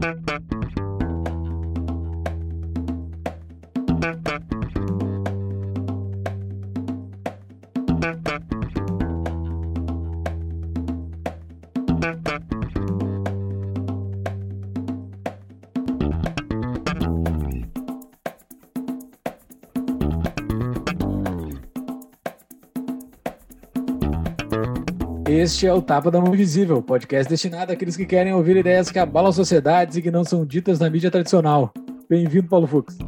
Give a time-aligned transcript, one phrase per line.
[0.00, 0.59] Thank you.
[25.40, 28.98] Este é o Tapa da Mão Invisível, podcast destinado àqueles que querem ouvir ideias que
[28.98, 31.72] abalam sociedades e que não são ditas na mídia tradicional.
[32.10, 32.98] Bem-vindo, Paulo Fux.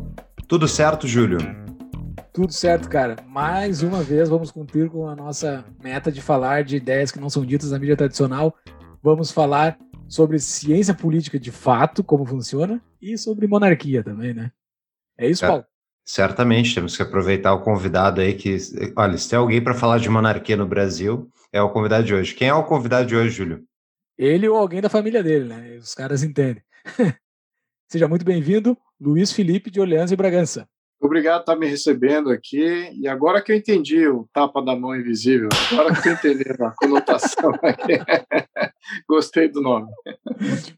[0.49, 1.37] Tudo certo, Júlio?
[2.33, 3.17] Tudo certo, cara.
[3.29, 7.29] Mais uma vez vamos cumprir com a nossa meta de falar de ideias que não
[7.29, 8.57] são ditas na mídia tradicional.
[9.03, 9.77] Vamos falar
[10.09, 14.51] sobre ciência política de fato, como funciona, e sobre monarquia também, né?
[15.19, 15.67] É isso, Paulo?
[16.03, 18.57] Certamente, temos que aproveitar o convidado aí que.
[18.97, 22.35] Olha, se tem alguém para falar de monarquia no Brasil, é o convidado de hoje.
[22.35, 23.63] Quem é o convidado de hoje, Júlio?
[24.17, 25.77] Ele ou alguém da família dele, né?
[25.77, 26.63] Os caras entendem.
[27.91, 30.67] Seja muito bem-vindo, Luiz Felipe de Orleans e Bragança.
[30.99, 32.91] Obrigado por estar me recebendo aqui.
[32.95, 36.71] E agora que eu entendi o tapa da mão invisível, agora que eu entendi a
[36.79, 37.99] conotação aqui.
[39.07, 39.91] Gostei do nome.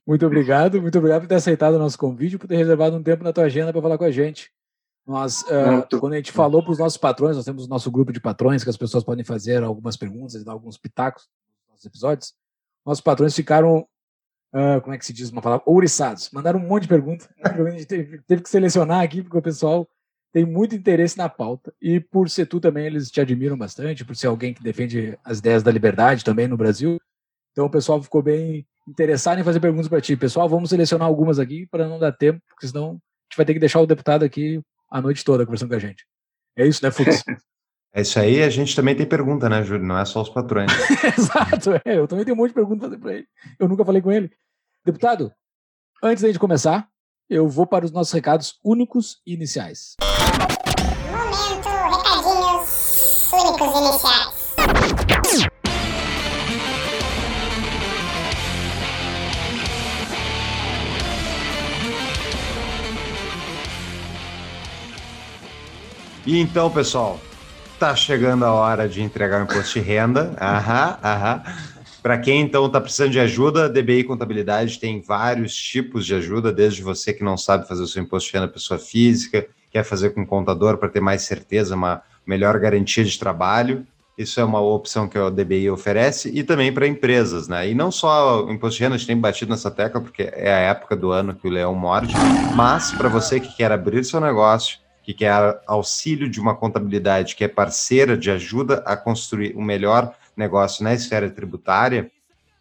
[0.06, 3.22] Muito obrigado, muito obrigado por ter aceitado o nosso convite, por ter reservado um tempo
[3.22, 4.50] na tua agenda para falar com a gente.
[5.06, 8.12] Nós, uh, quando a gente falou para os nossos patrões, nós temos o nosso grupo
[8.12, 11.28] de patrões que as pessoas podem fazer algumas perguntas e dar alguns pitacos
[11.60, 12.34] nos nossos episódios.
[12.86, 13.86] Nossos patrões ficaram,
[14.55, 15.62] uh, como é que se diz uma palavra?
[15.66, 16.30] Ouriçados.
[16.32, 17.28] Mandaram um monte de perguntas.
[17.42, 19.86] A gente teve, teve, que selecionar aqui, porque o pessoal
[20.32, 21.72] tem muito interesse na pauta.
[21.82, 25.38] E por ser tu também, eles te admiram bastante, por ser alguém que defende as
[25.38, 26.98] ideias da liberdade também no Brasil.
[27.52, 30.16] Então o pessoal ficou bem interessado em fazer perguntas para ti.
[30.16, 33.52] Pessoal, vamos selecionar algumas aqui para não dar tempo, porque senão a gente vai ter
[33.52, 34.62] que deixar o deputado aqui
[34.95, 36.06] a noite toda conversando com a gente.
[36.56, 37.25] É isso, né, Fux?
[37.97, 39.87] É isso aí, a gente também tem pergunta, né, Júlio?
[39.87, 40.69] Não é só os patrões.
[41.17, 43.28] Exato, é, eu também tenho um monte de perguntas para fazer para ele.
[43.56, 44.33] Eu nunca falei com ele.
[44.84, 45.33] Deputado,
[46.03, 46.89] antes da gente começar,
[47.31, 49.95] eu vou para os nossos recados únicos e iniciais.
[51.09, 54.34] Momento, recadinhos únicos iniciais.
[66.26, 67.20] E então, pessoal,
[67.78, 70.34] tá chegando a hora de entregar o imposto de renda.
[70.40, 71.42] Aham, aham.
[72.02, 76.82] Para quem então está precisando de ajuda, DBI Contabilidade tem vários tipos de ajuda, desde
[76.82, 80.24] você que não sabe fazer o seu imposto de renda pessoa física, quer fazer com
[80.26, 83.86] contador para ter mais certeza, uma melhor garantia de trabalho.
[84.16, 87.68] Isso é uma opção que a DBI oferece e também para empresas, né?
[87.68, 90.54] E não só o imposto de renda, a gente tem batido nessa tecla porque é
[90.54, 92.14] a época do ano que o leão morde,
[92.54, 97.44] mas para você que quer abrir seu negócio, que quer auxílio de uma contabilidade que
[97.44, 102.10] é parceira de ajuda a construir um melhor negócio na esfera tributária,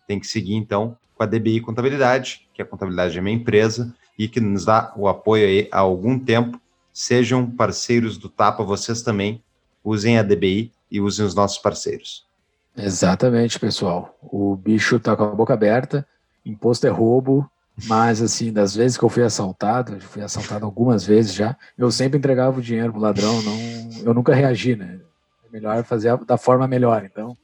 [0.06, 3.96] tem que seguir então com a DBI Contabilidade, que é a contabilidade é minha empresa
[4.20, 6.59] e que nos dá o apoio aí há algum tempo.
[6.92, 9.42] Sejam parceiros do Tapa, vocês também
[9.84, 12.28] usem a DBI e usem os nossos parceiros.
[12.75, 14.18] Exatamente, pessoal.
[14.22, 16.06] O bicho tá com a boca aberta,
[16.46, 17.50] imposto é roubo,
[17.86, 22.20] mas, assim, das vezes que eu fui assaltado, fui assaltado algumas vezes já, eu sempre
[22.20, 23.58] entregava o dinheiro pro ladrão, não,
[24.04, 25.00] eu nunca reagi, né?
[25.48, 27.04] É melhor fazer da forma melhor.
[27.04, 27.36] Então,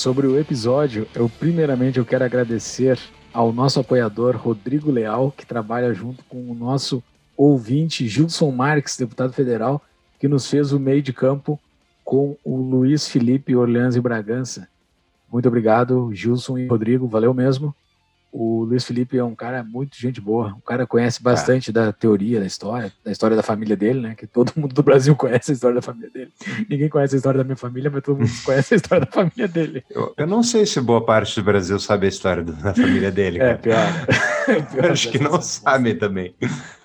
[0.01, 2.99] sobre o episódio, eu primeiramente eu quero agradecer
[3.35, 7.03] ao nosso apoiador Rodrigo Leal, que trabalha junto com o nosso
[7.37, 9.83] ouvinte Gilson Marques, deputado federal,
[10.19, 11.61] que nos fez o meio de campo
[12.03, 14.67] com o Luiz Felipe Orleans e Bragança.
[15.31, 17.75] Muito obrigado, Gilson e Rodrigo, valeu mesmo.
[18.33, 20.55] O Luiz Felipe é um cara muito gente boa.
[20.57, 21.73] O cara conhece bastante é.
[21.73, 24.15] da teoria da história, da história da família dele, né?
[24.15, 26.33] Que todo mundo do Brasil conhece a história da família dele.
[26.69, 29.49] Ninguém conhece a história da minha família, mas todo mundo conhece a história da família
[29.49, 29.85] dele.
[29.91, 33.41] Eu, eu não sei se boa parte do Brasil sabe a história da família dele.
[33.41, 34.07] É, pior.
[34.47, 36.35] É pior Acho que não sabe também.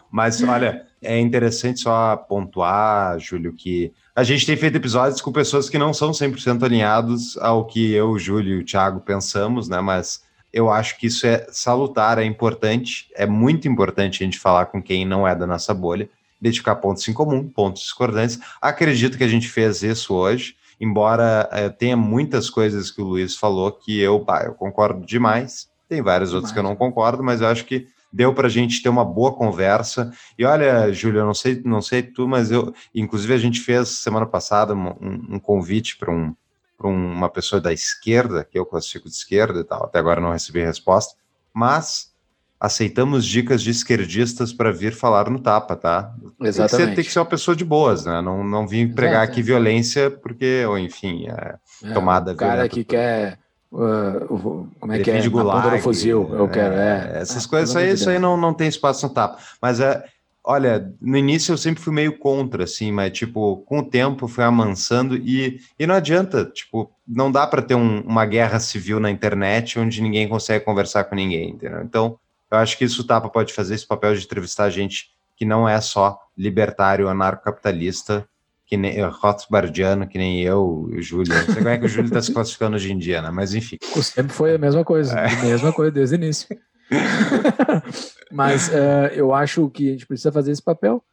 [0.09, 5.69] Mas olha, é interessante só pontuar, Júlio, que a gente tem feito episódios com pessoas
[5.69, 9.80] que não são 100% alinhados ao que eu, Júlio e o Thiago pensamos, né?
[9.81, 10.25] Mas
[10.56, 14.81] eu acho que isso é salutar, é importante, é muito importante a gente falar com
[14.81, 16.10] quem não é da nossa bolha,
[16.42, 18.40] identificar pontos em comum, pontos discordantes.
[18.62, 23.36] Acredito que a gente fez isso hoje embora é, tenha muitas coisas que o Luiz
[23.36, 27.42] falou que eu, pá, eu concordo demais, tem várias outras que eu não concordo, mas
[27.42, 30.12] eu acho que deu para a gente ter uma boa conversa.
[30.38, 33.90] E olha, Júlio, eu não sei, não sei tu, mas eu, inclusive, a gente fez
[33.90, 36.36] semana passada um, um convite para um,
[36.83, 39.86] uma pessoa da esquerda, que eu classifico de esquerda e tal.
[39.86, 41.16] Até agora não recebi resposta,
[41.54, 42.13] mas
[42.60, 46.13] aceitamos dicas de esquerdistas para vir falar no tapa, tá?
[46.42, 46.56] Exatamente.
[46.57, 48.22] Tem que, ser, tem que ser uma pessoa de boas, né?
[48.22, 52.68] Não, não vim pregar Exato, aqui violência porque, ou enfim, é, é tomada o cara
[52.68, 53.39] que quer
[53.75, 55.28] Uh, como é que é?
[55.28, 56.75] Gulag, fuzil, eu quero.
[56.75, 57.21] É, é.
[57.21, 59.38] essas ah, coisas aí, isso aí não, não tem espaço no tapa.
[59.62, 60.01] Mas é,
[60.45, 64.44] olha, no início eu sempre fui meio contra, assim, mas tipo, com o tempo fui
[64.44, 69.09] amansando e, e não adianta, tipo, não dá para ter um, uma guerra civil na
[69.09, 71.81] internet onde ninguém consegue conversar com ninguém, entendeu?
[71.81, 72.19] Então,
[72.51, 75.68] eu acho que isso o Tapa pode fazer esse papel de entrevistar gente que não
[75.68, 78.27] é só libertário, anarcocapitalista,
[78.65, 81.33] que nem Rothbardiano, que nem eu, o Júlio.
[81.33, 83.30] Não sei como é que o Júlio está se classificando hoje em dia, né?
[83.30, 83.77] Mas enfim.
[84.01, 85.27] Sempre foi a mesma coisa, é.
[85.27, 86.47] a mesma coisa desde o início.
[88.32, 91.04] Mas uh, eu acho que a gente precisa fazer esse papel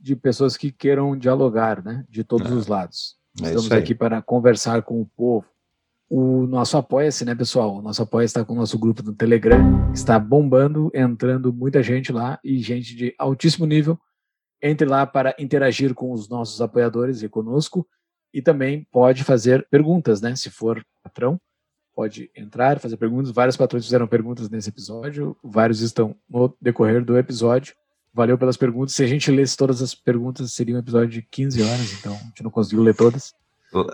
[0.00, 2.04] de pessoas que queiram dialogar, né?
[2.08, 2.54] De todos é.
[2.54, 3.16] os lados.
[3.42, 5.46] É Estamos aqui para conversar com o povo.
[6.10, 7.76] O nosso apoia-se, né, pessoal?
[7.76, 12.10] O nosso apoia está com o nosso grupo no Telegram, está bombando, entrando muita gente
[12.12, 13.98] lá e gente de altíssimo nível
[14.62, 17.86] entre lá para interagir com os nossos apoiadores e conosco
[18.32, 20.34] e também pode fazer perguntas, né?
[20.34, 21.40] Se for patrão,
[21.98, 23.32] pode entrar, fazer perguntas.
[23.32, 27.74] Vários patrões fizeram perguntas nesse episódio, vários estão no decorrer do episódio.
[28.14, 28.94] Valeu pelas perguntas.
[28.94, 32.24] Se a gente lesse todas as perguntas, seria um episódio de 15 horas, então a
[32.28, 33.34] gente não conseguiu ler todas.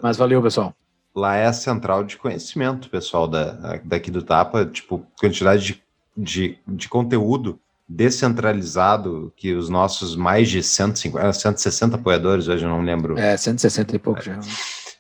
[0.03, 0.77] Mas valeu, pessoal.
[1.15, 5.83] Lá é a central de conhecimento, pessoal, da, daqui do Tapa, tipo, quantidade de,
[6.15, 7.59] de, de conteúdo
[7.89, 13.19] descentralizado que os nossos mais de 150, 160 apoiadores, hoje eu não lembro.
[13.19, 14.41] É, 160 e pouco é, já.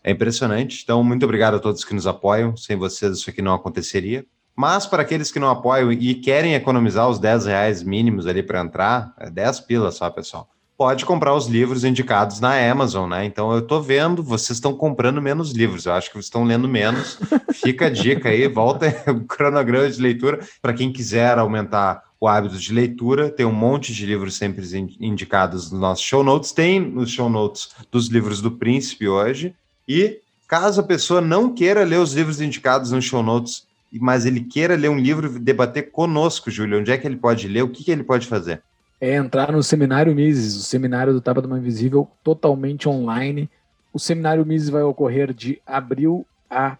[0.04, 0.82] É impressionante.
[0.84, 2.54] Então, muito obrigado a todos que nos apoiam.
[2.56, 4.26] Sem vocês, isso aqui não aconteceria.
[4.54, 8.60] Mas para aqueles que não apoiam e querem economizar os 10 reais mínimos ali para
[8.60, 10.48] entrar, é 10 pilas só, pessoal.
[10.76, 13.24] Pode comprar os livros indicados na Amazon, né?
[13.24, 15.86] Então eu tô vendo, vocês estão comprando menos livros.
[15.86, 17.18] Eu acho que vocês estão lendo menos.
[17.54, 22.58] Fica a dica aí, volta o cronograma de leitura para quem quiser aumentar o hábito
[22.58, 23.30] de leitura.
[23.30, 24.66] Tem um monte de livros sempre
[25.00, 26.52] indicados nos nossos show notes.
[26.52, 29.54] Tem nos show notes dos livros do Príncipe hoje.
[29.88, 34.40] E caso a pessoa não queira ler os livros indicados nos show notes, mas ele
[34.40, 37.62] queira ler um livro e debater conosco, Júlio, onde é que ele pode ler?
[37.62, 38.62] O que, que ele pode fazer?
[39.00, 43.50] É entrar no Seminário Mises, o seminário do Tapa do Mãe Invisível, totalmente online.
[43.92, 46.76] O Seminário Mises vai ocorrer de abril a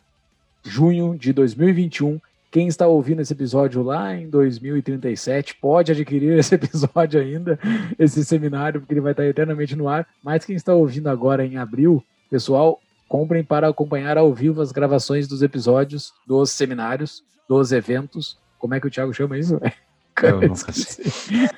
[0.65, 2.19] junho de 2021
[2.55, 7.59] quem está ouvindo esse episódio lá em 2037 pode adquirir esse episódio ainda,
[7.99, 10.07] esse seminário, porque ele vai estar eternamente no ar.
[10.23, 12.01] Mas quem está ouvindo agora em abril,
[12.31, 18.39] pessoal, comprem para acompanhar ao vivo as gravações dos episódios, dos seminários, dos eventos.
[18.59, 19.61] Como é que o Thiago chama isso?
[20.23, 21.05] Eu nunca sei.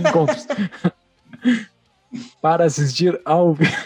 [0.00, 0.46] Encontros.
[2.40, 3.76] para assistir ao vivo.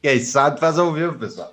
[0.00, 1.50] Quem sabe faz ao vivo, pessoal.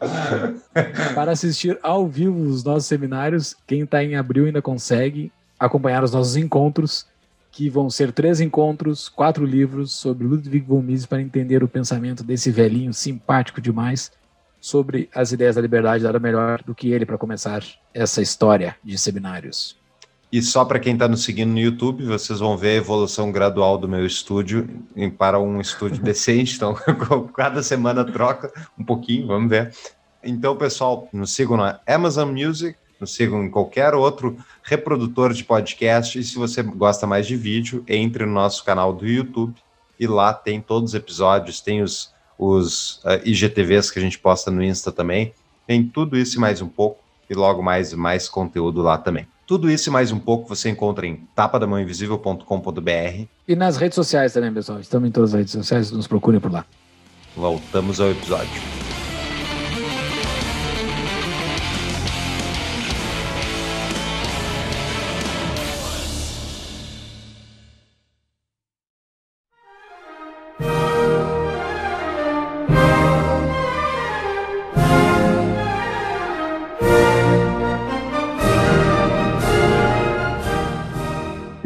[1.14, 6.12] Para assistir ao vivo os nossos seminários, quem está em abril ainda consegue acompanhar os
[6.12, 7.06] nossos encontros,
[7.52, 12.24] que vão ser três encontros, quatro livros sobre Ludwig von Mises para entender o pensamento
[12.24, 14.12] desse velhinho simpático demais
[14.60, 16.04] sobre as ideias da liberdade.
[16.04, 17.62] Nada melhor do que ele para começar
[17.94, 19.80] essa história de seminários.
[20.32, 23.78] E só para quem está nos seguindo no YouTube, vocês vão ver a evolução gradual
[23.78, 24.66] do meu estúdio
[25.18, 26.56] para um estúdio decente.
[26.56, 26.74] Então,
[27.36, 28.50] cada semana troca
[28.80, 29.74] um pouquinho, vamos ver.
[30.24, 34.38] Então, pessoal, nos sigam na Amazon Music, nos sigam em qualquer outro
[34.72, 36.18] reprodutor de podcast.
[36.18, 39.54] E se você gosta mais de vídeo, entre no nosso canal do YouTube
[40.00, 44.18] e lá tem todos os episódios, tem os, os uh, eh, IGTVs que a gente
[44.18, 45.34] posta no Insta também.
[45.68, 47.02] Tem tudo isso e mais um pouco.
[47.30, 49.28] E logo mais, mais conteúdo lá também.
[49.46, 53.26] Tudo isso e mais um pouco você encontra em tapadamãoinvisível.com.br.
[53.48, 54.80] E nas redes sociais também, pessoal.
[54.80, 56.66] Estamos em todas as redes sociais, nos procurem por lá.
[57.36, 58.62] Voltamos ao episódio.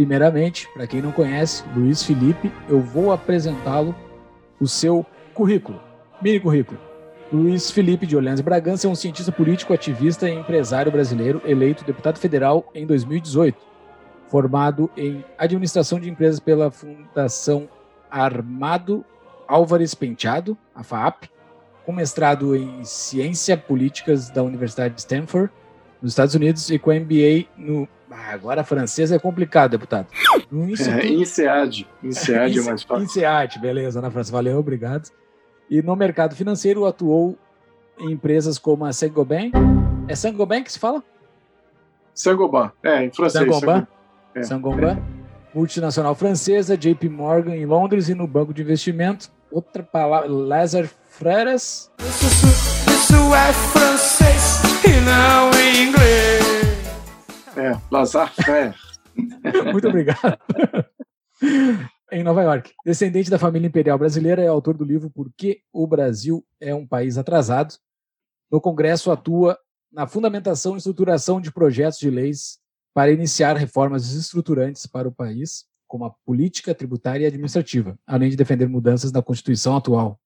[0.05, 3.95] Primeiramente, para quem não conhece, Luiz Felipe, eu vou apresentá-lo
[4.59, 5.81] o seu currículo,
[6.21, 6.79] mini currículo.
[7.33, 12.19] Luiz Felipe de Orleans Bragança é um cientista político, ativista e empresário brasileiro, eleito deputado
[12.19, 13.57] federal em 2018.
[14.27, 17.67] Formado em administração de empresas pela Fundação
[18.11, 19.03] Armado
[19.47, 21.23] Álvares Penteado, a FAAP,
[21.83, 25.51] com mestrado em Ciência Políticas da Universidade de Stanford,
[25.99, 27.87] nos Estados Unidos, e com MBA no.
[28.15, 30.07] Ah, agora francês é complicado, deputado.
[30.51, 31.05] No Instituto...
[31.05, 31.87] É, INSEAD.
[32.03, 33.03] INSEAD é mais fácil.
[33.03, 34.31] INSEAD, beleza, na França.
[34.31, 35.09] Valeu, obrigado.
[35.69, 37.35] E no mercado financeiro atuou
[37.99, 39.51] em empresas como a Saint-Gobain.
[40.07, 41.03] É Saint-Gobain que se fala?
[42.13, 43.43] Saint-Gobain, é, em francês.
[43.43, 43.87] Saint-Gobain.
[44.35, 44.43] É.
[44.43, 45.03] Saint-Gobain.
[45.53, 49.29] Multinacional francesa, JP Morgan em Londres e no banco de investimento.
[49.51, 51.89] Outra palavra, Lazar Freres.
[51.99, 52.25] Isso,
[52.91, 56.34] isso é francês e não em inglês.
[57.55, 58.75] É, Lazar Freres.
[59.71, 60.37] Muito obrigado.
[62.11, 62.73] em Nova York.
[62.85, 66.85] Descendente da família imperial brasileira, é autor do livro Por que o Brasil é um
[66.85, 67.75] país atrasado.
[68.51, 69.57] No Congresso atua
[69.91, 72.59] na fundamentação e estruturação de projetos de leis
[72.93, 78.35] para iniciar reformas estruturantes para o país, como a política tributária e administrativa, além de
[78.35, 80.19] defender mudanças na Constituição atual.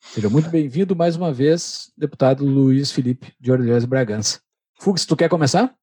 [0.00, 4.40] Seja muito bem-vindo mais uma vez, deputado Luiz Felipe de Orleans Bragança.
[4.78, 5.74] Fux, tu quer começar?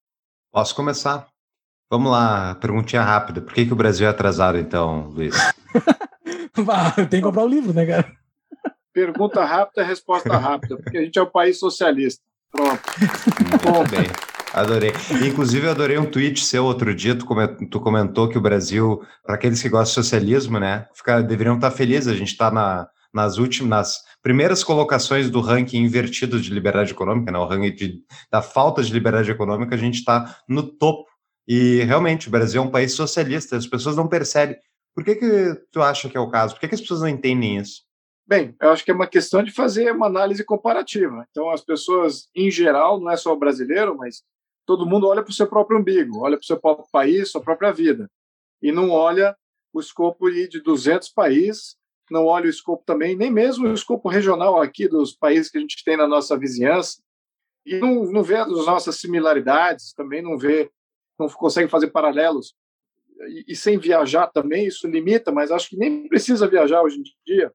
[0.57, 1.27] Posso começar.
[1.87, 3.41] Vamos lá, perguntinha rápida.
[3.41, 5.35] Por que, que o Brasil é atrasado, então, Luiz?
[7.11, 8.11] Tem que comprar o livro, né, cara?
[8.91, 12.23] Pergunta rápida, resposta rápida, porque a gente é um país socialista.
[12.51, 12.81] Pronto.
[12.99, 14.07] Muito bem.
[14.51, 14.93] Adorei.
[15.27, 17.15] Inclusive, eu adorei um tweet seu outro dia.
[17.15, 21.69] Tu comentou que o Brasil, para aqueles que gostam de socialismo, né, fica, deveriam estar
[21.69, 22.07] felizes.
[22.11, 22.87] A gente está na,
[23.17, 28.03] nas últimas, nas primeiras colocações do ranking invertido de liberdade econômica, né, o ranking de,
[28.31, 31.09] da falta de liberdade econômica, a gente está no topo.
[31.47, 34.57] E realmente, o Brasil é um país socialista, as pessoas não percebem.
[34.93, 36.53] Por que, que tu acha que é o caso?
[36.53, 37.81] Por que, que as pessoas não entendem isso?
[38.27, 41.25] Bem, eu acho que é uma questão de fazer uma análise comparativa.
[41.31, 44.21] Então, as pessoas, em geral, não é só o brasileiro, mas
[44.65, 47.41] todo mundo olha para o seu próprio umbigo, olha para o seu próprio país, sua
[47.41, 48.11] própria vida,
[48.61, 49.35] e não olha
[49.73, 51.77] o escopo de 200 países,
[52.13, 55.61] não olha o escopo também, nem mesmo o escopo regional aqui dos países que a
[55.61, 57.01] gente tem na nossa vizinhança,
[57.65, 60.71] e não, não vê as nossas similaridades, também não vê,
[61.19, 62.55] não consegue fazer paralelos.
[63.27, 67.03] E, e sem viajar também, isso limita, mas acho que nem precisa viajar hoje em
[67.25, 67.51] dia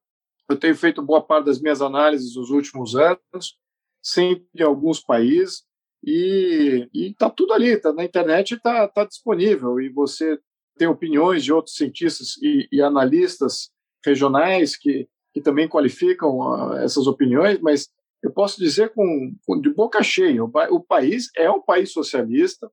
[0.52, 3.58] eu tenho feito boa parte das minhas análises nos últimos anos,
[4.02, 5.64] sempre em alguns países,
[6.04, 10.38] e está tudo ali, tá, na internet está tá disponível, e você
[10.76, 13.70] tem opiniões de outros cientistas e, e analistas
[14.04, 17.88] regionais que, que também qualificam uh, essas opiniões, mas
[18.22, 22.70] eu posso dizer com, com de boca cheia, o, o país é um país socialista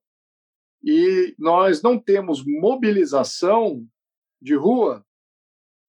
[0.82, 3.84] e nós não temos mobilização
[4.40, 5.04] de rua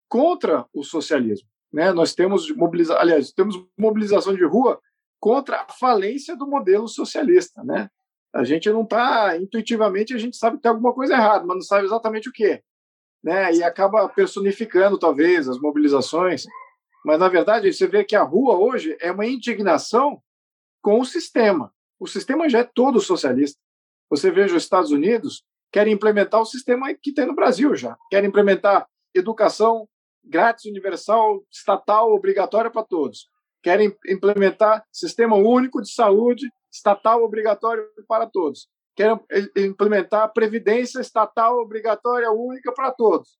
[0.09, 1.49] contra o socialismo.
[1.73, 1.93] Né?
[1.93, 4.81] Nós temos mobilização, aliás, temos mobilização de rua
[5.19, 7.91] contra a falência do modelo socialista, né?
[8.33, 11.63] A gente não está intuitivamente, a gente sabe que tem alguma coisa errada, mas não
[11.63, 12.63] sabe exatamente o que,
[13.27, 13.53] né?
[13.53, 16.45] E acaba personificando talvez as mobilizações,
[17.05, 20.23] mas na verdade você vê que a rua hoje é uma indignação
[20.81, 21.73] com o sistema.
[21.99, 23.59] O sistema já é todo socialista.
[24.09, 25.43] Você veja os Estados Unidos
[25.73, 29.89] querem implementar o sistema que tem no Brasil já, querem implementar educação
[30.25, 33.29] grátis, universal, estatal, obrigatória para todos.
[33.61, 38.69] Querem implementar sistema único de saúde, estatal, obrigatório para todos.
[38.97, 39.21] Querem
[39.57, 43.39] implementar previdência estatal, obrigatória, única para todos.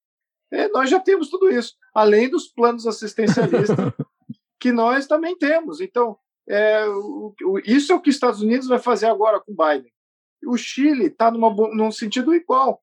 [0.53, 3.77] É, nós já temos tudo isso, além dos planos assistencialistas
[4.61, 5.81] que nós também temos.
[5.81, 6.17] Então,
[6.49, 9.93] é, o, o, isso é o que os Estados Unidos vai fazer agora com Biden.
[10.47, 12.83] O Chile está num sentido igual.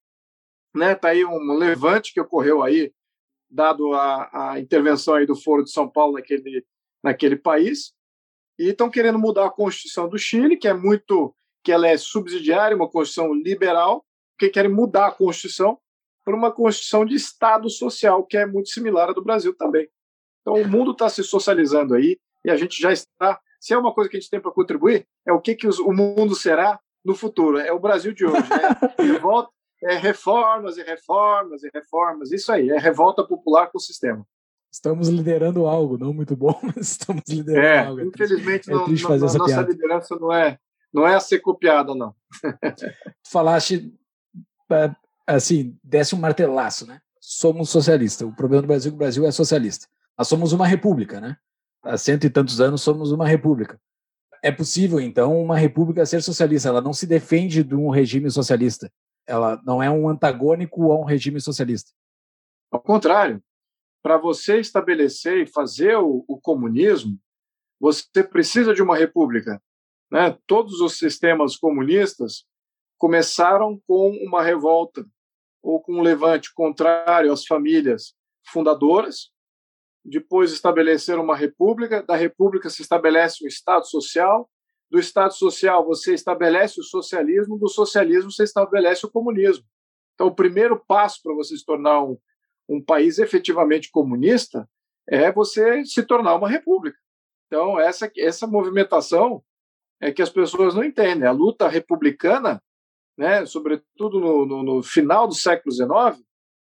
[0.75, 0.95] Está né?
[0.95, 2.91] Tá aí um levante que ocorreu aí
[3.49, 6.65] dado a, a intervenção aí do Foro de São Paulo naquele,
[7.03, 7.93] naquele país,
[8.57, 12.75] e estão querendo mudar a Constituição do Chile, que é muito que ela é subsidiária,
[12.75, 14.05] uma Constituição liberal,
[14.37, 15.77] que querem mudar a Constituição
[16.23, 19.87] para uma Constituição de Estado social, que é muito similar à do Brasil também.
[20.41, 23.39] Então o mundo está se socializando aí e a gente já está.
[23.59, 25.79] Se é uma coisa que a gente tem para contribuir, é o que, que os,
[25.79, 27.57] o mundo será no futuro.
[27.57, 28.41] É o Brasil de hoje.
[28.49, 29.03] Né?
[29.13, 29.49] Revolta,
[29.83, 32.31] é reformas e reformas e reformas.
[32.31, 34.25] Isso aí, é revolta popular com o sistema.
[34.71, 38.01] Estamos liderando algo, não muito bom, mas estamos liderando é, algo.
[38.01, 39.71] É infelizmente, é não, não, fazer essa nossa piada.
[39.71, 40.57] liderança não é,
[40.93, 42.15] não é a ser copiada, não.
[43.25, 43.93] falaste,
[44.71, 44.95] é,
[45.25, 47.01] assim, desce um martelaço, né?
[47.19, 48.27] Somos socialistas.
[48.27, 49.87] O problema do Brasil é que o Brasil é socialista.
[50.17, 51.37] Nós somos uma república, né?
[51.83, 53.79] Há cento e tantos anos somos uma república.
[54.41, 56.69] É possível, então, uma república ser socialista.
[56.69, 58.91] Ela não se defende de um regime socialista.
[59.25, 61.91] Ela não é um antagônico a um regime socialista.
[62.69, 63.41] Ao contrário,
[64.01, 67.17] para você estabelecer e fazer o, o, comunismo,
[67.79, 69.61] você precisa de uma república.
[70.13, 70.37] Né?
[70.45, 72.45] Todos os sistemas comunistas
[72.99, 75.03] começaram com uma revolta
[75.59, 78.13] ou com um levante contrário às famílias
[78.45, 79.31] fundadoras,
[80.05, 84.47] depois estabeleceram uma república, da república se estabelece um Estado social,
[84.87, 89.65] do Estado social você estabelece o socialismo, do socialismo você estabelece o comunismo.
[90.13, 92.19] Então, o primeiro passo para você se tornar um,
[92.69, 94.69] um país efetivamente comunista
[95.09, 96.99] é você se tornar uma república.
[97.47, 99.43] Então, essa, essa movimentação
[100.03, 101.27] é que as pessoas não entendem.
[101.27, 102.61] A luta republicana,
[103.17, 106.21] né, sobretudo no, no, no final do século XIX,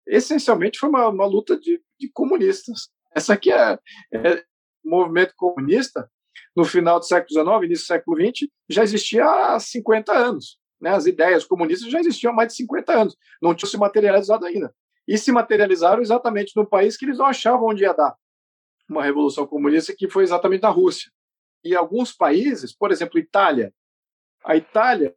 [0.06, 2.88] essencialmente foi uma, uma luta de, de comunistas.
[3.14, 3.78] Essa aqui é,
[4.14, 4.44] é
[4.84, 6.08] movimento comunista
[6.54, 10.58] no final do século XIX, início do século XX, já existia há 50 anos.
[10.80, 10.90] Né?
[10.90, 14.72] As ideias comunistas já existiam há mais de 50 anos, não tinham se materializado ainda.
[15.08, 18.14] E se materializaram exatamente no país que eles não achavam onde ia dar
[18.88, 21.10] uma revolução comunista, que foi exatamente na Rússia.
[21.66, 23.72] E alguns países, por exemplo, Itália,
[24.44, 25.14] a Itália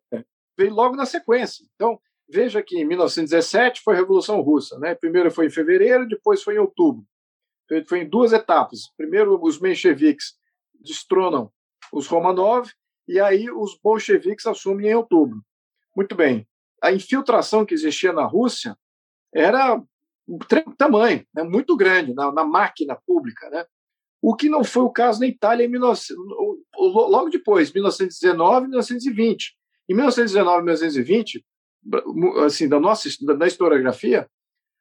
[0.57, 1.65] veio logo na sequência.
[1.75, 4.79] Então, veja que em 1917 foi a Revolução Russa.
[4.79, 4.95] Né?
[4.95, 7.05] Primeiro foi em fevereiro, depois foi em outubro
[7.85, 8.91] foi em duas etapas.
[8.97, 10.35] Primeiro, os mencheviques
[10.73, 11.51] destronam
[11.91, 12.69] os Romanov
[13.07, 15.41] e aí os bolcheviques assumem em outubro.
[15.95, 16.47] Muito bem.
[16.81, 18.77] A infiltração que existia na Rússia
[19.33, 19.81] era
[20.77, 23.65] tamanho, né, muito grande na, na, máquina pública, né?
[24.21, 26.01] O que não foi o caso na Itália em 19,
[26.77, 29.55] logo depois, 1919, 1920.
[29.89, 31.45] Em 1919, 1920,
[32.45, 34.29] assim, da nossa da historiografia,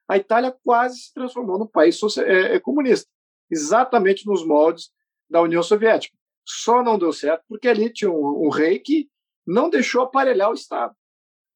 [0.09, 3.09] a Itália quase se transformou num país é, é, comunista,
[3.51, 4.91] exatamente nos moldes
[5.31, 6.17] da União Soviética.
[6.45, 9.09] Só não deu certo porque ali tinha um, um rei que
[9.47, 10.95] não deixou aparelhar o Estado.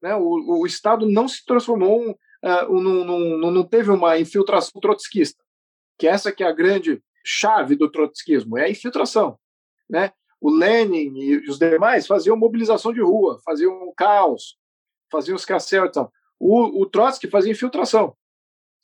[0.02, 0.14] Né?
[0.14, 5.42] O, o Estado não se transformou, uh, num, num, não teve uma infiltração trotskista,
[5.98, 9.38] que essa que é a grande chave do trotskismo, é a infiltração.
[9.88, 10.12] Né?
[10.40, 14.56] O Lenin e os demais faziam mobilização de rua, faziam caos,
[15.10, 16.12] faziam os e tal.
[16.40, 18.16] O, o Trotsky fazia infiltração.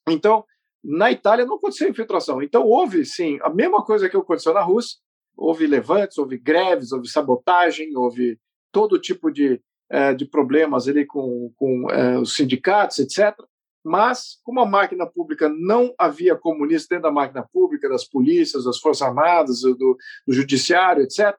[0.08, 0.44] Então,
[0.84, 2.40] na Itália não aconteceu infiltração.
[2.40, 4.98] Então, houve, sim, a mesma coisa que aconteceu na Rússia.
[5.36, 8.38] Houve levantes, houve greves, houve sabotagem, houve
[8.72, 13.36] todo tipo de, eh, de problemas ali com, com eh, os sindicatos, etc.
[13.84, 18.78] Mas, como a máquina pública não havia comunistas dentro da máquina pública, das polícias, das
[18.78, 21.34] Forças Armadas, do, do Judiciário, etc.,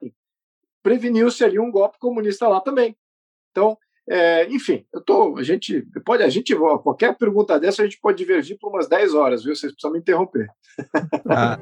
[0.82, 2.96] preveniu-se ali um golpe comunista lá também.
[3.50, 3.76] Então,
[4.08, 8.18] é, enfim, eu tô, a gente pode, a gente qualquer pergunta dessa a gente pode
[8.18, 9.54] divergir por umas 10 horas, viu?
[9.54, 10.48] Vocês precisam me interromper.
[11.28, 11.58] Ah.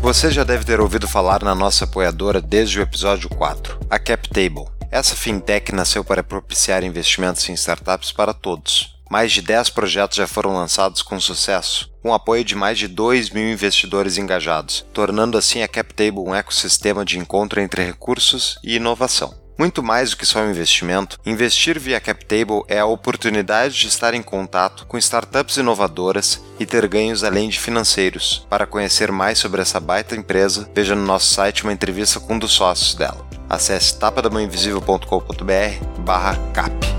[0.00, 4.77] Você já deve ter ouvido falar na nossa apoiadora desde o episódio 4, a CapTable.
[4.90, 8.96] Essa fintech nasceu para propiciar investimentos em startups para todos.
[9.10, 13.30] Mais de 10 projetos já foram lançados com sucesso, com apoio de mais de 2
[13.30, 19.34] mil investidores engajados, tornando assim a CapTable um ecossistema de encontro entre recursos e inovação.
[19.58, 24.14] Muito mais do que só um investimento, investir via CapTable é a oportunidade de estar
[24.14, 28.46] em contato com startups inovadoras e ter ganhos além de financeiros.
[28.48, 32.38] Para conhecer mais sobre essa baita empresa, veja no nosso site uma entrevista com um
[32.38, 33.26] dos sócios dela.
[33.48, 36.98] Acesse tapadamãoinvisível.com.br/cap.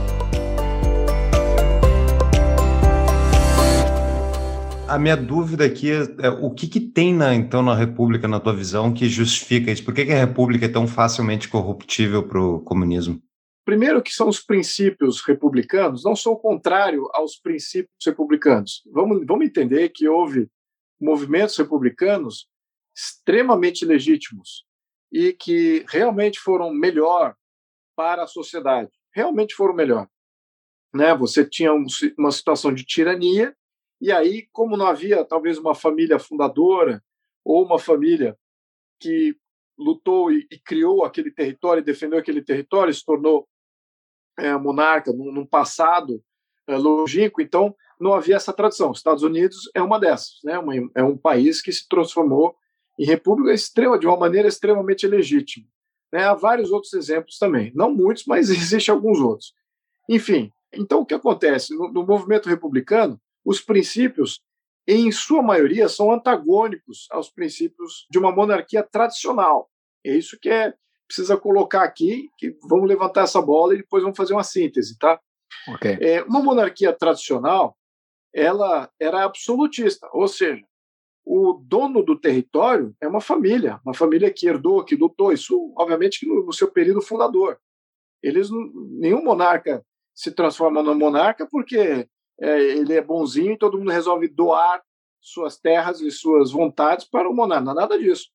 [4.89, 8.39] a minha dúvida aqui é, é o que, que tem na, então na República, na
[8.39, 9.85] tua visão, que justifica isso?
[9.85, 13.21] Por que, que a República é tão facilmente corruptível para o comunismo?
[13.63, 18.81] Primeiro que são os princípios republicanos, não sou contrário aos princípios republicanos.
[18.91, 20.49] Vamos, vamos entender que houve
[20.99, 22.47] movimentos republicanos
[22.97, 24.65] extremamente legítimos
[25.11, 27.35] e que realmente foram melhor
[27.95, 28.91] para a sociedade.
[29.13, 30.07] Realmente foram melhor.
[30.93, 31.15] Né?
[31.15, 31.85] Você tinha um,
[32.17, 33.55] uma situação de tirania
[34.01, 37.03] e aí, como não havia talvez uma família fundadora
[37.43, 38.37] ou uma família
[38.99, 39.35] que
[39.77, 43.47] lutou e, e criou aquele território, defendeu aquele território, se tornou
[44.37, 46.23] é, monarca num, num passado
[46.67, 48.91] é, longínquo, então não havia essa tradição.
[48.91, 50.53] Os Estados Unidos é uma dessas, né?
[50.95, 52.55] É um país que se transformou
[52.99, 55.65] em república extrema de uma maneira extremamente legítima.
[56.11, 56.23] Né?
[56.23, 59.53] Há vários outros exemplos também, não muitos, mas existem alguns outros.
[60.07, 63.19] Enfim, então o que acontece no, no movimento republicano?
[63.49, 64.41] os princípios,
[64.87, 69.69] em sua maioria, são antagônicos aos princípios de uma monarquia tradicional.
[70.05, 70.73] É isso que é
[71.07, 75.19] precisa colocar aqui, que vamos levantar essa bola e depois vamos fazer uma síntese, tá?
[75.73, 75.97] Okay.
[75.99, 77.75] É, uma monarquia tradicional,
[78.31, 80.63] ela era absolutista, ou seja,
[81.31, 86.27] o dono do território é uma família, uma família que herdou, que lutou, isso obviamente
[86.27, 87.59] no, no seu período fundador.
[88.19, 88.49] Eles,
[88.99, 92.07] nenhum monarca se transforma num monarca porque
[92.41, 94.81] é, ele é bonzinho e todo mundo resolve doar
[95.21, 97.63] suas terras e suas vontades para o monarca.
[97.63, 98.31] Não é nada disso.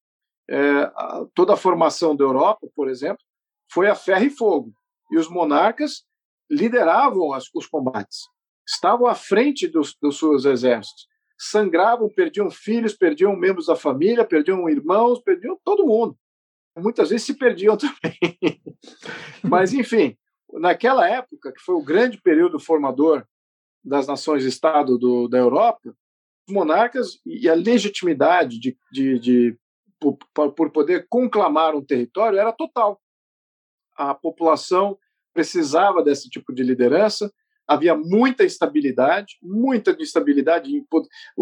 [0.49, 0.93] É,
[1.35, 3.25] toda a formação da Europa, por exemplo,
[3.73, 4.73] foi a ferro e fogo.
[5.11, 6.05] E os monarcas
[6.49, 8.21] lideravam as, os combates,
[8.65, 11.09] estavam à frente dos, dos seus exércitos.
[11.39, 16.17] Sangravam, perdiam filhos, perdiam membros da família, perdiam irmãos, perdiam todo mundo.
[16.77, 18.39] Muitas vezes se perdiam também.
[19.43, 20.17] Mas, enfim,
[20.53, 23.25] naquela época, que foi o grande período formador
[23.85, 25.95] das nações-estado da Europa,
[26.49, 29.59] os monarcas e a legitimidade de, de, de
[29.99, 33.01] por, por poder conclamar um território era total.
[33.97, 34.99] A população
[35.33, 37.33] precisava desse tipo de liderança,
[37.67, 40.71] havia muita instabilidade, muita instabilidade,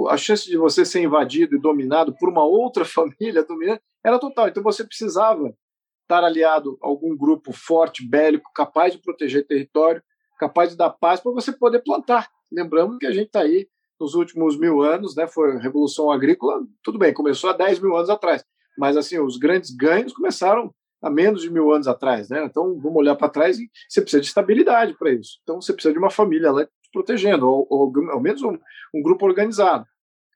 [0.09, 4.49] a chance de você ser invadido e dominado por uma outra família dominante era total.
[4.49, 5.55] Então você precisava
[6.03, 10.03] estar aliado a algum grupo forte, bélico, capaz de proteger território,
[10.39, 12.29] capaz de dar paz para você poder plantar.
[12.51, 15.27] Lembramos que a gente está aí nos últimos mil anos, né?
[15.29, 18.45] Foi a revolução agrícola, tudo bem, começou há 10 mil anos atrás,
[18.77, 22.45] mas assim os grandes ganhos começaram há menos de mil anos atrás, né?
[22.45, 25.39] Então vamos olhar para trás e você precisa de estabilidade para isso.
[25.43, 28.57] Então você precisa de uma família lá te protegendo, ou, ou ao menos um,
[28.95, 29.87] um grupo organizado.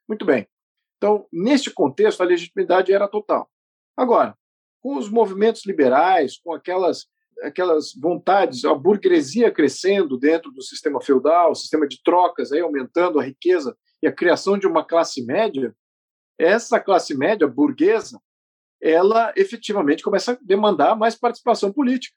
[0.08, 0.46] Muito bem.
[0.96, 3.48] Então, neste contexto, a legitimidade era total.
[3.96, 4.36] Agora,
[4.80, 7.06] com os movimentos liberais, com aquelas
[7.42, 13.20] aquelas vontades, a burguesia crescendo dentro do sistema feudal, o sistema de trocas aí aumentando
[13.20, 15.74] a riqueza e a criação de uma classe média,
[16.38, 18.18] essa classe média burguesa,
[18.80, 22.16] ela efetivamente começa a demandar mais participação política.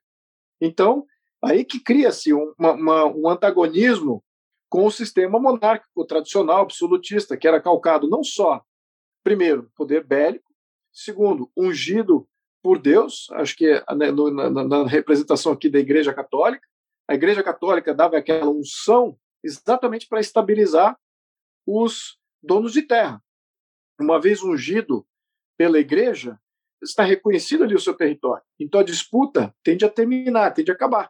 [0.62, 1.06] Então,
[1.44, 4.24] aí que cria-se um, um antagonismo
[4.70, 8.64] com o sistema monárquico tradicional, absolutista, que era calcado não só,
[9.24, 10.50] primeiro, poder bélico,
[10.92, 12.28] segundo, ungido
[12.62, 16.68] por Deus, acho que né, na, na, na, representação aqui da Igreja Católica,
[17.08, 20.98] a Igreja Católica dava aquela unção exatamente para estabilizar
[21.66, 23.24] os donos de terra.
[24.00, 25.08] Uma vez ungido
[25.58, 26.40] pela Igreja,
[26.82, 28.44] está reconhecido ali o seu território.
[28.60, 31.10] Então a disputa tende a terminar, tende a acabar.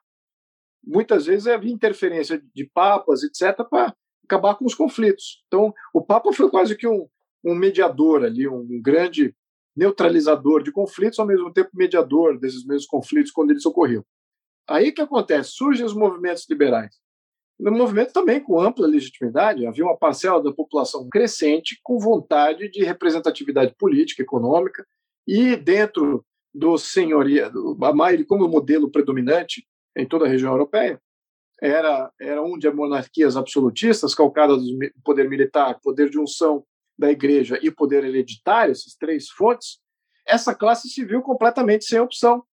[0.83, 5.43] Muitas vezes havia interferência de papas, etc., para acabar com os conflitos.
[5.47, 7.07] Então o Papa foi quase que um,
[7.43, 9.35] um mediador ali, um grande
[9.75, 14.03] neutralizador de conflitos, ao mesmo tempo mediador desses mesmos conflitos quando eles ocorriam.
[14.67, 15.51] Aí que acontece?
[15.51, 16.95] Surgem os movimentos liberais.
[17.59, 22.83] No movimento também com ampla legitimidade, havia uma parcela da população crescente com vontade de
[22.83, 24.85] representatividade política, econômica,
[25.31, 27.51] e dentro do senhoria,
[27.83, 29.63] a maioria como modelo predominante
[29.95, 30.99] em toda a região europeia,
[31.61, 36.65] era, era um de monarquias absolutistas, calcadas no poder militar, poder de unção
[36.97, 39.79] da igreja e poder hereditário, essas três fontes,
[40.25, 42.43] essa classe se viu completamente sem opção.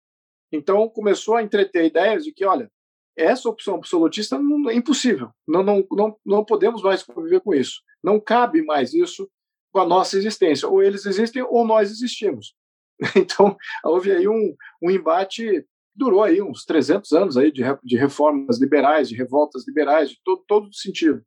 [0.53, 2.71] Então começou a entreter ideias de que, olha,
[3.17, 7.81] essa opção absolutista não, é impossível, não, não, não, não podemos mais conviver com isso,
[8.05, 9.27] não cabe mais isso
[9.73, 12.55] com a nossa existência, ou eles existem ou nós existimos.
[13.17, 18.61] Então houve aí um, um embate durou aí uns 300 anos aí de, de reformas
[18.61, 21.23] liberais, de revoltas liberais, de todo, todo sentido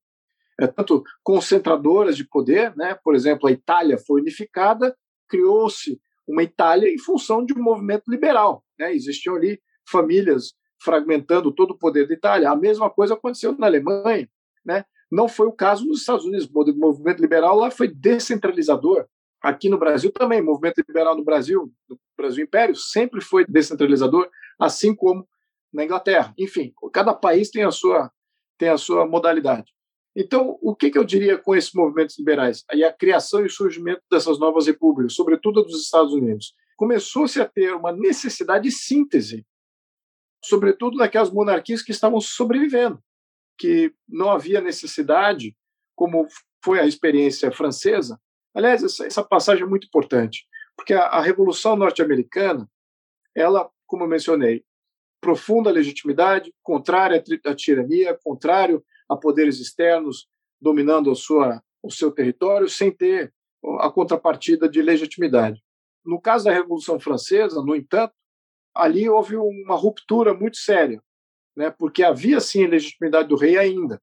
[0.60, 2.98] é, tanto concentradoras de poder, né?
[3.04, 4.96] por exemplo, a Itália foi unificada,
[5.28, 8.64] criou-se uma Itália em função de um movimento liberal.
[8.78, 8.94] Né?
[8.94, 12.52] Existiam ali famílias fragmentando todo o poder da Itália.
[12.52, 14.30] A mesma coisa aconteceu na Alemanha.
[14.66, 14.84] Né?
[15.12, 16.48] Não foi o caso nos Estados Unidos.
[16.48, 19.08] O movimento liberal lá foi descentralizador.
[19.42, 24.30] Aqui no Brasil também, o movimento liberal no Brasil, no Brasil Império, sempre foi descentralizador,
[24.60, 25.28] assim como
[25.72, 26.34] na Inglaterra.
[26.38, 28.12] Enfim, cada país tem a sua,
[28.58, 29.72] tem a sua modalidade.
[30.16, 32.66] Então, o que, que, eu diria com esses movimentos liberais?
[32.70, 37.46] Aí a criação e o surgimento dessas novas repúblicas, sobretudo dos Estados Unidos, começou-se a
[37.46, 39.46] ter uma necessidade de síntese,
[40.44, 43.02] sobretudo naquelas monarquias que estavam sobrevivendo,
[43.58, 45.56] que não havia necessidade,
[45.96, 46.28] como
[46.64, 48.20] foi a experiência francesa.
[48.60, 50.46] Aliás, essa, essa passagem é muito importante,
[50.76, 52.70] porque a, a Revolução Norte-Americana,
[53.34, 54.66] ela, como eu mencionei,
[55.22, 60.28] profunda legitimidade, contrária à tirania, contrário a poderes externos
[60.60, 63.34] dominando a sua, o seu território sem ter
[63.80, 65.64] a contrapartida de legitimidade.
[66.06, 68.14] No caso da Revolução Francesa, no entanto,
[68.76, 71.02] ali houve uma ruptura muito séria,
[71.56, 74.02] né, porque havia sim legitimidade do rei ainda.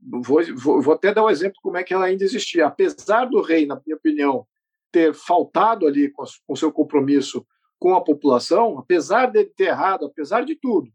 [0.00, 2.66] Vou, vou, vou até dar um exemplo como é que ela ainda existia.
[2.66, 4.46] Apesar do rei, na minha opinião,
[4.92, 7.46] ter faltado ali com, o seu compromisso
[7.78, 10.90] com a população, apesar dele ter errado, apesar de tudo,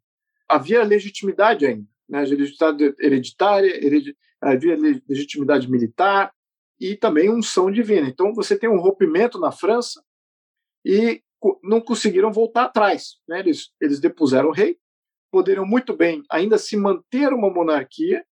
[0.49, 6.33] havia legitimidade ainda né, legitimidade hereditária, havia legitimidade militar
[6.79, 8.07] e também unção divina.
[8.07, 10.03] Então você tem um rompimento na França
[10.85, 11.21] e
[11.63, 13.19] não conseguiram voltar atrás.
[13.27, 13.39] Né?
[13.39, 14.77] Eles, eles depuseram o rei,
[15.31, 18.23] poderiam muito bem ainda se manter uma monarquia,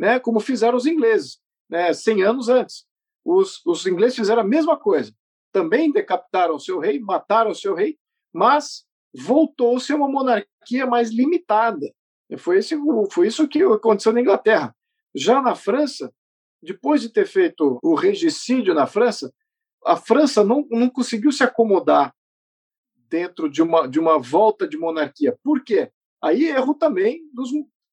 [0.00, 2.86] né, como fizeram os ingleses, né, 100 anos antes.
[3.22, 5.14] Os, os ingleses fizeram a mesma coisa.
[5.52, 7.98] Também decapitaram seu rei, mataram seu rei,
[8.32, 11.86] mas voltou-se a uma monarquia mais limitada,
[12.38, 12.76] foi, esse,
[13.10, 14.74] foi isso que aconteceu na Inglaterra.
[15.14, 16.12] Já na França,
[16.62, 19.34] depois de ter feito o regicídio na França,
[19.84, 22.14] a França não, não conseguiu se acomodar
[22.94, 25.36] dentro de uma, de uma volta de monarquia.
[25.42, 25.90] Por quê?
[26.22, 27.50] Aí erro também dos,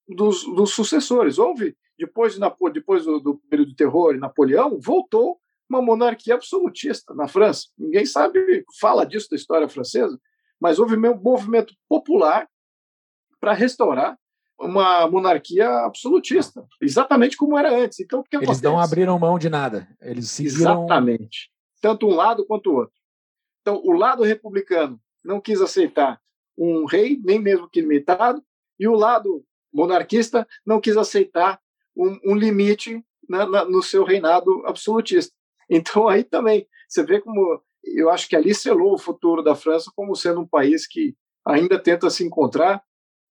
[0.08, 1.40] dos, dos sucessores.
[1.40, 2.40] Houve, depois, de,
[2.74, 7.68] depois do, do período do terror e Napoleão, voltou uma monarquia absolutista na França.
[7.78, 10.20] Ninguém sabe, fala disso da história francesa,
[10.60, 12.48] mas houve um movimento popular
[13.40, 14.18] para restaurar
[14.60, 18.00] uma monarquia absolutista, exatamente como era antes.
[18.00, 19.88] Então, Eles não abriram mão de nada.
[20.02, 20.86] Eles seguiram...
[20.86, 21.52] Exatamente.
[21.80, 22.96] Tanto um lado quanto o outro.
[23.62, 26.20] Então, o lado republicano não quis aceitar
[26.58, 28.42] um rei, nem mesmo que limitado,
[28.80, 31.62] e o lado monarquista não quis aceitar
[31.98, 35.34] um, um limite na, na, no seu reinado absolutista.
[35.70, 39.92] Então, aí também, você vê como eu acho que ali selou o futuro da França
[39.94, 41.14] como sendo um país que
[41.46, 42.82] ainda tenta se encontrar.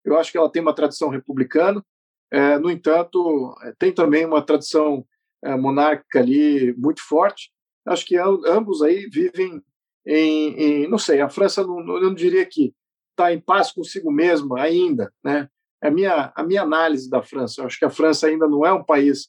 [0.05, 1.83] Eu acho que ela tem uma tradição republicana,
[2.31, 5.07] é, no entanto, é, tem também uma tradição
[5.45, 7.51] é, monárquica ali muito forte.
[7.87, 9.63] Acho que ambos aí vivem
[10.05, 12.75] em, em não sei, a França não, eu não diria que
[13.11, 15.49] está em paz consigo mesma ainda, né?
[15.83, 17.61] A minha a minha análise da França.
[17.61, 19.29] Eu acho que a França ainda não é um país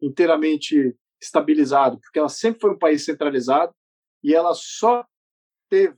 [0.00, 3.74] inteiramente estabilizado, porque ela sempre foi um país centralizado
[4.22, 5.04] e ela só
[5.68, 5.96] teve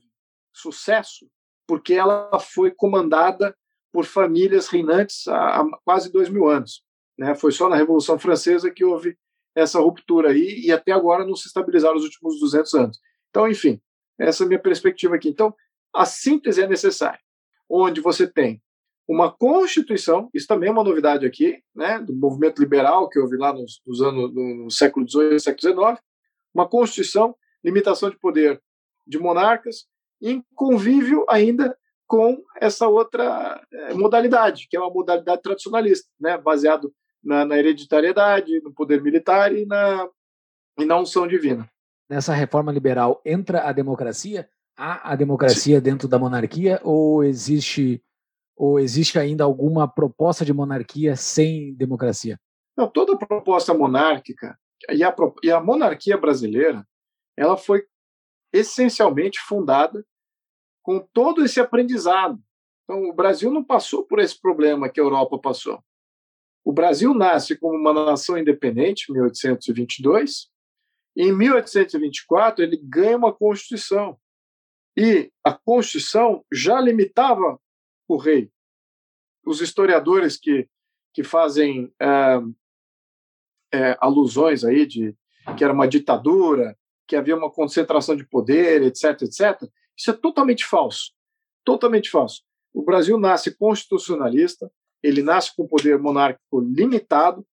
[0.53, 1.29] sucesso
[1.67, 3.55] porque ela foi comandada
[3.91, 6.83] por famílias reinantes há, quase dois mil anos.
[7.17, 7.35] Né?
[7.35, 9.17] Foi só na Revolução Francesa que houve
[9.55, 12.99] essa ruptura aí e até agora não se estabilizaram os últimos 200 anos.
[13.29, 13.81] Então, enfim,
[14.17, 15.29] essa é a minha perspectiva aqui.
[15.29, 15.53] Então,
[15.93, 17.19] a síntese é necessária,
[17.69, 18.61] onde você tem
[19.09, 23.51] uma Constituição, isso também é uma novidade aqui, né, do movimento liberal que houve lá
[23.51, 25.99] nos, nos anos no século XVIII século XIX,
[26.53, 28.61] uma Constituição, limitação de poder
[29.07, 29.87] de monarcas,
[30.21, 36.93] em convívio ainda com essa outra eh, modalidade, que é uma modalidade tradicionalista, né, baseado
[37.23, 40.07] na, na hereditariedade, no poder militar e na,
[40.77, 41.67] e na unção divina.
[42.07, 44.47] Nessa reforma liberal entra a democracia?
[44.77, 45.83] Há a democracia Sim.
[45.83, 48.03] dentro da monarquia ou existe
[48.59, 52.37] ou existe ainda alguma proposta de monarquia sem democracia?
[52.77, 56.85] Não, toda proposta monárquica e a, e a monarquia brasileira,
[57.37, 57.85] ela foi
[58.51, 60.05] essencialmente fundada
[60.83, 62.37] com todo esse aprendizado.
[62.83, 65.81] Então, o Brasil não passou por esse problema que a Europa passou.
[66.65, 70.49] O Brasil nasce como uma nação independente, em 1822,
[71.15, 74.19] e em 1824 ele ganha uma Constituição.
[74.97, 77.57] E a Constituição já limitava
[78.15, 78.51] o rei.
[79.45, 80.67] Os historiadores que,
[81.13, 82.39] que fazem é,
[83.73, 85.15] é, alusões aí de
[85.57, 90.65] que era uma ditadura, que havia uma concentração de poder, etc, etc, isso é totalmente
[90.65, 91.11] falso.
[91.65, 92.43] Totalmente falso.
[92.73, 97.45] O Brasil nasce constitucionalista, ele nasce com poder monárquico limitado,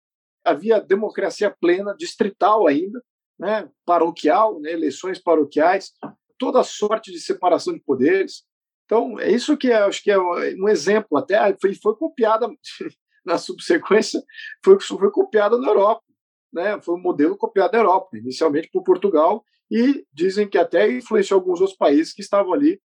[0.44, 3.02] havia democracia plena, distrital ainda,
[3.38, 5.92] né, paroquial, né, eleições paroquiais,
[6.38, 8.44] toda sorte de separação de poderes.
[8.86, 12.48] Então, é isso que é, acho que é um exemplo, até foi, foi copiada
[13.26, 14.22] na subsequência,
[14.64, 16.02] foi, foi copiada na Europa.
[16.52, 16.80] Né?
[16.80, 21.60] Foi um modelo copiado da Europa, inicialmente por Portugal, e dizem que até influenciou alguns
[21.60, 22.80] outros países que estavam ali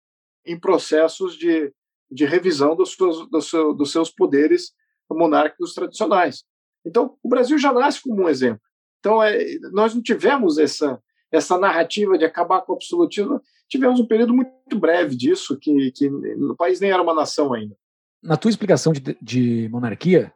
[0.46, 1.72] em processos de,
[2.10, 4.72] de revisão dos seus, dos, seus, dos seus poderes
[5.12, 6.46] monárquicos tradicionais.
[6.86, 8.62] Então, o Brasil já nasce como um exemplo.
[9.00, 14.06] Então, é, nós não tivemos essa, essa narrativa de acabar com o absolutismo tivemos um
[14.06, 17.76] período muito breve disso, que, que o país nem era uma nação ainda.
[18.22, 20.34] Na tua explicação de, de monarquia,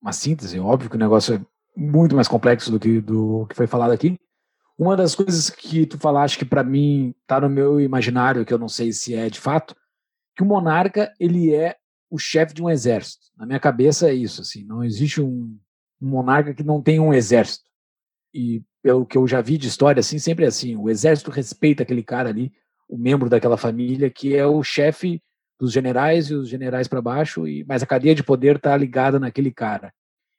[0.00, 1.40] uma síntese, óbvio que o negócio é
[1.76, 4.16] muito mais complexo do que, do que foi falado aqui.
[4.78, 8.58] Uma das coisas que tu falaste que para mim está no meu imaginário, que eu
[8.58, 9.76] não sei se é de fato,
[10.34, 11.76] que o monarca ele é
[12.08, 13.26] o chefe de um exército.
[13.36, 15.58] Na minha cabeça é isso, assim, não existe um,
[16.00, 17.68] um monarca que não tenha um exército.
[18.32, 21.82] E pelo que eu já vi de história, assim, sempre é assim, o exército respeita
[21.82, 22.52] aquele cara ali,
[22.88, 25.22] o membro daquela família que é o chefe
[25.58, 29.20] dos generais e os generais para baixo, e mas a cadeia de poder está ligada
[29.20, 29.92] naquele cara.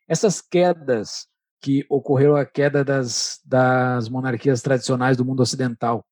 [0.08, 1.28] Essas quedas
[1.62, 6.04] que ocorreram a queda das, das monarquias tradicionais do mundo ocidental,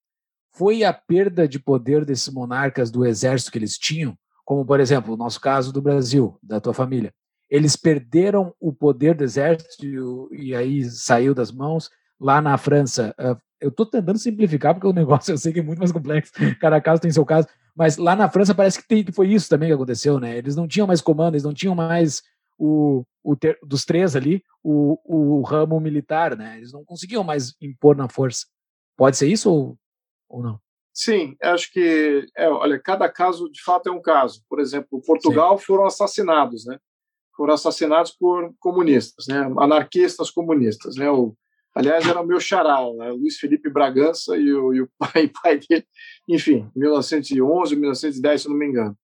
[0.54, 4.15] foi a perda de poder desses monarcas do exército que eles tinham,
[4.46, 7.13] como por exemplo o nosso caso do Brasil, da tua família.
[7.50, 11.89] Eles perderam o poder do exército e aí saiu das mãos.
[12.20, 15.64] Lá na França, ah, eu estou tentando simplificar porque o negócio eu sei que é
[15.64, 19.04] muito mais complexo, cada caso tem seu caso, mas lá na França parece que, tem,
[19.04, 20.38] que foi isso também que aconteceu, né?
[20.38, 22.22] Eles não tinham mais comando, eles não tinham mais
[22.58, 26.58] o, o ter, dos três ali o, o ramo militar, né?
[26.58, 28.46] Eles não conseguiam mais impor na força.
[28.98, 29.78] Pode ser isso ou,
[30.28, 30.60] ou não?
[30.94, 34.44] Sim, acho que, é, olha, cada caso de fato é um caso.
[34.50, 35.64] Por exemplo, Portugal Sim.
[35.64, 36.78] foram assassinados, né?
[37.38, 39.40] Foram assassinados por comunistas, né?
[39.58, 41.10] Anarquistas comunistas, né?
[41.10, 41.34] O,
[41.80, 43.10] Aliás, era o meu xará, né?
[43.12, 45.88] Luiz Felipe Bragança e o, e o pai, pai dele,
[46.28, 48.98] enfim, 1911, 1910, se não me engano.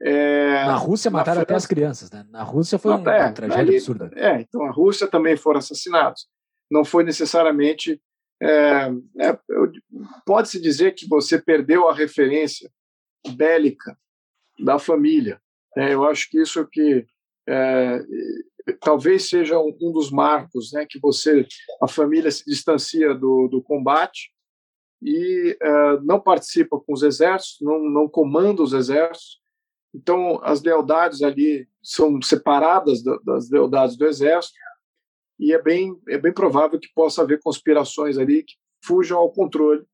[0.00, 2.26] É, na Rússia na mataram França, até as crianças, né?
[2.30, 4.10] Na Rússia foi uma, é, tragédia ali, absurda.
[4.14, 6.26] É, então a Rússia também foram assassinados.
[6.70, 8.00] Não foi necessariamente.
[8.42, 9.38] É, é
[10.24, 12.70] Pode-se dizer que você perdeu a referência
[13.28, 13.96] bélica
[14.58, 15.38] da família.
[15.76, 15.92] Né?
[15.92, 17.06] eu acho que isso que
[17.46, 18.02] é,
[18.80, 20.86] talvez seja um, dos marcos, né?
[20.88, 21.46] Que você,
[21.80, 24.32] a família se distancia do, do combate
[25.02, 29.40] e é, não participa com os exércitos, não, não comanda os exércitos
[29.96, 34.54] então, as lealdades ali são separadas das lealdades do exército
[35.40, 39.86] e é bem, é bem provável que possa haver conspirações ali que fujam ao controle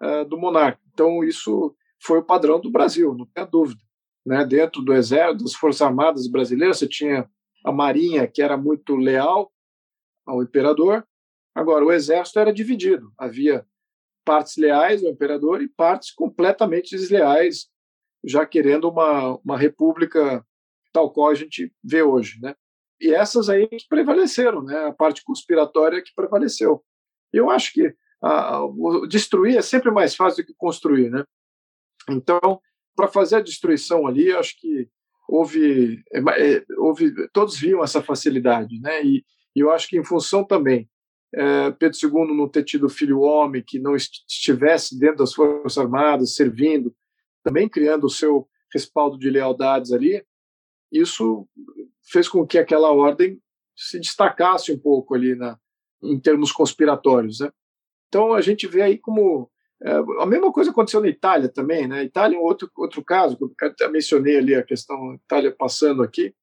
[0.00, 0.80] uh, do monarca.
[0.92, 3.80] Então, isso foi o padrão do Brasil, não tem dúvida.
[4.24, 4.44] Né?
[4.46, 7.28] Dentro do exército, das Forças Armadas brasileiras, você tinha
[7.68, 9.52] a Marinha, que era muito leal
[10.26, 11.06] ao imperador.
[11.54, 13.12] Agora, o exército era dividido.
[13.16, 13.66] Havia
[14.24, 17.68] partes leais ao imperador e partes completamente desleais
[18.24, 20.44] já querendo uma, uma república
[20.92, 22.54] tal qual a gente vê hoje, né?
[23.00, 24.86] E essas aí que prevaleceram, né?
[24.86, 26.84] A parte conspiratória que prevaleceu.
[27.32, 28.62] Eu acho que a,
[29.08, 31.22] destruir é sempre mais fácil do que construir, né?
[32.10, 32.60] Então,
[32.96, 34.88] para fazer a destruição ali, acho que
[35.28, 39.04] houve, é, é, houve, todos viam essa facilidade, né?
[39.04, 40.88] E, e eu acho que em função também
[41.34, 46.34] é, Pedro II não ter tido filho homem que não estivesse dentro das forças armadas
[46.34, 46.94] servindo,
[47.44, 50.24] também criando o seu respaldo de lealdades ali,
[50.90, 51.46] isso
[52.10, 53.38] fez com que aquela ordem
[53.76, 55.58] se destacasse um pouco ali na,
[56.02, 57.40] em termos conspiratórios.
[57.40, 57.50] Né?
[58.08, 59.50] Então a gente vê aí como
[60.20, 62.02] a mesma coisa aconteceu na Itália também, né?
[62.02, 63.38] Itália é um outro outro caso,
[63.80, 66.34] eu mencionei ali a questão Itália passando aqui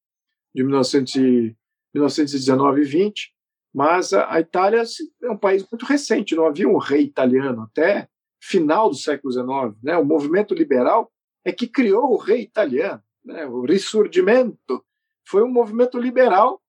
[0.55, 1.55] de 1900 e,
[1.93, 3.33] 1919 e 20,
[3.73, 4.83] mas a, Itália
[5.23, 8.07] é um país muito recente, não havia um rei italiano até
[8.41, 9.83] final do século XIX.
[9.83, 9.97] Né?
[9.97, 11.11] O movimento liberal
[11.43, 13.01] é que criou o rei italiano.
[13.23, 13.45] Né?
[13.45, 14.83] O Risorgimento
[15.27, 16.61] foi um movimento liberal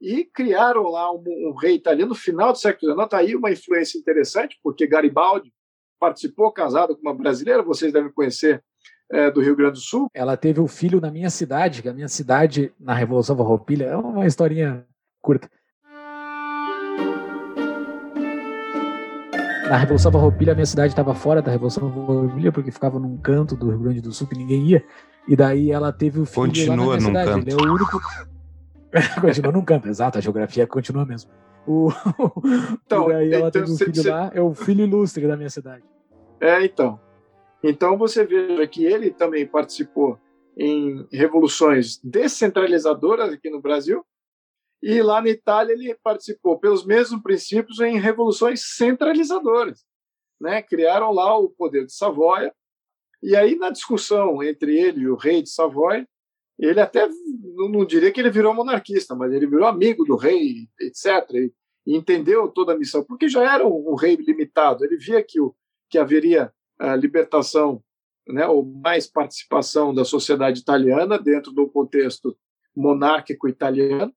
[0.00, 3.04] e criaram lá um, um rei italiano no final do século XIX.
[3.04, 5.52] Está aí uma influência interessante, porque Garibaldi
[5.98, 8.62] participou casado com uma brasileira, vocês devem conhecer,
[9.10, 10.08] é, do Rio Grande do Sul.
[10.14, 13.84] Ela teve o um filho na minha cidade, que a minha cidade, na Revolução Farroupilha,
[13.84, 14.86] é uma historinha
[15.20, 15.48] curta.
[19.68, 23.56] na Revolução Farroupilha, a minha cidade estava fora da Revolução Farroupilha, porque ficava num canto
[23.56, 24.84] do Rio Grande do Sul que ninguém ia.
[25.26, 27.30] E daí ela teve o filho continua lá na minha cidade.
[27.30, 27.48] Canto.
[27.48, 28.00] Ele é o único.
[29.20, 31.30] continua num canto, exato, a geografia continua mesmo.
[31.66, 31.88] O...
[32.84, 34.10] Então, e ela então, teve um filho cê...
[34.10, 35.82] lá, é o filho ilustre da minha cidade.
[36.38, 37.00] É, então.
[37.62, 40.18] Então você veja que ele também participou
[40.56, 44.04] em revoluções descentralizadoras aqui no Brasil,
[44.82, 49.82] e lá na Itália ele participou pelos mesmos princípios em revoluções centralizadoras.
[50.38, 50.60] Né?
[50.60, 52.54] Criaram lá o poder de Savoia.
[53.22, 56.06] E aí, na discussão entre ele e o rei de Savoia,
[56.58, 57.08] ele até
[57.54, 61.06] não, não diria que ele virou monarquista, mas ele virou amigo do rei, etc.
[61.34, 61.52] E,
[61.86, 64.84] e entendeu toda a missão, porque já era um, um rei limitado.
[64.84, 65.54] Ele via que, o,
[65.88, 67.82] que haveria a libertação,
[68.26, 72.36] né, ou mais participação da sociedade italiana dentro do contexto
[72.74, 74.12] monárquico italiano,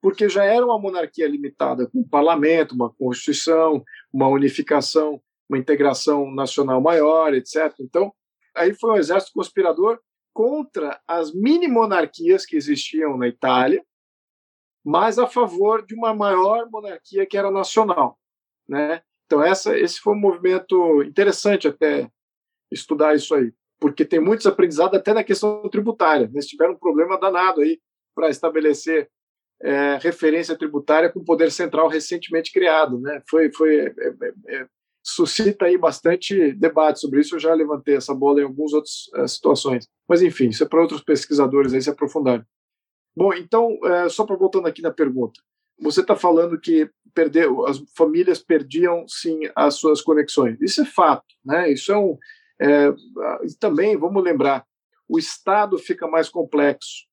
[0.00, 6.30] porque já era uma monarquia limitada, com um parlamento, uma constituição, uma unificação, uma integração
[6.34, 7.72] nacional maior, etc.
[7.80, 8.12] Então,
[8.54, 10.00] aí foi um exército conspirador
[10.32, 13.84] contra as mini-monarquias que existiam na Itália,
[14.84, 18.18] mas a favor de uma maior monarquia que era nacional,
[18.68, 19.02] né?
[19.26, 22.10] Então essa, esse foi um movimento interessante até
[22.70, 26.28] estudar isso aí, porque tem muitos aprendizados até na questão tributária.
[26.32, 27.80] Eles tiveram um problema danado aí
[28.14, 29.10] para estabelecer
[29.62, 33.22] é, referência tributária com poder central recentemente criado, né?
[33.30, 34.66] Foi, foi é, é, é,
[35.02, 37.34] suscita aí bastante debate sobre isso.
[37.34, 40.80] Eu já levantei essa bola em algumas outras é, situações, mas enfim, isso é para
[40.80, 42.44] outros pesquisadores aí se aprofundarem.
[43.16, 45.40] Bom, então é, só para voltando aqui na pergunta,
[45.80, 50.60] você está falando que perdeu, as famílias perdiam sim as suas conexões.
[50.60, 51.70] Isso é fato, né?
[51.70, 52.18] Isso é um
[53.58, 54.64] também vamos lembrar,
[55.08, 57.08] o Estado fica mais complexo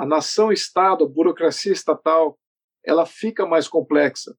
[0.00, 2.38] a nação-estado, a burocracia estatal,
[2.82, 4.34] ela fica mais complexa.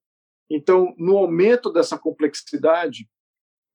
[0.54, 3.10] Então, no aumento dessa complexidade,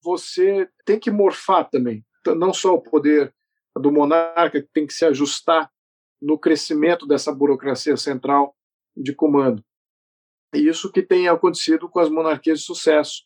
[0.02, 2.04] você tem que morfar também.
[2.36, 3.34] Não só o poder
[3.74, 5.70] do monarca que tem que se ajustar
[6.20, 8.56] no crescimento dessa burocracia central
[8.96, 9.64] de comando.
[10.54, 13.22] E isso que tem acontecido com as monarquias de sucesso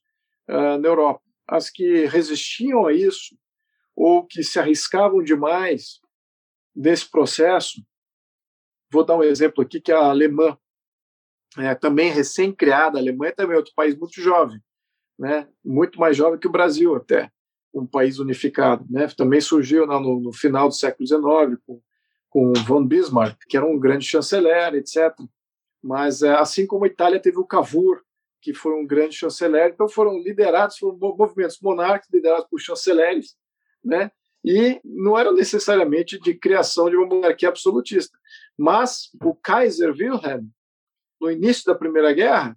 [0.48, 1.22] uh, na Europa.
[1.46, 3.36] As que resistiam a isso
[3.96, 6.00] ou que se arriscavam demais
[6.74, 7.82] nesse processo
[8.92, 10.58] Vou dar um exemplo aqui que é a alemã.
[11.58, 14.60] É, também recém-criada, a Alemanha também é outro país muito jovem,
[15.18, 15.48] né?
[15.64, 17.30] muito mais jovem que o Brasil até,
[17.74, 18.84] um país unificado.
[18.88, 19.08] Né?
[19.16, 21.80] Também surgiu no, no final do século XIX com,
[22.28, 25.14] com von Bismarck, que era um grande chanceler, etc.
[25.82, 28.02] Mas é, assim como a Itália teve o Cavour,
[28.40, 33.36] que foi um grande chanceler, então foram liderados, foram movimentos monárquicos liderados por chanceleres,
[33.84, 34.10] né?
[34.44, 38.16] e não eram necessariamente de criação de uma monarquia absolutista.
[38.56, 40.46] Mas o Kaiser Wilhelm,
[41.20, 42.56] no início da Primeira Guerra,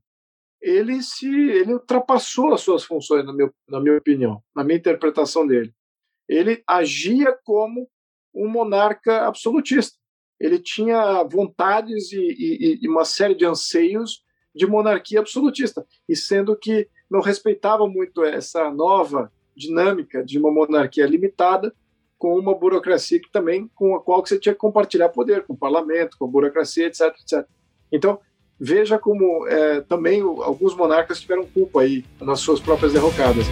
[0.62, 5.46] ele se ele ultrapassou as suas funções, na, meu, na minha opinião, na minha interpretação
[5.46, 5.74] dele.
[6.28, 7.90] Ele agia como
[8.34, 9.98] um monarca absolutista.
[10.40, 14.24] Ele tinha vontades e, e, e uma série de anseios
[14.56, 21.06] de monarquia absolutista, e sendo que não respeitava muito essa nova dinâmica de uma monarquia
[21.06, 21.74] limitada
[22.18, 25.58] com uma burocracia que também com a qual você tinha que compartilhar poder com o
[25.58, 27.46] parlamento, com a burocracia, etc, etc.
[27.92, 28.20] Então
[28.64, 33.46] veja como é, também alguns monarcas tiveram culpa aí nas suas próprias derrocadas.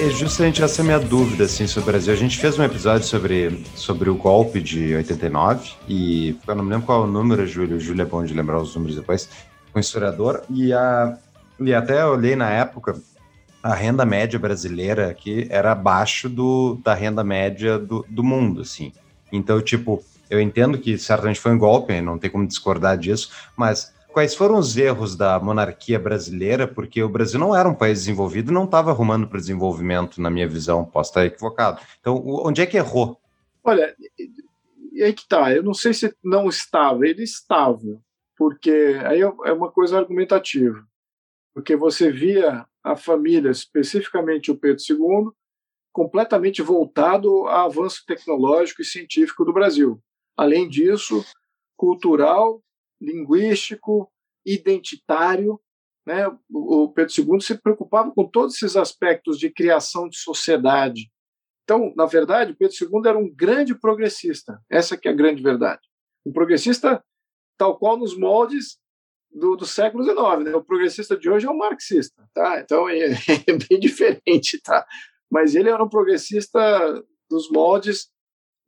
[0.00, 2.12] É justamente essa é a minha dúvida assim, sobre o Brasil.
[2.12, 6.70] A gente fez um episódio sobre, sobre o golpe de 89 e eu não me
[6.70, 7.78] lembro qual é o número, Júlio.
[7.78, 9.28] O Júlio é bom de lembrar os números depois,
[9.78, 10.42] um historiador.
[10.50, 11.18] E, a,
[11.60, 13.00] e até olhei na época,
[13.62, 18.92] a renda média brasileira aqui era abaixo do, da renda média do, do mundo, assim.
[19.32, 23.92] Então, tipo, eu entendo que certamente foi um golpe, não tem como discordar disso, mas
[24.12, 28.52] quais foram os erros da monarquia brasileira, porque o Brasil não era um país desenvolvido,
[28.52, 31.80] não estava arrumando para o desenvolvimento, na minha visão, posso estar equivocado.
[32.00, 33.20] Então, onde é que errou?
[33.62, 33.94] Olha,
[35.02, 38.00] aí que tá, eu não sei se não estava, ele estava,
[38.38, 40.86] porque aí é uma coisa argumentativa,
[41.52, 45.32] porque você via a família, especificamente o Pedro II,
[45.92, 50.00] completamente voltado ao avanço tecnológico e científico do Brasil.
[50.36, 51.24] Além disso,
[51.76, 52.62] cultural
[53.00, 54.10] linguístico,
[54.46, 55.60] identitário.
[56.06, 56.26] Né?
[56.50, 61.10] O Pedro II se preocupava com todos esses aspectos de criação de sociedade.
[61.64, 64.60] Então, na verdade, Pedro II era um grande progressista.
[64.70, 65.82] Essa que é a grande verdade.
[66.24, 67.04] Um progressista
[67.58, 68.78] tal qual nos moldes
[69.30, 70.44] do, do século XIX.
[70.44, 70.56] Né?
[70.56, 72.28] O progressista de hoje é um marxista.
[72.32, 72.60] Tá?
[72.60, 73.10] Então, é,
[73.46, 74.60] é bem diferente.
[74.62, 74.86] Tá?
[75.30, 78.10] Mas ele era um progressista dos moldes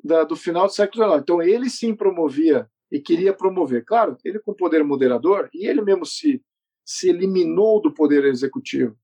[0.02, 1.22] da, do final do século XIX.
[1.22, 3.84] Então, ele sim promovia e queria promover.
[3.84, 6.42] Claro, ele com poder moderador, e ele mesmo se,
[6.84, 8.96] se eliminou do poder executivo.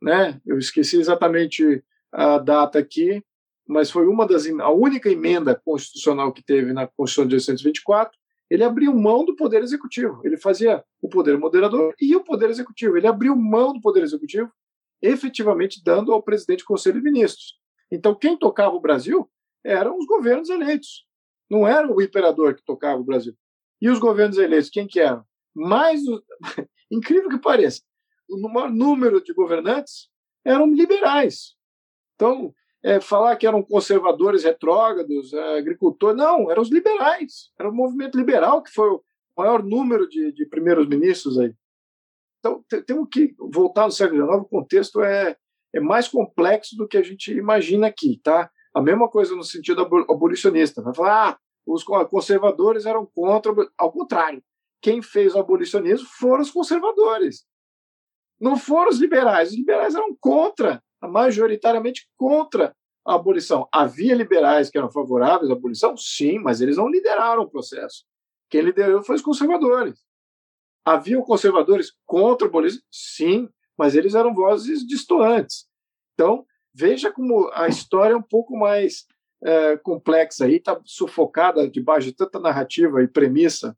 [0.00, 0.40] Né?
[0.44, 3.24] Eu esqueci exatamente a data aqui,
[3.66, 8.18] mas foi uma das a única emenda constitucional que teve na Constituição de 1824.
[8.52, 10.20] Ele abriu mão do poder executivo.
[10.22, 12.98] Ele fazia o poder moderador e o poder executivo.
[12.98, 14.52] Ele abriu mão do poder executivo,
[15.00, 17.58] efetivamente dando ao presidente do Conselho de Ministros.
[17.90, 19.26] Então, quem tocava o Brasil
[19.64, 21.06] eram os governos eleitos.
[21.48, 23.34] Não era o imperador que tocava o Brasil.
[23.80, 25.24] E os governos eleitos, quem que eram?
[25.54, 26.02] Mais,
[26.92, 27.80] incrível que pareça,
[28.28, 30.10] o maior número de governantes
[30.44, 31.54] eram liberais.
[32.16, 37.50] Então, é, falar que eram conservadores retrógrados, é, agricultores, não, eram os liberais.
[37.58, 39.02] Era o movimento liberal que foi o
[39.36, 41.54] maior número de, de primeiros ministros aí.
[42.40, 45.36] Então, temos que voltar no século XIX, o contexto é,
[45.72, 48.50] é mais complexo do que a gente imagina aqui, tá?
[48.74, 50.82] A mesma coisa no sentido abolicionista.
[50.82, 53.52] Vai falar, ah, os conservadores eram contra.
[53.78, 54.42] Ao contrário,
[54.80, 57.46] quem fez o abolicionismo foram os conservadores.
[58.40, 59.50] Não foram os liberais.
[59.50, 62.74] Os liberais eram contra, majoritariamente contra
[63.04, 63.68] a abolição.
[63.72, 65.96] Havia liberais que eram favoráveis à abolição?
[65.96, 68.04] Sim, mas eles não lideraram o processo.
[68.48, 69.98] Quem liderou foi os conservadores.
[70.84, 72.82] Havia conservadores contra a abolição?
[72.90, 75.66] Sim, mas eles eram vozes distoantes.
[76.14, 79.06] Então, Veja como a história é um pouco mais
[79.44, 83.76] é, complexa aí, está sufocada debaixo de tanta narrativa e premissa,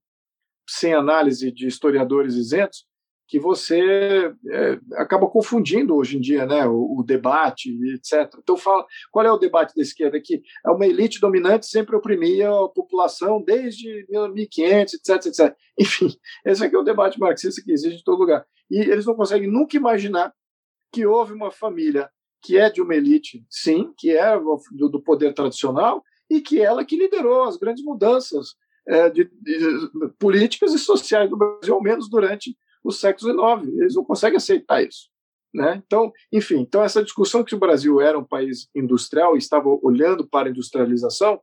[0.68, 2.87] sem análise de historiadores isentos,
[3.35, 8.32] que você é, acaba confundindo hoje em dia né, o, o, debate, etc.
[8.39, 10.20] Então, fala, qual é o debate da esquerda?
[10.20, 15.57] Que é uma elite dominante sempre oprimia a população desde 1500, etc, etc.
[15.76, 16.16] Enfim,
[16.47, 18.47] esse aqui é o debate marxista que existe em todo lugar.
[18.70, 20.32] E eles não conseguem nunca imaginar
[20.93, 22.09] que houve uma família
[22.41, 26.85] que é de uma elite, sim, que é do, do poder tradicional, e que ela
[26.85, 28.55] que liderou as grandes mudanças
[28.87, 33.76] é, de, de, políticas e sociais do Brasil, ao menos durante o século XIX.
[33.80, 35.09] Eles não conseguem aceitar isso.
[35.53, 35.82] Né?
[35.87, 40.28] Então, enfim, então essa discussão que o Brasil era um país industrial e estava olhando
[40.28, 41.41] para a industrialização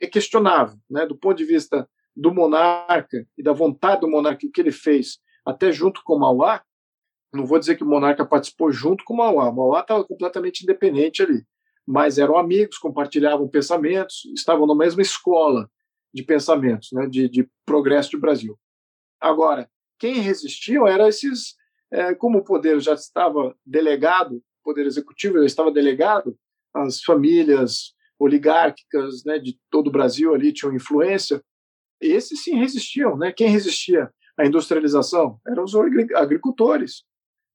[0.00, 1.04] é questionável, né?
[1.06, 5.18] Do ponto de vista do monarca e da vontade do monarca, o que ele fez,
[5.44, 6.62] até junto com Mauá,
[7.32, 9.52] Não vou dizer que o monarca participou junto com Mauá.
[9.52, 11.44] Mauá estava completamente independente ali,
[11.86, 15.70] mas eram amigos, compartilhavam pensamentos, estavam na mesma escola
[16.12, 18.58] de pensamentos, né, de, de progresso do Brasil.
[19.20, 19.68] Agora,
[19.98, 21.54] quem resistiam eram esses,
[21.92, 26.36] é, como o poder já estava delegado, o poder executivo já estava delegado,
[26.74, 31.42] as famílias oligárquicas né, de todo o Brasil ali tinham influência,
[32.00, 33.16] esses sim resistiam.
[33.16, 33.32] Né?
[33.32, 35.40] Quem resistia à industrialização?
[35.46, 35.74] Eram os
[36.14, 37.04] agricultores.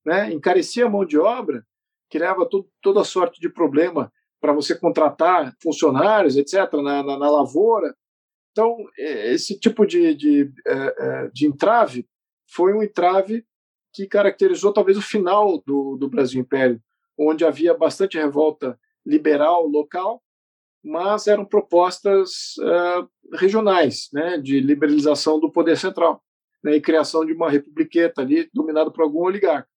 [0.06, 0.32] Né?
[0.34, 1.66] Encarecia a mão de obra,
[2.10, 7.96] criava todo, toda sorte de problema para você contratar funcionários, etc., na, na, na, lavoura.
[8.52, 12.06] Então, esse tipo de, de, é, é, de entrave
[12.54, 13.46] foi um entrave
[13.94, 16.82] que caracterizou talvez o final do, do Brasil Império,
[17.18, 20.24] onde havia bastante revolta liberal local,
[20.84, 26.22] mas eram propostas uh, regionais, né, de liberalização do poder central
[26.64, 29.70] né, e criação de uma republiqueta ali dominada por algum oligarca.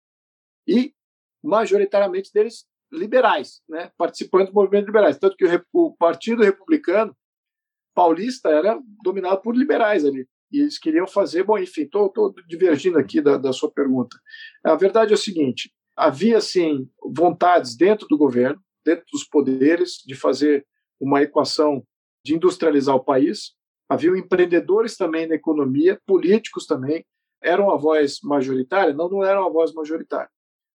[0.66, 0.94] E,
[1.42, 5.18] majoritariamente deles, liberais, né, participantes do movimento liberais.
[5.18, 7.16] Tanto que o, o Partido Republicano
[7.94, 10.26] Paulista era dominado por liberais ali.
[10.50, 12.12] E eles queriam fazer, bom, enfim, estou
[12.46, 14.16] divergindo aqui da, da sua pergunta.
[14.64, 20.14] A verdade é o seguinte: havia, sim, vontades dentro do governo, dentro dos poderes, de
[20.14, 20.66] fazer
[21.00, 21.84] uma equação
[22.24, 23.54] de industrializar o país.
[23.88, 27.04] Havia empreendedores também na economia, políticos também.
[27.42, 28.92] Eram a voz majoritária?
[28.92, 30.30] Não, não eram a voz majoritária.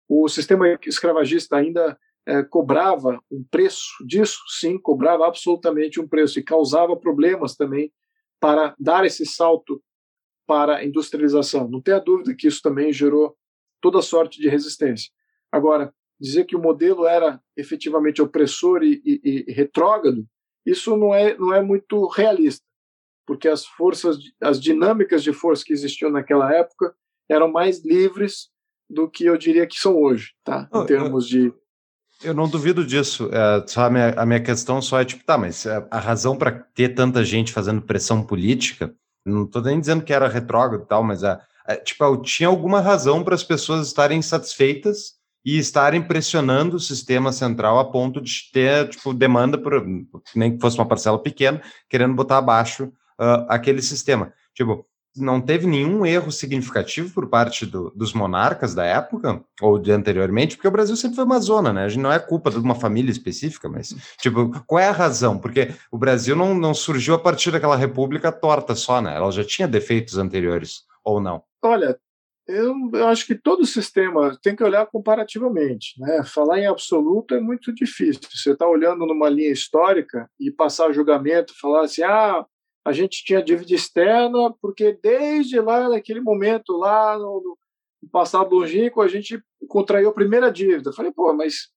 [0.08, 1.98] O sistema escravagista ainda
[2.28, 7.92] é, cobrava um preço disso, sim, cobrava absolutamente um preço e causava problemas também
[8.40, 9.82] para dar esse salto
[10.48, 11.70] para a industrialização.
[11.70, 13.36] Não tenha dúvida que isso também gerou
[13.82, 15.12] toda sorte de resistência.
[15.52, 20.26] Agora, dizer que o modelo era efetivamente opressor e, e, e retrógrado,
[20.66, 22.66] isso não é, não é muito realista,
[23.26, 26.94] porque as forças, as dinâmicas de força que existiam naquela época
[27.30, 28.50] eram mais livres
[28.90, 30.68] do que eu diria que são hoje, tá?
[30.74, 31.54] Em termos de
[32.24, 33.30] eu não duvido disso.
[33.32, 36.36] É, só a, minha, a minha questão só é tipo, tá, mas a, a razão
[36.36, 38.94] para ter tanta gente fazendo pressão política,
[39.26, 42.82] não estou nem dizendo que era retrógrado e tal, mas a, a, tipo, tinha alguma
[42.82, 48.50] razão para as pessoas estarem satisfeitas e estarem pressionando o sistema central a ponto de
[48.52, 49.86] ter tipo, demanda, por,
[50.36, 52.86] nem que fosse uma parcela pequena, querendo botar abaixo
[53.20, 54.34] uh, aquele sistema.
[54.54, 54.86] Tipo,
[55.20, 60.56] não teve nenhum erro significativo por parte do, dos monarcas da época, ou de anteriormente,
[60.56, 61.86] porque o Brasil sempre foi uma zona, né?
[61.86, 65.38] A gente não é culpa de uma família específica, mas, tipo, qual é a razão?
[65.38, 69.16] Porque o Brasil não, não surgiu a partir daquela república torta só, né?
[69.16, 71.44] Ela já tinha defeitos anteriores, ou não?
[71.62, 71.98] Olha,
[72.50, 75.94] eu, eu acho que todo sistema tem que olhar comparativamente.
[76.00, 76.24] Né?
[76.24, 78.22] Falar em absoluto é muito difícil.
[78.34, 82.44] Você está olhando numa linha histórica e passar julgamento, falar assim, ah,
[82.90, 87.58] a gente tinha dívida externa porque desde lá, naquele momento, lá no,
[88.02, 90.92] no passado longínquo, a gente contraiu a primeira dívida.
[90.92, 91.70] Falei, pô, mas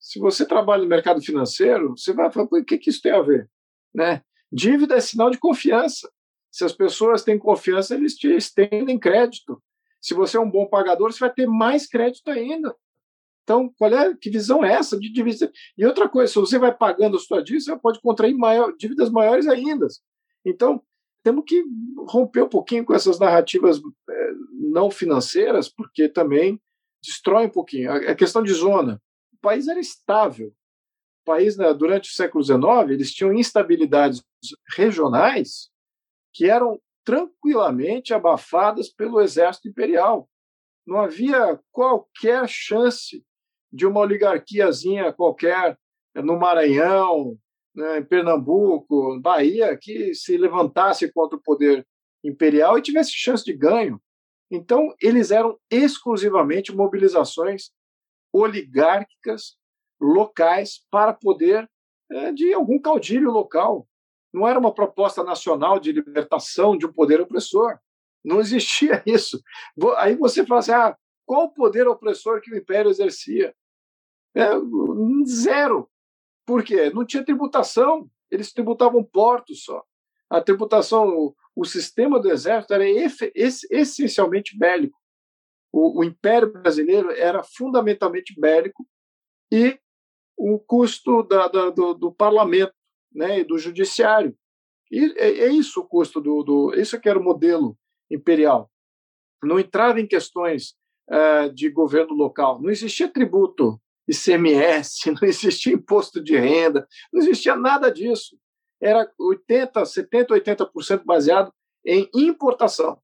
[0.00, 3.20] se você trabalha no mercado financeiro, você vai falar, o que, que isso tem a
[3.20, 3.48] ver?
[3.94, 4.22] Né?
[4.50, 6.10] Dívida é sinal de confiança.
[6.50, 9.62] Se as pessoas têm confiança, eles te estendem crédito.
[10.00, 12.74] Se você é um bom pagador, você vai ter mais crédito ainda.
[13.42, 15.52] Então, qual é que visão é essa de dívida?
[15.76, 19.10] E outra coisa, se você vai pagando a sua dívida, você pode contrair maior, dívidas
[19.10, 19.86] maiores ainda.
[20.44, 20.82] Então,
[21.22, 21.64] temos que
[22.06, 26.60] romper um pouquinho com essas narrativas é, não financeiras, porque também
[27.02, 27.90] destrói um pouquinho.
[27.90, 29.00] A, questão de zona.
[29.32, 30.48] O país era estável.
[30.48, 34.22] O país, né, durante o século XIX, eles tinham instabilidades
[34.76, 35.70] regionais
[36.32, 40.28] que eram tranquilamente abafadas pelo exército imperial.
[40.86, 43.24] Não havia qualquer chance
[43.72, 45.78] de uma oligarquiazinha qualquer
[46.14, 47.38] no Maranhão,
[47.74, 51.86] né, em Pernambuco, Bahia, que se levantasse contra o poder
[52.22, 54.00] imperial e tivesse chance de ganho.
[54.50, 57.70] Então, eles eram exclusivamente mobilizações
[58.32, 59.56] oligárquicas
[60.00, 61.68] locais para poder
[62.10, 63.88] é, de algum caudilho local.
[64.32, 67.78] Não era uma proposta nacional de libertação de um poder opressor.
[68.24, 69.42] Não existia isso.
[69.96, 73.54] Aí você fala assim: ah, qual o poder opressor que o Império exercia?
[74.34, 74.48] É,
[75.26, 75.88] zero.
[76.46, 76.90] Por quê?
[76.90, 78.08] Não tinha tributação.
[78.30, 79.82] Eles tributavam portos só.
[80.28, 84.98] A tributação, o, o sistema do exército era efe, essencialmente bélico.
[85.72, 88.86] O, o Império brasileiro era fundamentalmente bélico
[89.52, 89.78] e
[90.36, 92.74] o custo da, da, do, do parlamento
[93.12, 94.36] né, e do judiciário.
[94.90, 96.74] E é, é isso o custo do, do.
[96.74, 97.76] Isso que era o modelo
[98.10, 98.70] imperial.
[99.42, 100.74] Não entrava em questões
[101.10, 102.60] uh, de governo local.
[102.60, 108.38] Não existia tributo ICMS, não existia imposto de renda, não existia nada disso.
[108.80, 111.52] Era 80, 70, 80% baseado
[111.86, 113.00] em importação.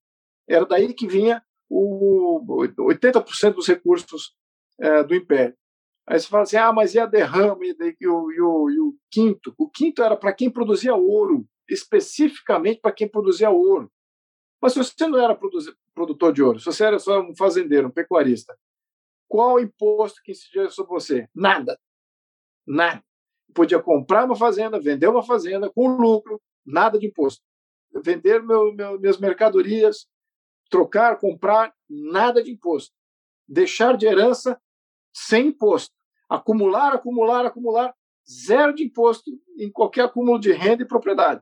[0.48, 2.44] Era daí que vinha o
[2.78, 4.34] 80% dos recursos
[4.80, 5.56] é, do Império.
[6.06, 8.30] Aí você fala assim, ah, mas e a derrama e, e, e, o,
[8.70, 9.54] e o quinto?
[9.56, 13.90] O quinto era para quem produzia ouro, especificamente para quem produzia ouro.
[14.60, 15.38] Mas se você não era
[15.94, 18.58] produtor de ouro, se você era só um fazendeiro, um pecuarista,
[19.30, 21.28] qual o imposto que incidia sobre você?
[21.32, 21.78] Nada.
[22.66, 23.00] Nada.
[23.54, 27.40] Podia comprar uma fazenda, vender uma fazenda com lucro, nada de imposto.
[28.02, 30.08] Vender meu, meu, minhas mercadorias,
[30.68, 32.92] trocar, comprar, nada de imposto.
[33.46, 34.60] Deixar de herança,
[35.14, 35.94] sem imposto.
[36.28, 37.94] Acumular, acumular, acumular,
[38.28, 41.40] zero de imposto em qualquer acúmulo de renda e propriedade.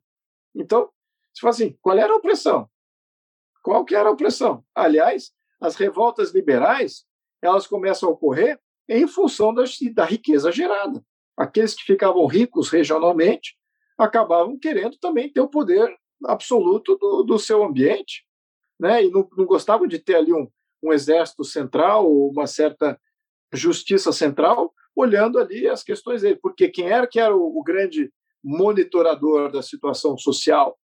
[0.55, 0.93] Então,
[1.33, 2.69] se fala assim, qual era a opressão?
[3.63, 4.63] Qual que era a opressão?
[4.75, 7.08] Aliás, as revoltas liberais,
[7.43, 8.59] elas começam a ocorrer
[8.89, 11.05] em função da, da riqueza gerada.
[11.37, 13.57] Aqueles que ficavam ricos regionalmente
[13.97, 18.25] acabavam querendo também ter o poder absoluto do, do seu ambiente,
[18.79, 19.05] né?
[19.05, 20.49] E não, não gostavam de ter ali um,
[20.83, 23.01] um exército central, uma certa
[23.53, 28.13] justiça central, olhando ali as questões dele, porque quem era que era o, o grande
[28.43, 30.79] monitorador da situação social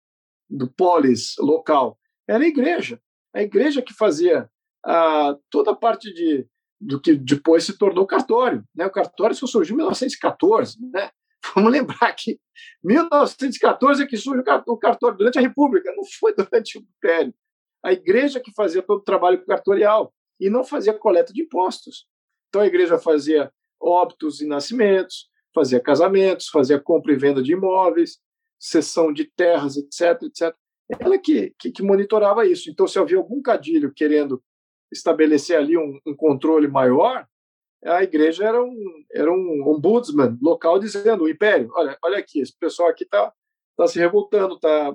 [0.49, 1.99] do polis local
[2.29, 3.01] era a igreja.
[3.35, 4.51] A igreja que fazia
[4.85, 6.47] ah, toda a parte de,
[6.81, 8.65] do que depois se tornou cartório.
[8.75, 8.87] Né?
[8.87, 10.79] O cartório só surgiu em 1914.
[10.93, 11.11] Né?
[11.55, 12.39] Vamos lembrar que
[12.83, 17.35] 1914 é que surge o cartório durante a República, não foi durante o Império.
[17.85, 22.07] A igreja que fazia todo o trabalho cartorial e não fazia coleta de impostos.
[22.49, 28.19] Então a igreja fazia óbitos e nascimentos, fazia casamentos, fazia compra e venda de imóveis,
[28.59, 30.55] cessão de terras, etc, etc.
[31.01, 32.71] Ela que, que, que monitorava isso.
[32.71, 34.43] Então, se havia algum cadilho querendo
[34.93, 37.27] estabelecer ali um, um controle maior,
[37.85, 42.57] a igreja era um, era um ombudsman local dizendo: o império, olha, olha aqui, esse
[42.57, 43.33] pessoal aqui está
[43.77, 44.95] tá se revoltando, está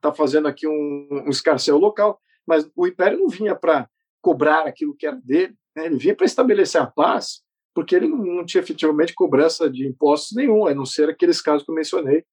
[0.00, 3.88] tá fazendo aqui um, um escarcel local, mas o império não vinha para
[4.20, 5.86] cobrar aquilo que era dele, né?
[5.86, 7.42] ele vinha para estabelecer a paz,
[7.74, 11.70] porque ele não, tinha efetivamente cobrança de impostos nenhum, a não ser aqueles casos que
[11.70, 12.24] eu mencionei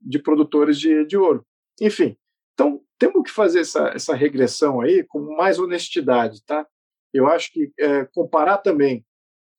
[0.00, 1.44] de produtores de, de ouro.
[1.80, 2.16] Enfim,
[2.60, 6.66] então temos que fazer essa, essa regressão aí com mais honestidade, tá?
[7.10, 9.02] Eu acho que é, comparar também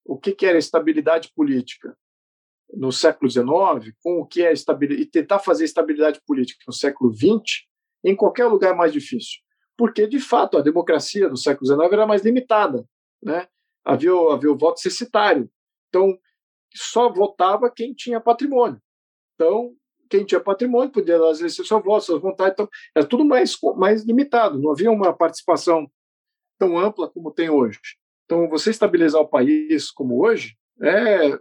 [0.06, 1.98] o que, que era estabilidade política
[2.72, 7.12] no século XIX com o que é estabilidade e tentar fazer estabilidade política no século
[7.12, 7.66] XX,
[8.04, 9.40] em qualquer lugar é mais difícil,
[9.76, 12.86] porque de fato a democracia do século XIX era mais limitada,
[13.22, 13.48] né?
[13.84, 15.50] Havia, havia o voto cessitário,
[15.90, 16.20] então
[16.72, 18.80] só votava quem tinha patrimônio.
[19.34, 19.76] Então
[20.12, 24.60] quem tinha patrimônio podia exercer seu voto, suas vontades, então era tudo mais, mais limitado,
[24.60, 25.90] não havia uma participação
[26.60, 27.80] tão ampla como tem hoje.
[28.26, 31.40] Então, você estabilizar o país como hoje, é,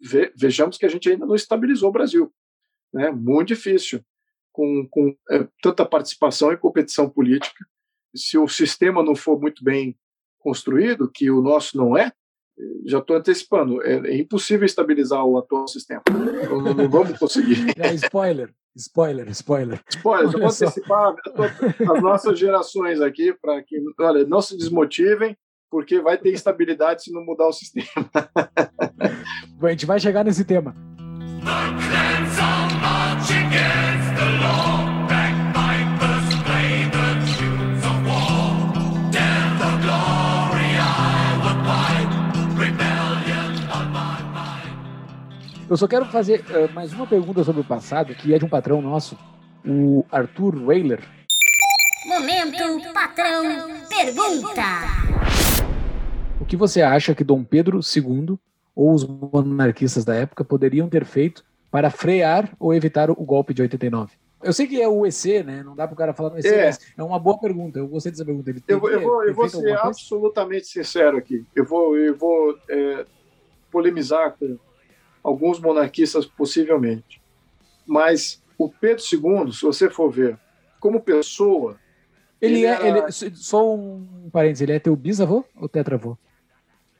[0.00, 2.32] ve, vejamos que a gente ainda não estabilizou o Brasil.
[2.92, 3.10] Né?
[3.10, 4.02] Muito difícil,
[4.50, 7.66] com, com é, tanta participação e competição política.
[8.14, 9.94] Se o sistema não for muito bem
[10.38, 12.12] construído, que o nosso não é,
[12.86, 16.02] já estou antecipando, é, é, impossível estabilizar o atual sistema.
[16.10, 17.66] Não, não, não vamos conseguir.
[17.76, 19.80] É, spoiler, spoiler, spoiler.
[19.90, 21.14] Spoiler, vou antecipar
[21.94, 25.36] as nossas gerações aqui para que olha, não se desmotivem,
[25.70, 27.88] porque vai ter instabilidade se não mudar o sistema.
[29.62, 30.74] a gente vai chegar nesse tema.
[45.68, 48.48] Eu só quero fazer uh, mais uma pergunta sobre o passado, que é de um
[48.48, 49.18] patrão nosso,
[49.66, 51.00] o Arthur Weiler.
[52.06, 53.42] Momento, patrão,
[53.88, 54.62] pergunta.
[56.40, 58.38] O que você acha que Dom Pedro II
[58.76, 63.62] ou os monarquistas da época poderiam ter feito para frear ou evitar o golpe de
[63.62, 64.12] 89?
[64.44, 65.64] Eu sei que é o EC, né?
[65.64, 66.66] Não dá para o cara falar no EC, é.
[66.66, 67.80] mas é uma boa pergunta.
[67.80, 68.50] Eu gostei dessa pergunta.
[68.50, 71.44] Ele eu, eu vou, eu vou ser absolutamente sincero aqui.
[71.56, 73.04] Eu vou, eu vou é,
[73.72, 74.56] polemizar com
[75.26, 77.20] alguns monarquistas possivelmente.
[77.84, 80.38] Mas o Pedro II, se você for ver,
[80.78, 81.80] como pessoa.
[82.40, 82.70] Ele, ele é.
[82.70, 82.98] Era...
[82.98, 86.16] Ele, só um parênteses, ele é teu bisavô ou tetravô?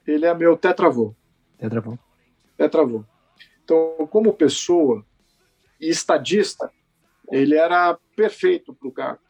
[0.05, 1.15] Ele é meu tetravô.
[1.57, 1.97] Tetravô.
[2.57, 3.05] Tetravô.
[3.63, 5.07] Então, como pessoa
[5.81, 6.71] e estadista,
[7.31, 9.23] ele era perfeito para o cargo.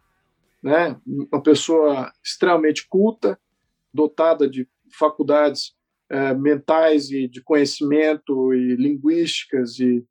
[0.63, 0.99] Né?
[1.07, 3.39] Uma pessoa extremamente culta,
[3.93, 5.76] dotada de faculdades
[6.09, 10.05] é, mentais e de conhecimento e linguísticas e,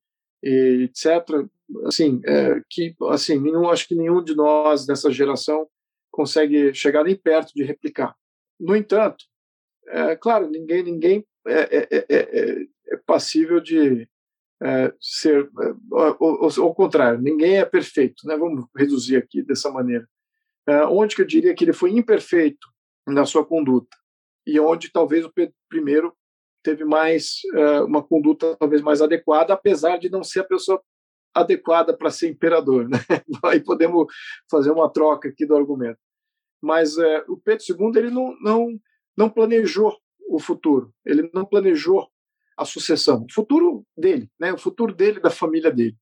[0.44, 1.48] e etc.
[1.86, 5.68] Assim, é, que assim, nenhum, acho que nenhum de nós dessa geração
[6.12, 8.16] consegue chegar nem perto de replicar.
[8.60, 9.26] No entanto,
[9.88, 14.08] é, claro, ninguém ninguém é, é, é, é passível de
[15.02, 15.50] ser
[15.92, 18.38] ao contrário, ninguém é perfeito, né?
[18.38, 20.08] Vamos reduzir aqui dessa maneira.
[20.90, 22.68] onde que eu diria que ele foi imperfeito
[23.06, 23.96] na sua conduta.
[24.46, 26.12] E onde talvez o Pedro I
[26.64, 30.82] teve mais uh, uma conduta talvez mais adequada, apesar de não ser a pessoa
[31.34, 32.90] adequada para ser imperador.
[32.90, 32.98] Né?
[33.46, 34.08] Aí podemos
[34.50, 36.00] fazer uma troca aqui do argumento.
[36.62, 38.80] Mas uh, o Pedro II ele não, não,
[39.16, 39.96] não planejou
[40.28, 42.10] o futuro, ele não planejou
[42.58, 44.52] a sucessão, o futuro dele, né?
[44.54, 45.96] o futuro dele da família dele.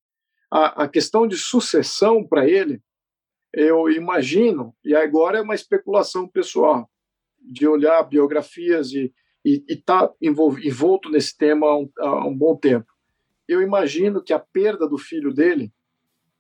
[0.52, 2.82] A, a questão de sucessão para ele,
[3.52, 6.90] eu imagino, e agora é uma especulação pessoal,
[7.44, 9.12] de olhar biografias e
[9.44, 12.88] estar tá envolto nesse tema há um, há um bom tempo.
[13.48, 15.72] Eu imagino que a perda do filho dele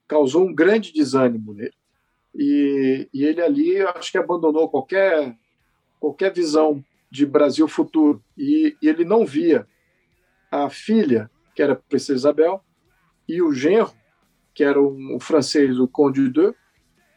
[0.07, 1.73] causou um grande desânimo nele.
[2.35, 5.37] E, e ele ali, acho que abandonou qualquer,
[5.99, 8.23] qualquer visão de Brasil futuro.
[8.37, 9.67] E, e ele não via
[10.49, 12.63] a filha, que era a Princesa Isabel,
[13.27, 13.91] e o genro,
[14.53, 16.53] que era um, um francês, o Conde de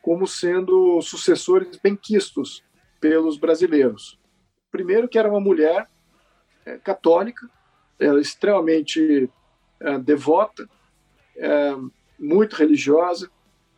[0.03, 2.63] como sendo sucessores benquistos
[3.01, 4.19] pelos brasileiros.
[4.71, 5.89] Primeiro, que era uma mulher
[6.65, 7.49] é, católica,
[7.99, 9.31] ela extremamente
[9.81, 10.69] é, devota,
[11.37, 11.77] é,
[12.19, 13.31] muito religiosa,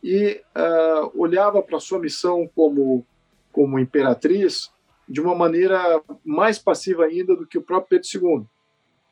[0.03, 3.05] e é, olhava para sua missão como,
[3.51, 4.71] como imperatriz
[5.07, 8.45] de uma maneira mais passiva ainda do que o próprio Pedro II.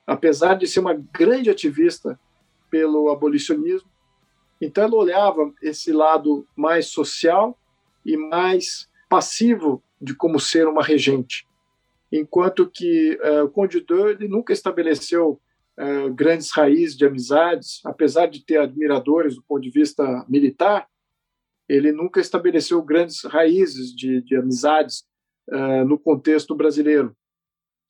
[0.06, 2.20] Apesar de ser uma grande ativista
[2.70, 3.90] pelo abolicionismo,
[4.62, 7.58] então ela olhava esse lado mais social
[8.06, 11.48] e mais passivo de como ser uma regente,
[12.12, 15.42] enquanto que uh, o Conde de nunca estabeleceu
[15.80, 20.88] uh, grandes raízes de amizades, apesar de ter admiradores do ponto de vista militar,
[21.68, 25.04] ele nunca estabeleceu grandes raízes de, de amizades
[25.50, 27.16] uh, no contexto brasileiro,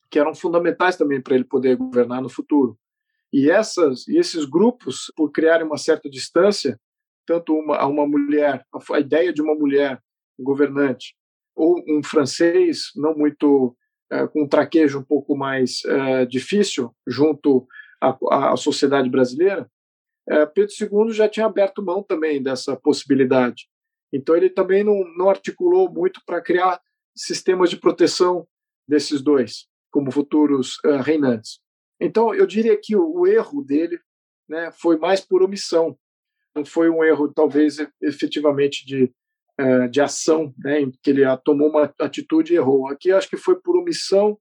[0.09, 2.77] que eram fundamentais também para ele poder governar no futuro.
[3.31, 6.79] E essas e esses grupos, por criarem uma certa distância,
[7.25, 10.01] tanto uma, a uma mulher, a, a ideia de uma mulher
[10.39, 11.13] governante
[11.57, 13.75] ou um francês não muito
[14.13, 17.67] uh, com um traquejo um pouco mais uh, difícil junto
[17.99, 19.69] à, à sociedade brasileira,
[20.29, 20.73] uh, Pedro
[21.07, 23.67] II já tinha aberto mão também dessa possibilidade.
[24.13, 26.79] Então ele também não, não articulou muito para criar
[27.15, 28.47] sistemas de proteção
[28.87, 31.59] desses dois como futuros reinantes.
[31.99, 33.99] Então eu diria que o, o erro dele
[34.47, 35.97] né, foi mais por omissão,
[36.55, 39.11] não foi um erro talvez efetivamente de
[39.59, 42.87] é, de ação, né, em que ele tomou uma atitude e errou.
[42.87, 44.37] Aqui acho que foi por omissão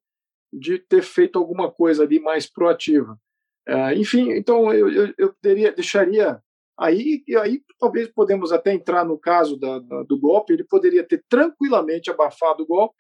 [0.53, 3.19] de ter feito alguma coisa ali mais proativa.
[3.67, 6.41] É, enfim, então eu, eu, eu teria, deixaria
[6.79, 10.53] aí e aí talvez podemos até entrar no caso da, da, do golpe.
[10.53, 12.97] Ele poderia ter tranquilamente abafado o golpe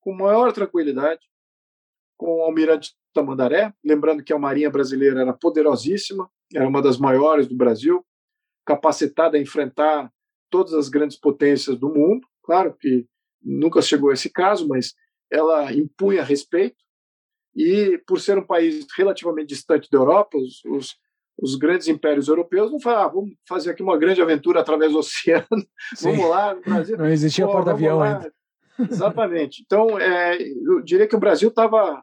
[0.00, 1.20] com maior tranquilidade
[2.22, 7.48] com o almirante Tamandaré, lembrando que a Marinha brasileira era poderosíssima, era uma das maiores
[7.48, 8.06] do Brasil,
[8.64, 10.10] capacitada a enfrentar
[10.52, 12.28] todas as grandes potências do mundo.
[12.44, 13.06] Claro que
[13.42, 14.92] nunca chegou a esse caso, mas
[15.30, 16.76] ela impunha respeito.
[17.56, 20.96] E por ser um país relativamente distante da Europa, os, os,
[21.40, 24.98] os grandes impérios europeus não falaram, ah, vamos fazer aqui uma grande aventura através do
[24.98, 25.46] oceano,
[26.00, 26.96] vamos lá no Brasil.
[26.98, 28.32] Não existia porta-avião ainda.
[28.78, 29.62] Exatamente.
[29.64, 32.02] Então, é, eu diria que o Brasil estava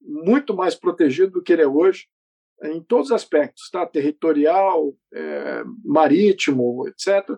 [0.00, 2.06] muito mais protegido do que ele é hoje,
[2.64, 3.86] em todos os aspectos, tá?
[3.86, 7.28] territorial, é, marítimo, etc.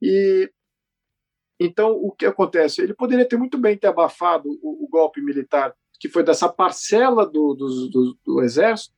[0.00, 0.50] E
[1.58, 2.82] então o que acontece?
[2.82, 7.24] Ele poderia ter muito bem ter abafado o, o golpe militar que foi dessa parcela
[7.24, 8.94] do, do, do, do, exército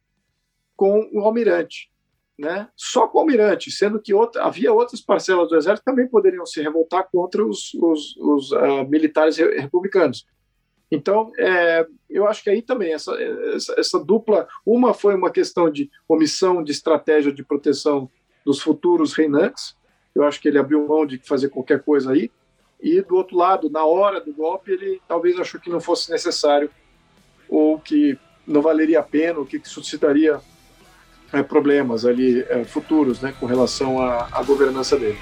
[0.77, 1.91] com o almirante,
[2.39, 2.69] né?
[2.77, 6.45] Só com o almirante, sendo que outra, havia outras parcelas do exército que também poderiam
[6.45, 10.27] se revoltar contra os, os, os uh, militares republicanos.
[10.91, 13.13] Então, é, eu acho que aí também essa,
[13.55, 18.11] essa, essa, dupla, uma foi uma questão de omissão de estratégia de proteção
[18.45, 19.77] dos futuros reinantes,
[20.15, 22.31] eu acho que ele abriu mão de fazer qualquer coisa aí.
[22.81, 26.71] E do outro lado, na hora do golpe, ele talvez achou que não fosse necessário
[27.49, 30.41] ou que não valeria a pena, ou que suscitaria
[31.33, 35.19] é, problemas ali é, futuros, né, com relação à, à governança dele.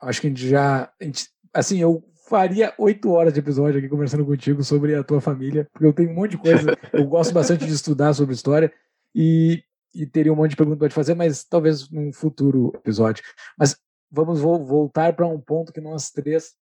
[0.00, 0.90] Acho que a gente já.
[1.00, 2.02] A gente, assim, eu
[2.32, 6.08] faria oito horas de episódio aqui conversando contigo sobre a tua família, porque eu tenho
[6.08, 8.72] um monte de coisa, eu gosto bastante de estudar sobre história
[9.14, 9.62] e,
[9.94, 13.22] e teria um monte de perguntas para te fazer, mas talvez num futuro episódio.
[13.58, 13.76] Mas
[14.10, 16.54] vamos vo voltar para um ponto que nós três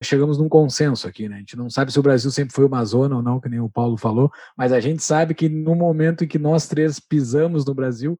[0.00, 1.36] chegamos num consenso aqui, né?
[1.36, 3.58] A gente não sabe se o Brasil sempre foi uma zona ou não, que nem
[3.58, 7.64] o Paulo falou, mas a gente sabe que no momento em que nós três pisamos
[7.64, 8.16] no Brasil,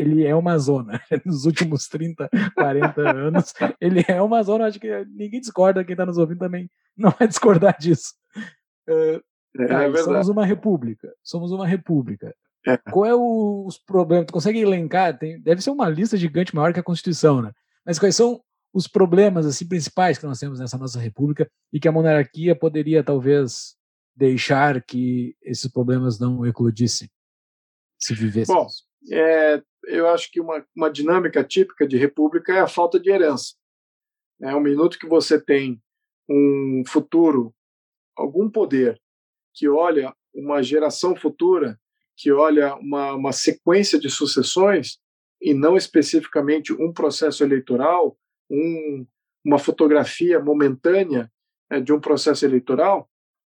[0.00, 1.00] ele é uma zona.
[1.24, 4.66] Nos últimos 30, 40 anos, ele é uma zona.
[4.66, 8.14] Acho que ninguém discorda, quem está nos ouvindo também não vai discordar disso.
[8.88, 9.22] Uh,
[9.58, 11.12] É, é somos uma república.
[11.22, 12.34] Somos uma república.
[12.66, 12.76] É.
[12.76, 14.26] Qual é o, os problemas?
[14.26, 15.18] Tu consegue elencar?
[15.18, 17.52] Tem, deve ser uma lista gigante maior que a Constituição, né?
[17.84, 18.40] Mas quais são
[18.72, 23.02] os problemas assim principais que nós temos nessa nossa república e que a monarquia poderia
[23.02, 23.74] talvez
[24.14, 27.08] deixar que esses problemas não eclodissem
[27.98, 28.54] se vivessem?
[28.54, 28.66] Bom,
[29.10, 33.54] é, eu acho que uma, uma dinâmica típica de república é a falta de herança.
[34.42, 35.80] É um minuto que você tem
[36.28, 37.54] um futuro,
[38.16, 39.00] algum poder
[39.54, 41.78] que olha uma geração futura
[42.20, 44.98] que olha uma, uma sequência de sucessões
[45.40, 48.14] e não especificamente um processo eleitoral,
[48.50, 49.06] um,
[49.42, 51.32] uma fotografia momentânea
[51.70, 53.08] né, de um processo eleitoral,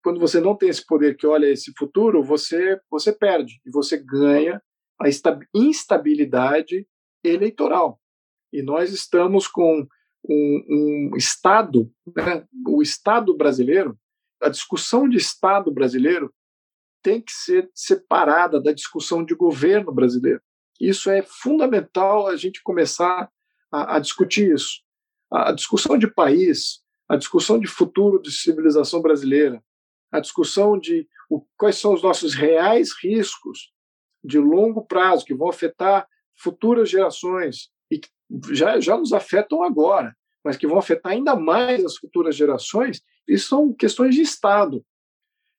[0.03, 3.99] quando você não tem esse poder que olha esse futuro, você você perde e você
[3.99, 4.62] ganha
[5.01, 5.09] a
[5.55, 6.86] instabilidade
[7.22, 8.01] eleitoral.
[8.53, 9.86] E nós estamos com
[10.28, 13.99] um, um Estado, né, o Estado brasileiro,
[14.40, 16.32] a discussão de Estado brasileiro
[17.03, 20.40] tem que ser separada da discussão de governo brasileiro.
[20.80, 23.30] Isso é fundamental a gente começar
[23.70, 24.82] a, a discutir isso.
[25.30, 29.62] A, a, discussão de país, a discussão de futuro de civilização brasileira,
[30.11, 33.74] a discussão de o, quais são os nossos reais riscos
[34.25, 38.09] de longo prazo que vão afetar futuras gerações e que
[38.51, 43.49] já, já nos afetam agora, mas que vão afetar ainda mais as futuras gerações, isso
[43.49, 44.85] são questões de Estado.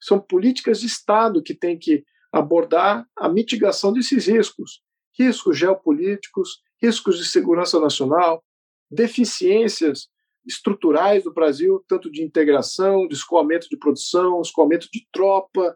[0.01, 4.81] São políticas de Estado que têm que abordar a mitigação desses riscos,
[5.17, 8.43] riscos geopolíticos, riscos de segurança nacional,
[8.91, 10.09] deficiências
[10.45, 15.75] estruturais do Brasil, tanto de integração, de escoamento de produção, escoamento de tropa,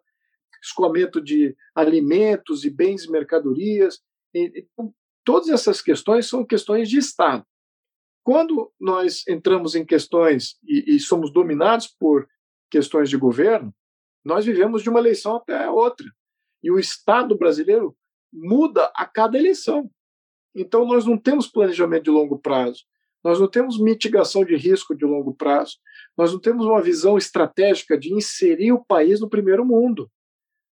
[0.62, 4.00] escoamento de alimentos e bens e mercadorias.
[4.34, 4.94] Então,
[5.24, 7.46] todas essas questões são questões de Estado.
[8.24, 12.28] Quando nós entramos em questões e, e somos dominados por
[12.70, 13.74] questões de governo,
[14.24, 16.06] nós vivemos de uma eleição até outra.
[16.62, 17.96] E o Estado brasileiro
[18.32, 19.90] muda a cada eleição.
[20.54, 22.84] Então, nós não temos planejamento de longo prazo,
[23.24, 25.78] nós não temos mitigação de risco de longo prazo,
[26.18, 30.10] nós não temos uma visão estratégica de inserir o país no primeiro mundo.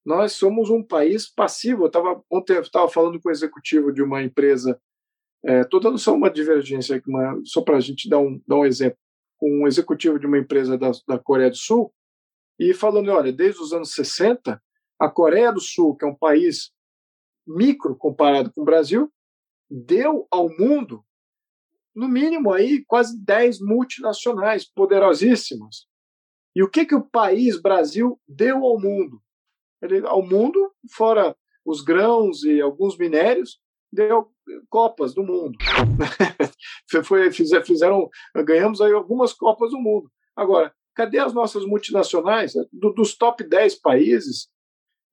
[0.07, 1.83] Nós somos um país passivo.
[1.83, 4.79] Eu tava, ontem eu estava falando com o executivo de uma empresa,
[5.43, 8.65] estou é, dando só uma divergência, uma, só para a gente dar um, dar um
[8.65, 8.97] exemplo,
[9.35, 11.93] com um executivo de uma empresa da, da Coreia do Sul,
[12.57, 14.63] e falando, olha, desde os anos 60,
[14.97, 16.71] a Coreia do Sul, que é um país
[17.45, 19.11] micro comparado com o Brasil,
[19.69, 21.03] deu ao mundo,
[21.93, 25.85] no mínimo aí, quase 10 multinacionais poderosíssimas.
[26.55, 29.21] E o que, que o país Brasil deu ao mundo?
[29.81, 33.59] Ele, ao mundo, fora os grãos e alguns minérios,
[33.91, 34.31] deu
[34.69, 35.57] copas do mundo.
[37.03, 38.09] Foi, fizeram,
[38.45, 40.09] ganhamos aí algumas copas do mundo.
[40.35, 42.53] Agora, Cadê as nossas multinacionais?
[42.73, 44.49] Do, dos top 10 países,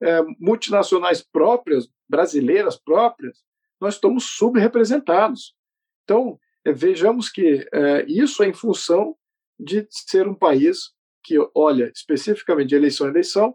[0.03, 3.45] é, multinacionais próprias, brasileiras próprias,
[3.79, 5.55] nós estamos subrepresentados.
[6.03, 9.15] Então, é, vejamos que é, isso é em função
[9.61, 13.55] de ser um país que olha especificamente de eleição a eleição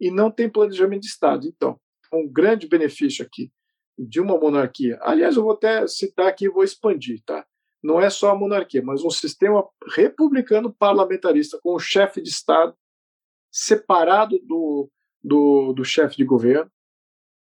[0.00, 1.46] e não tem planejamento de Estado.
[1.46, 1.78] Então,
[2.12, 3.52] um grande benefício aqui
[3.98, 4.98] de uma monarquia.
[5.02, 7.46] Aliás, eu vou até citar aqui e vou expandir, tá?
[7.82, 12.74] não é só a monarquia, mas um sistema republicano parlamentarista com o chefe de Estado
[13.50, 14.88] separado do,
[15.22, 16.70] do, do chefe de governo,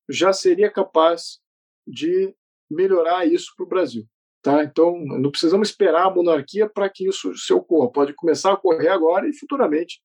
[0.09, 1.38] já seria capaz
[1.86, 2.34] de
[2.70, 4.06] melhorar isso para o Brasil.
[4.40, 4.62] Tá?
[4.62, 7.90] Então, não precisamos esperar a monarquia para que isso se ocorra.
[7.90, 10.00] Pode começar a ocorrer agora e futuramente.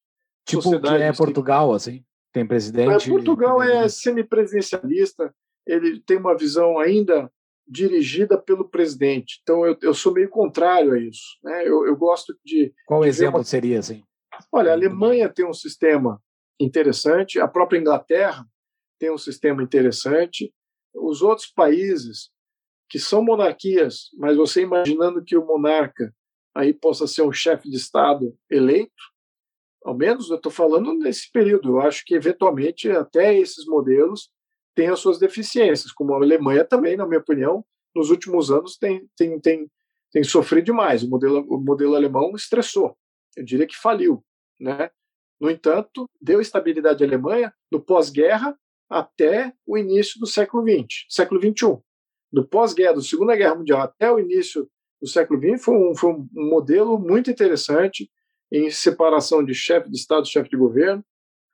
[0.45, 2.03] Tipo que é Portugal, assim?
[2.33, 3.09] Tem presidente.
[3.09, 5.33] Portugal é semipresidencialista,
[5.67, 7.31] ele tem uma visão ainda
[7.67, 9.39] dirigida pelo presidente.
[9.41, 11.37] Então eu, eu sou meio contrário a isso.
[11.43, 11.67] Né?
[11.67, 12.73] Eu, eu gosto de.
[12.85, 13.43] Qual de exemplo uma...
[13.43, 14.03] seria assim?
[14.51, 16.21] Olha, a Alemanha tem um sistema
[16.59, 18.45] interessante, a própria Inglaterra
[18.99, 20.51] tem um sistema interessante.
[20.93, 22.31] Os outros países
[22.89, 26.13] que são monarquias, mas você imaginando que o monarca
[26.55, 29.12] aí possa ser um chefe de Estado eleito,
[29.83, 31.69] ao menos eu estou falando nesse período.
[31.69, 34.31] Eu acho que eventualmente até esses modelos
[34.75, 37.63] tem as suas deficiências, como a Alemanha também, na minha opinião,
[37.95, 39.69] nos últimos anos tem, tem, tem,
[40.11, 41.03] tem sofrido demais.
[41.03, 42.97] O modelo, o modelo alemão estressou,
[43.37, 44.23] eu diria que faliu.
[44.59, 44.89] Né?
[45.39, 48.57] No entanto, deu estabilidade à Alemanha no pós-guerra
[48.89, 51.77] até o início do século XX, século XXI.
[52.31, 54.67] Do pós-guerra, da Segunda Guerra Mundial até o início
[54.99, 58.09] do século XX, foi um, foi um modelo muito interessante
[58.53, 61.03] em separação de chefe de Estado e chefe de governo.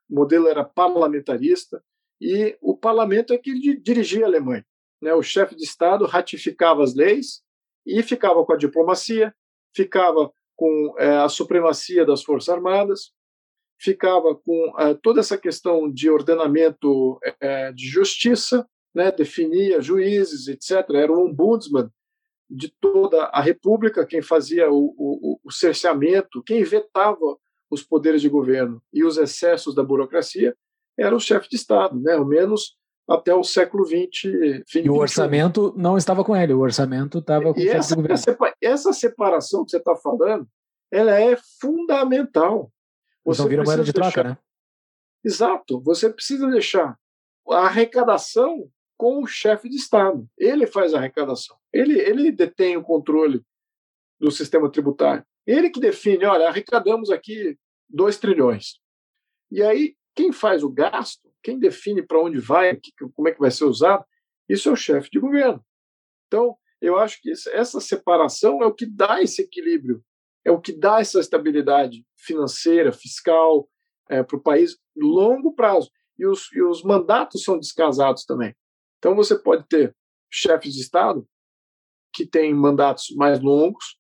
[0.09, 1.81] O modelo era parlamentarista,
[2.19, 4.65] e o parlamento é que dirigia a Alemanha.
[5.01, 5.13] Né?
[5.13, 7.41] O chefe de Estado ratificava as leis
[7.85, 9.33] e ficava com a diplomacia,
[9.73, 13.13] ficava com é, a supremacia das Forças Armadas,
[13.79, 20.89] ficava com uh, toda essa questão de ordenamento uh, de justiça, né, definia juízes, etc.
[20.95, 21.89] Era o ombudsman
[22.49, 27.37] de toda a República, quem fazia o, o, o cerceamento, quem vetava
[27.69, 30.55] os poderes de governo e os excessos da burocracia,
[30.97, 32.75] era o chefe de Estado, né, ao menos
[33.07, 34.73] até o século XX.
[34.75, 37.95] e o orçamento não estava com ele, o orçamento estava com e o chefe essa,
[37.95, 38.53] de governo.
[38.61, 40.47] Essa separação que você está falando,
[40.91, 42.71] ela é fundamental.
[43.25, 44.29] Você então vira moeda de troca, deixar...
[44.29, 44.37] né?
[45.23, 45.81] Exato.
[45.81, 46.97] Você precisa deixar
[47.49, 48.69] a arrecadação
[48.99, 50.29] com o chefe de Estado.
[50.37, 51.57] Ele faz a arrecadação.
[51.71, 53.41] Ele, ele detém o controle
[54.19, 55.25] do sistema tributário.
[55.47, 58.81] Ele que define, olha, arrecadamos aqui 2 trilhões.
[59.49, 62.77] E aí, quem faz o gasto, quem define para onde vai,
[63.15, 64.03] como é que vai ser usado,
[64.49, 65.63] isso é o chefe de governo.
[66.27, 70.03] Então, eu acho que essa separação é o que dá esse equilíbrio
[70.45, 73.69] é o que dá essa estabilidade financeira, fiscal
[74.09, 75.89] é, para o país longo prazo.
[76.17, 78.53] E os, e os mandatos são descasados também.
[78.99, 79.95] Então você pode ter
[80.31, 81.27] chefes de Estado
[82.13, 83.97] que têm mandatos mais longos,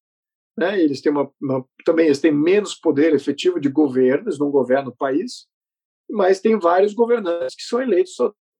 [0.57, 0.79] né?
[0.79, 4.89] Eles têm uma, uma, também eles têm menos poder efetivo de governo, eles não governam
[4.89, 5.47] o país,
[6.09, 8.15] mas tem vários governantes que são eleitos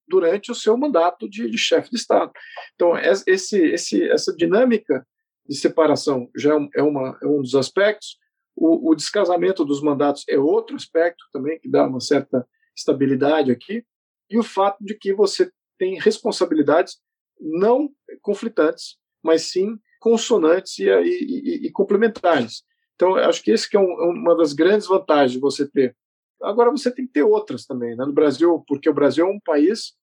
[0.07, 2.31] durante o seu mandato de, de chefe de Estado.
[2.73, 5.05] Então esse, esse, essa dinâmica
[5.47, 8.17] de separação já é, uma, é um dos aspectos.
[8.55, 13.83] O, o, descasamento dos mandatos é outro aspecto também, que dá uma certa estabilidade aqui.
[14.29, 16.99] E o fato de que você tem responsabilidades
[17.39, 17.89] não
[18.21, 22.63] conflitantes, mas sim consonantes e, e, e, e complementares.
[22.95, 25.95] Então, acho que esse que é um, é uma das grandes vantagens de você ter.
[26.41, 28.05] Agora, você tem que ter outras também, né?
[28.05, 29.93] no Brasil, porque o Brasil é um país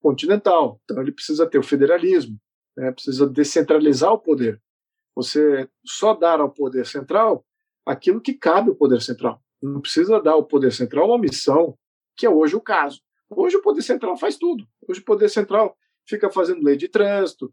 [0.00, 2.38] continental, então ele precisa ter o federalismo,
[2.76, 2.92] né?
[2.92, 4.60] precisa descentralizar o poder
[5.14, 7.44] você só dar ao poder central
[7.86, 9.42] aquilo que cabe ao poder central.
[9.62, 11.76] Não precisa dar ao poder central uma missão,
[12.16, 13.00] que é hoje o caso.
[13.36, 14.66] Hoje o poder central faz tudo.
[14.88, 15.76] Hoje o poder central
[16.06, 17.52] fica fazendo lei de trânsito,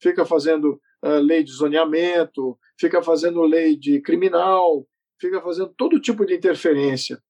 [0.00, 4.86] fica fazendo uh, lei de zoneamento, fica fazendo lei de criminal,
[5.20, 7.22] fica fazendo todo tipo de interferência.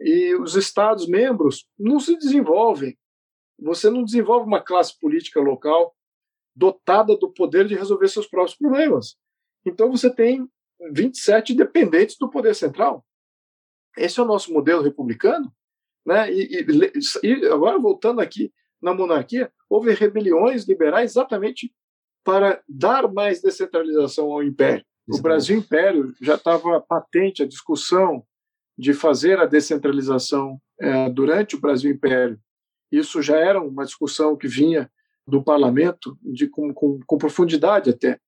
[0.00, 2.98] E os Estados membros não se desenvolvem.
[3.58, 5.94] Você não desenvolve uma classe política local
[6.54, 9.16] dotada do poder de resolver seus próprios problemas.
[9.64, 10.48] Então você tem
[10.92, 13.04] 27 dependentes do poder central.
[13.96, 15.52] Esse é o nosso modelo republicano.
[16.06, 16.32] Né?
[16.32, 16.66] E,
[17.22, 21.72] e, e agora, voltando aqui na monarquia, houve rebeliões liberais exatamente
[22.24, 24.84] para dar mais descentralização ao império.
[25.08, 28.24] O Brasil Império já estava patente a discussão
[28.78, 32.38] de fazer a descentralização é, durante o Brasil Império.
[32.92, 34.90] Isso já era uma discussão que vinha
[35.26, 38.18] do parlamento de, com, com, com profundidade até.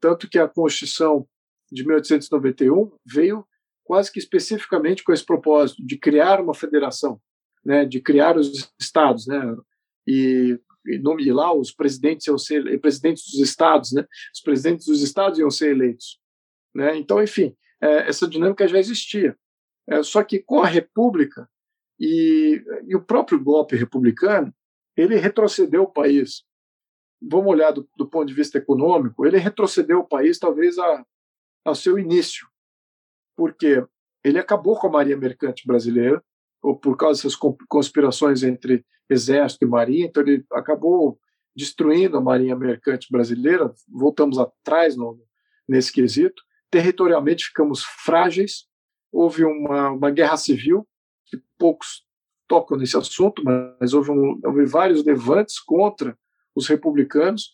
[0.00, 1.26] Tanto que a Constituição
[1.70, 3.46] de 1891 veio
[3.84, 7.20] quase que especificamente com esse propósito de criar uma federação,
[7.64, 9.56] né, de criar os estados, né,
[10.06, 15.02] e, e, e lá os presidentes iam ser presidentes dos estados, né, os presidentes dos
[15.02, 16.20] estados iam ser eleitos,
[16.74, 19.36] né, então enfim é, essa dinâmica já existia,
[19.88, 21.48] é, só que com a República
[21.98, 24.54] e, e o próprio golpe republicano
[24.96, 26.44] ele retrocedeu o país.
[27.20, 31.06] Vamos olhar do, do, ponto de vista econômico, ele retrocedeu o país talvez a,
[31.64, 32.46] ao seu início,
[33.36, 33.84] porque
[34.24, 36.22] ele acabou com a marinha mercante brasileira,
[36.62, 37.36] ou por causa dessas
[37.68, 41.18] conspirações entre exército e marinha, então ele acabou
[41.54, 45.20] destruindo a marinha mercante brasileira, voltamos atrás no,
[45.68, 48.66] nesse quesito, territorialmente ficamos frágeis,
[49.12, 50.88] houve uma, uma guerra civil,
[51.26, 52.04] que poucos
[52.48, 56.16] tocam nesse assunto, mas houve, um, houve vários levantes contra
[56.54, 57.50] os republicanos.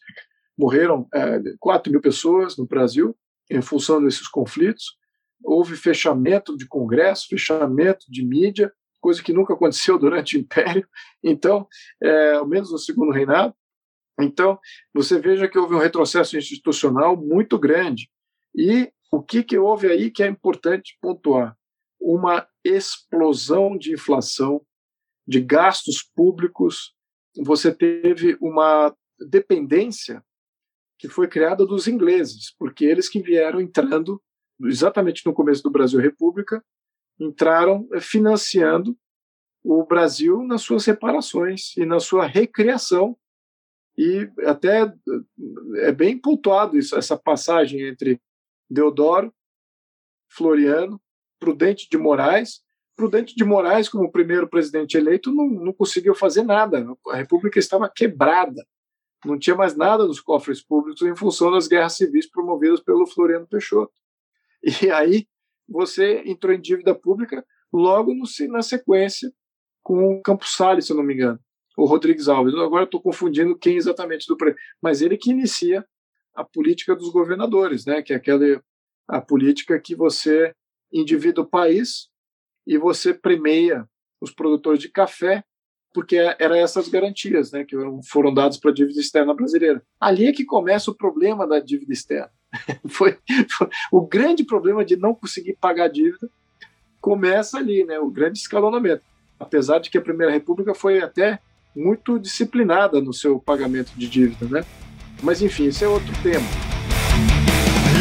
[0.56, 3.16] Morreram é, 4 mil pessoas no Brasil
[3.50, 4.97] em função desses conflitos.
[5.42, 10.86] Houve fechamento de congresso, fechamento de mídia, coisa que nunca aconteceu durante o Império,
[11.22, 11.66] então,
[12.02, 13.54] é, ao menos no segundo reinado.
[14.20, 14.58] Então,
[14.92, 18.10] você veja que houve um retrocesso institucional muito grande.
[18.54, 21.56] E o que, que houve aí que é importante pontuar?
[22.00, 24.60] Uma explosão de inflação,
[25.26, 26.96] de gastos públicos
[27.44, 28.94] você teve uma
[29.28, 30.24] dependência
[30.98, 34.20] que foi criada dos ingleses, porque eles que vieram entrando
[34.62, 36.64] exatamente no começo do Brasil República,
[37.18, 38.96] entraram financiando
[39.62, 43.16] o Brasil nas suas reparações e na sua recriação.
[43.96, 44.92] E até
[45.78, 48.20] é bem pontuado isso, essa passagem entre
[48.70, 49.34] Deodoro,
[50.28, 51.00] Floriano,
[51.40, 52.62] Prudente de Moraes
[52.98, 56.84] Prudente de Moraes, como primeiro presidente eleito, não, não conseguiu fazer nada.
[57.10, 58.66] A República estava quebrada.
[59.24, 63.46] Não tinha mais nada nos cofres públicos em função das guerras civis promovidas pelo Floriano
[63.46, 63.92] Peixoto.
[64.62, 65.26] E aí
[65.68, 69.32] você entrou em dívida pública logo no, na sequência
[69.82, 71.38] com o Campos Salles, se eu não me engano,
[71.76, 72.54] o Rodrigues Alves.
[72.54, 74.36] Agora estou confundindo quem exatamente do
[74.82, 75.86] mas ele que inicia
[76.34, 78.02] a política dos governadores, né?
[78.02, 78.62] Que é aquela
[79.08, 80.54] a política que você
[80.92, 82.08] endivida o país
[82.66, 83.88] e você premia
[84.20, 85.42] os produtores de café
[85.94, 87.74] porque eram essas garantias né, que
[88.10, 89.82] foram dadas para a dívida externa brasileira.
[89.98, 92.30] Ali é que começa o problema da dívida externa.
[92.88, 93.16] foi,
[93.56, 96.28] foi, o grande problema de não conseguir pagar a dívida
[97.00, 99.02] começa ali, né, o grande escalonamento.
[99.38, 101.38] Apesar de que a Primeira República foi até
[101.74, 104.64] muito disciplinada no seu pagamento de dívida, né?
[105.22, 106.46] Mas enfim, esse é outro tema.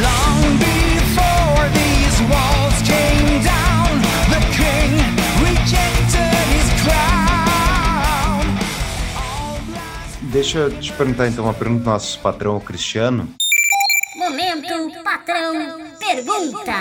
[0.01, 4.97] Long before these walls came down, the king
[5.43, 7.07] rejected his crown.
[10.31, 13.27] Deixa eu te perguntar então uma pergunta do nosso patrão Cristiano.
[15.27, 16.71] Patrão pergunta.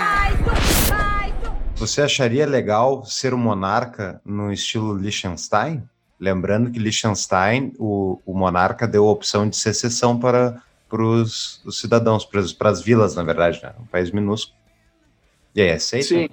[1.75, 5.83] Você acharia legal ser um monarca no estilo Liechtenstein?
[6.17, 11.77] Lembrando que Liechtenstein, o, o monarca deu a opção de secessão para, para os, os
[11.77, 13.73] cidadãos, para as, para as vilas, na verdade, né?
[13.81, 14.57] um país minúsculo.
[15.53, 16.07] E aí, aceita?
[16.07, 16.29] Sim.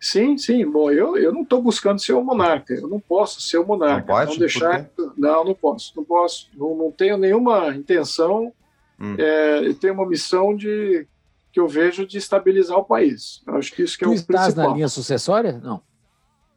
[0.00, 0.68] Sim, sim.
[0.68, 2.74] Bom, eu, eu não estou buscando ser um monarca.
[2.74, 4.00] Eu não posso ser um monarca.
[4.00, 4.32] Não pode?
[4.32, 4.90] Não deixar.
[5.16, 5.92] Não, não posso.
[5.96, 6.48] Não posso.
[6.56, 8.52] Não, não tenho nenhuma intenção.
[9.00, 9.14] Hum.
[9.18, 11.06] É, eu tenho uma missão de
[11.52, 13.42] que eu vejo de estabilizar o país.
[13.46, 14.70] Eu acho que isso que tu é o estás principal.
[14.70, 15.60] na linha sucessória?
[15.62, 15.82] Não.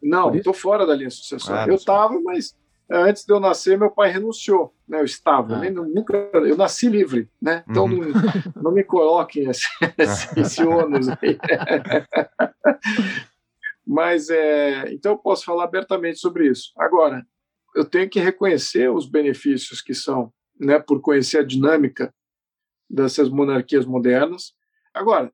[0.02, 1.64] Não, estou fora da linha sucessória.
[1.64, 2.56] Ah, eu estava, mas
[2.90, 4.74] é, antes de eu nascer, meu pai renunciou.
[4.88, 5.00] Né?
[5.00, 5.60] Eu estava, ah.
[5.60, 7.64] nem, nunca, eu nasci livre, né?
[7.70, 8.00] Então uhum.
[8.00, 9.68] não, não me coloquem esse,
[9.98, 11.38] esse, esse ônus aí.
[13.86, 16.72] mas é, então eu posso falar abertamente sobre isso.
[16.78, 17.26] Agora,
[17.76, 22.14] eu tenho que reconhecer os benefícios que são, né, por conhecer a dinâmica
[22.92, 24.54] dessas monarquias modernas.
[24.94, 25.34] Agora,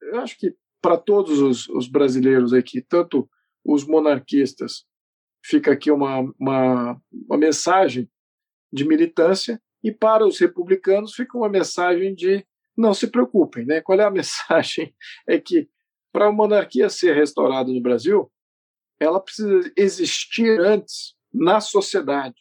[0.00, 3.28] eu acho que para todos os, os brasileiros aqui, tanto
[3.64, 4.84] os monarquistas.
[5.44, 8.10] Fica aqui uma, uma, uma mensagem
[8.72, 12.46] de militância, e para os republicanos fica uma mensagem de
[12.76, 13.66] não se preocupem.
[13.66, 13.80] Né?
[13.80, 14.94] Qual é a mensagem?
[15.26, 15.68] É que
[16.12, 18.30] para a monarquia ser restaurada no Brasil,
[19.00, 22.36] ela precisa existir antes na sociedade.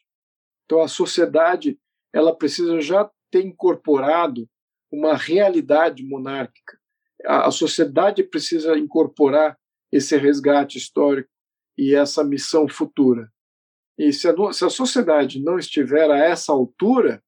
[0.66, 1.80] Então a sociedade
[2.14, 4.48] ela precisa já ter incorporado
[4.92, 6.78] uma realidade monárquica.
[7.26, 9.58] A, a sociedade precisa incorporar
[9.92, 11.30] esse resgate histórico
[11.78, 13.32] e essa missão futura.
[13.98, 17.24] E se a, se a sociedade não estiver a essa altura,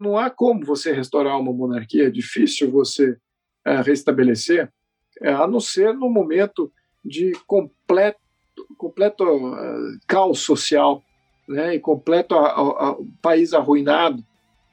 [0.00, 3.16] não há como você restaurar uma monarquia, é difícil você
[3.64, 4.72] é, restabelecer,
[5.20, 6.72] é, a não ser no momento
[7.04, 8.18] de completo,
[8.76, 11.02] completo uh, caos social
[11.48, 12.34] né, e completo
[13.20, 14.24] país arruinado,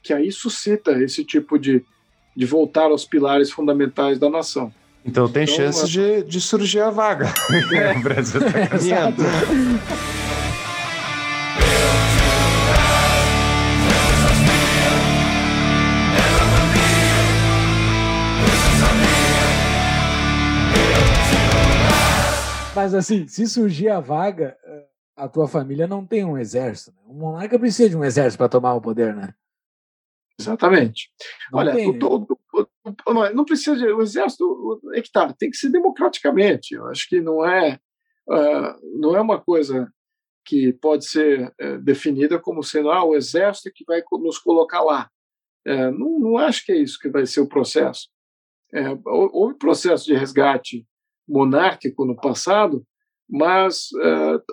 [0.02, 1.84] que aí suscita esse tipo de,
[2.36, 4.74] de voltar aos pilares fundamentais da nação.
[5.06, 7.32] Então tem então, chance de, de surgir a vaga.
[7.74, 7.98] É.
[7.98, 9.24] o Brasil está caminhando.
[22.76, 24.86] Mas assim, se surgir a vaga, eh,
[25.18, 26.92] a tua família não tem um exército.
[26.92, 26.98] Né?
[27.10, 29.34] Um monarca precisa de um exército para tomar o poder, né?
[30.40, 31.12] Exatamente.
[31.52, 32.66] Não Olha, tem, o, o,
[33.08, 33.86] o, não precisa de.
[33.88, 36.74] O exército é que tá, tem que ser democraticamente.
[36.74, 37.78] Eu acho que não é,
[38.30, 39.92] uh, não é uma coisa
[40.46, 45.10] que pode ser uh, definida como sendo ah, o exército que vai nos colocar lá.
[45.68, 48.08] Uh, não, não acho que é isso que vai ser o processo.
[48.74, 50.88] É, houve processo de resgate
[51.28, 52.86] monárquico no passado,
[53.28, 53.88] mas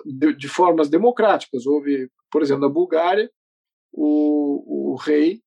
[0.03, 1.67] de, de, formas democráticas.
[1.67, 3.29] Houve, por exemplo, na Bulgária,
[3.93, 5.43] o, o rei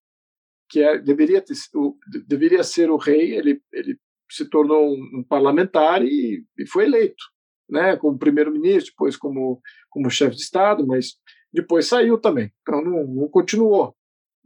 [0.71, 3.99] que é, deveria, ter, o, deveria ser o rei, ele, ele
[4.31, 7.25] se tornou um, um parlamentar e, e, foi eleito,
[7.69, 9.61] né, como primeiro-ministro, depois como,
[9.91, 11.17] como chefe de Estado, mas
[11.53, 13.95] depois saiu também, então não, não continuou.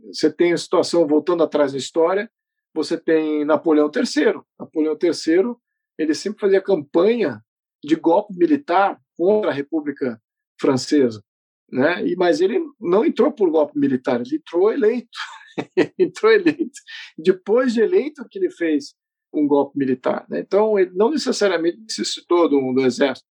[0.06, 2.30] Você tem a situação, voltando atrás na história,
[2.74, 4.40] você tem Napoleão III.
[4.58, 5.54] Napoleão III,
[5.96, 7.40] ele sempre fazia campanha
[7.82, 10.20] de golpe militar contra a República
[10.60, 11.22] Francesa,
[11.70, 12.06] né?
[12.06, 15.08] E mas ele não entrou por golpe militar, ele entrou eleito.
[15.98, 16.80] entrou eleito.
[17.18, 18.94] Depois de eleito que ele fez
[19.32, 20.24] um golpe militar.
[20.28, 20.40] Né?
[20.40, 23.26] Então, ele não necessariamente necessitou do, do exército.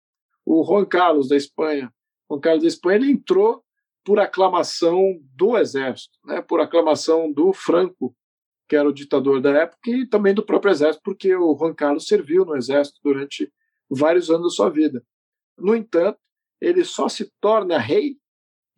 [0.44, 1.92] O Juan Carlos da Espanha,
[2.30, 3.62] Juan Carlos da Espanha, ele entrou
[4.04, 6.40] por aclamação do exército, né?
[6.40, 8.14] por aclamação do Franco,
[8.68, 12.06] que era o ditador da época, e também do próprio exército, porque o Juan Carlos
[12.06, 13.52] serviu no exército durante
[13.90, 15.04] vários anos da sua vida.
[15.58, 16.18] No entanto,
[16.60, 18.16] ele só se torna rei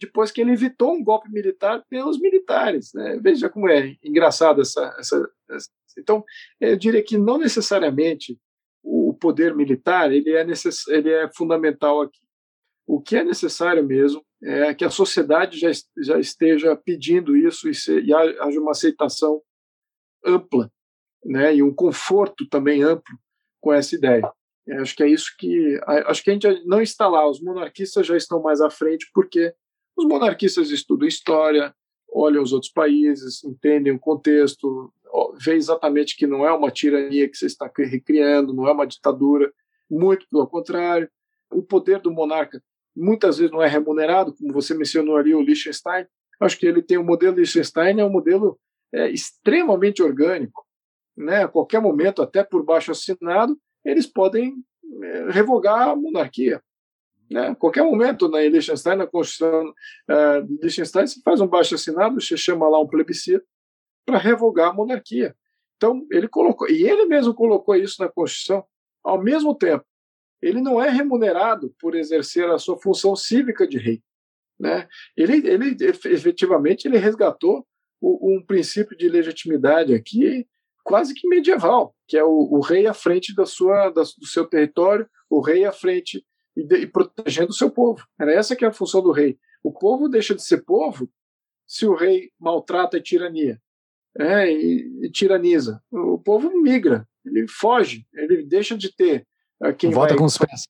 [0.02, 2.92] depois que ele evitou um golpe militar pelos militares.
[2.92, 3.18] Né?
[3.22, 6.24] Veja como é engraçado essa, essa, essa, Então,
[6.60, 8.38] eu diria que não necessariamente
[8.82, 12.20] o poder militar ele é, necess, ele é fundamental aqui.
[12.84, 17.74] O que é necessário mesmo é que a sociedade já, já esteja pedindo isso e,
[17.74, 19.40] se, e haja uma aceitação
[20.26, 20.68] ampla,
[21.24, 23.16] né, e um conforto também amplo
[23.60, 24.28] com essa ideia.
[24.66, 27.28] Eu acho que é isso que acho que a gente não está lá.
[27.28, 29.54] Os monarquistas já estão mais à frente porque
[29.96, 31.74] os monarquistas estudam história,
[32.12, 34.92] olham os outros países, entendem o contexto,
[35.38, 39.52] vê exatamente que não é uma tirania que você está recriando, não é uma ditadura,
[39.90, 41.08] muito pelo contrário.
[41.50, 42.62] O poder do monarca
[42.96, 46.06] muitas vezes não é remunerado, como você mencionou ali o Liechtenstein.
[46.40, 48.58] Acho que ele tem o modelo Liechtenstein, é um modelo
[48.92, 50.66] é, extremamente orgânico.
[51.16, 51.44] Né?
[51.44, 54.54] A qualquer momento, até por baixo assinado, eles podem
[55.02, 56.62] é, revogar a monarquia.
[57.32, 57.54] Né?
[57.54, 62.36] Qualquer momento, na Liechtenstein, na Constituição uh, de Liechtenstein, se faz um baixo assinado, você
[62.36, 63.44] chama lá um plebiscito
[64.04, 65.34] para revogar a monarquia.
[65.76, 68.64] Então, ele colocou, e ele mesmo colocou isso na Constituição,
[69.02, 69.84] ao mesmo tempo
[70.42, 74.02] ele não é remunerado por exercer a sua função cívica de rei.
[74.58, 74.88] Né?
[75.16, 75.76] Ele, ele
[76.06, 77.64] efetivamente ele resgatou
[78.00, 80.46] o, um princípio de legitimidade aqui
[80.84, 84.44] quase que medieval, que é o, o rei à frente da sua, da, do seu
[84.44, 86.26] território, o rei à frente
[86.56, 88.06] e, de, e, protegendo o seu povo.
[88.18, 89.38] Era essa que é a função do rei.
[89.62, 91.08] O povo deixa de ser povo
[91.66, 93.60] se o rei maltrata e tirania,
[94.18, 95.82] é, e, e tiraniza.
[95.90, 99.26] O povo migra, ele foge, ele deixa de ter
[99.78, 100.18] quem Volta vai...
[100.18, 100.66] com os pés.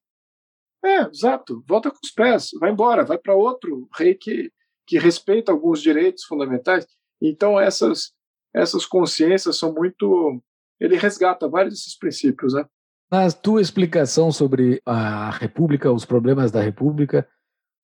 [0.84, 1.64] É, exato.
[1.66, 2.50] Volta com os pés.
[2.58, 4.52] Vai embora, vai para outro rei que,
[4.86, 6.86] que respeita alguns direitos fundamentais.
[7.20, 8.12] Então, essas,
[8.52, 10.42] essas consciências são muito.
[10.80, 12.66] Ele resgata vários desses princípios, né?
[13.12, 17.28] Na tua explicação sobre a República, os problemas da República,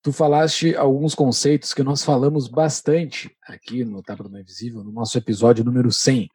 [0.01, 5.15] tu falaste alguns conceitos que nós falamos bastante aqui no Tapa do Invisível, no nosso
[5.19, 6.27] episódio número 100,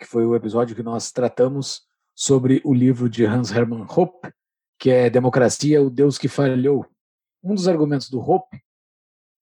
[0.00, 1.82] que foi o episódio que nós tratamos
[2.16, 4.32] sobre o livro de Hans Hermann Hoppe,
[4.76, 6.84] que é Democracia, o Deus que Falhou.
[7.44, 8.60] Um dos argumentos do Hoppe,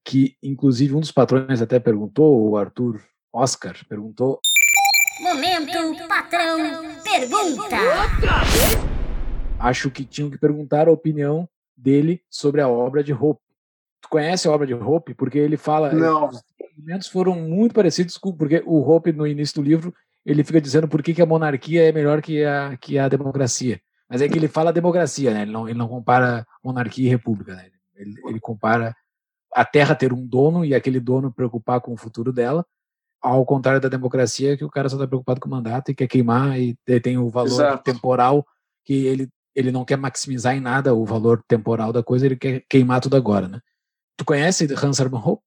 [0.06, 3.02] que inclusive um dos patrões até perguntou, o Arthur
[3.32, 4.39] Oscar perguntou.
[5.20, 6.59] Momento patrão
[7.03, 7.77] pergunta.
[9.59, 13.41] Acho que tinham que perguntar a opinião dele sobre a obra de Hoppe.
[14.01, 15.15] Tu conhece a obra de Hoppe?
[15.15, 15.93] Porque ele fala.
[15.93, 16.28] Não.
[16.28, 18.32] Os argumentos foram muito parecidos com.
[18.32, 19.95] Porque o Hoppe, no início do livro,
[20.27, 23.81] ele fica dizendo por que, que a monarquia é melhor que a, que a democracia.
[24.09, 25.43] Mas é que ele fala democracia, né?
[25.43, 27.70] Ele não, ele não compara monarquia e república, né?
[27.95, 28.95] Ele, ele compara
[29.55, 32.66] a terra ter um dono e aquele dono preocupar com o futuro dela,
[33.25, 36.07] ao contrário da democracia, que o cara só está preocupado com o mandato e quer
[36.07, 37.83] queimar e tem o valor Exato.
[37.83, 38.47] temporal
[38.85, 42.63] que ele, ele não quer maximizar em nada o valor temporal da coisa, ele quer
[42.69, 43.61] queimar tudo agora, né?
[44.17, 45.43] Tu conhece Hans Hermann Hoppe?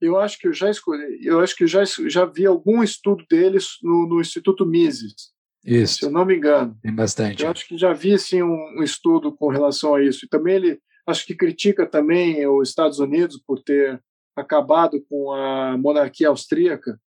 [0.00, 3.76] eu acho que eu já escolhi, eu acho que já já vi algum estudo deles
[3.82, 5.30] no, no Instituto Mises.
[5.62, 5.98] Isso.
[5.98, 6.74] Se eu não me engano.
[6.80, 7.44] Tem bastante.
[7.44, 10.24] Eu acho que já vi assim um, um, estudo com relação a isso.
[10.24, 14.02] E também ele acho que critica também os Estados Unidos por ter
[14.36, 17.00] acabado com a monarquia austríaca,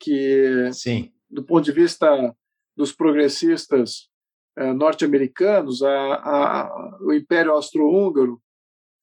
[0.00, 1.12] que Sim.
[1.30, 2.34] do ponto de vista
[2.76, 4.08] dos progressistas
[4.56, 5.80] eh, norte-americanos,
[7.00, 8.40] o Império Austro-Húngaro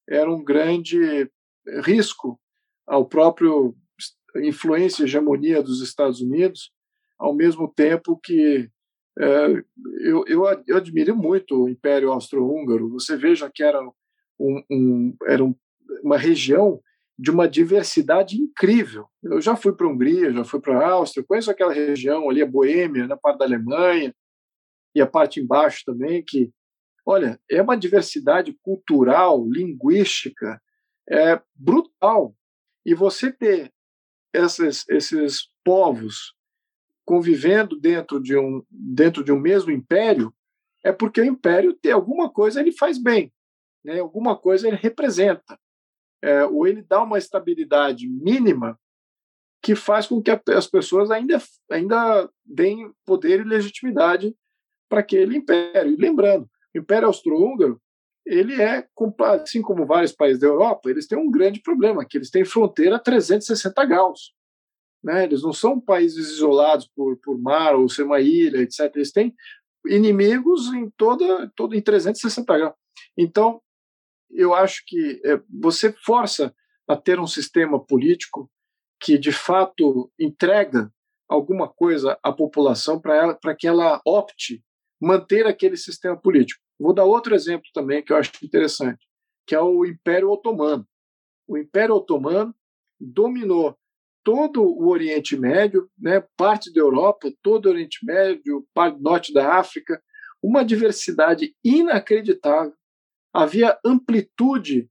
[0.08, 1.30] era um grande
[1.82, 2.40] risco
[2.86, 3.76] ao próprio
[4.36, 6.70] influência e hegemonia dos Estados Unidos,
[7.18, 8.70] ao mesmo tempo que
[9.18, 9.46] é,
[10.00, 12.90] eu, eu, eu, admiro muito o Império Austro-Húngaro.
[12.90, 13.80] Você veja que era,
[14.38, 15.54] um, um, era um,
[16.02, 16.80] uma região
[17.18, 19.08] de uma diversidade incrível.
[19.22, 22.42] Eu já fui para a Hungria, já fui para a Áustria, conheço aquela região ali,
[22.42, 24.14] a Boêmia, na parte da Alemanha,
[24.94, 26.52] e a parte embaixo também, que,
[27.04, 30.60] olha, é uma diversidade cultural, linguística,
[31.08, 32.34] é brutal.
[32.84, 33.72] E você ter
[34.34, 36.34] esses, esses povos
[37.04, 40.34] convivendo dentro de, um, dentro de um mesmo império,
[40.84, 43.32] é porque o império tem alguma coisa ele faz bem,
[43.84, 44.00] né?
[44.00, 45.58] alguma coisa ele representa,
[46.22, 48.78] é, ou ele dá uma estabilidade mínima
[49.62, 54.34] que faz com que as pessoas ainda, ainda deem poder e legitimidade
[54.88, 55.92] para aquele império.
[55.92, 57.80] E lembrando, o Império Austro-Húngaro
[58.26, 58.84] ele é,
[59.32, 62.96] assim como vários países da Europa, eles têm um grande problema, que eles têm fronteira
[62.96, 64.34] a 360 graus.
[65.02, 65.24] Né?
[65.24, 68.90] Eles não são países isolados por, por mar ou ser uma ilha, etc.
[68.96, 69.32] Eles têm
[69.86, 72.74] inimigos em toda, toda em 360 graus.
[73.16, 73.62] Então,
[74.30, 76.54] eu acho que é, você força
[76.88, 78.50] a ter um sistema político
[79.00, 80.92] que, de fato, entrega
[81.28, 84.62] alguma coisa à população para que ela opte
[85.00, 86.62] manter aquele sistema político.
[86.78, 89.06] Vou dar outro exemplo também que eu acho interessante,
[89.46, 90.86] que é o Império Otomano.
[91.46, 92.54] O Império Otomano
[92.98, 93.76] dominou
[94.24, 99.32] todo o Oriente Médio, né, parte da Europa, todo o Oriente Médio, parte do norte
[99.32, 100.02] da África.
[100.42, 102.74] uma diversidade inacreditável,
[103.42, 104.88] havia amplitude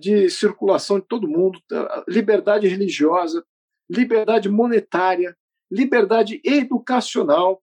[0.00, 1.60] de circulação de todo mundo,
[2.08, 3.44] liberdade religiosa,
[3.90, 5.36] liberdade monetária,
[5.70, 7.62] liberdade educacional.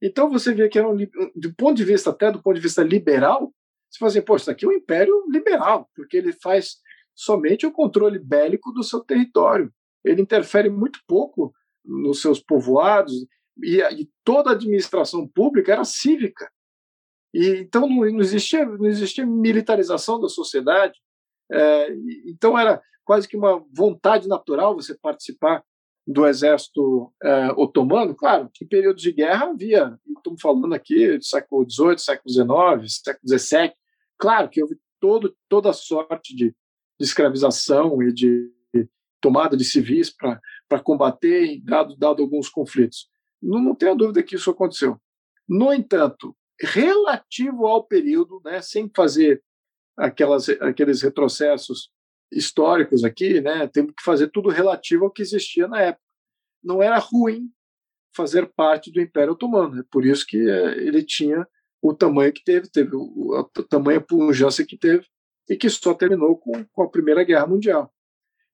[0.00, 0.96] Então você vê que era um,
[1.34, 3.52] do ponto de vista até do ponto de vista liberal,
[3.90, 6.76] você fala assim, pô, isso aqui é um império liberal, porque ele faz
[7.14, 9.72] somente o controle bélico do seu território.
[10.04, 11.52] Ele interfere muito pouco
[11.84, 13.26] nos seus povoados
[13.62, 16.50] e, e toda a administração pública era cívica.
[17.36, 20.98] E, então não, não, existia, não existia militarização da sociedade.
[21.52, 21.92] É,
[22.26, 25.62] então era quase que uma vontade natural você participar
[26.06, 28.14] do exército é, otomano.
[28.14, 33.38] Claro, em períodos de guerra havia, estamos falando aqui do século XVIII, século XIX, século
[33.38, 33.72] XVII.
[34.16, 36.46] Claro que houve todo, toda sorte de,
[36.98, 38.50] de escravização e de
[39.20, 43.10] tomada de civis para combater, dado, dado alguns conflitos.
[43.42, 44.98] Não, não tenho dúvida que isso aconteceu.
[45.46, 49.42] No entanto, relativo ao período, né, sem fazer
[49.96, 51.90] aquelas, aqueles retrocessos
[52.32, 56.04] históricos aqui, né, temos que fazer tudo relativo ao que existia na época.
[56.62, 57.50] Não era ruim
[58.14, 61.46] fazer parte do Império Otomano, é por isso que é, ele tinha
[61.82, 65.06] o tamanho que teve, teve o, a tamanha pujança que teve,
[65.48, 67.92] e que só terminou com, com a Primeira Guerra Mundial.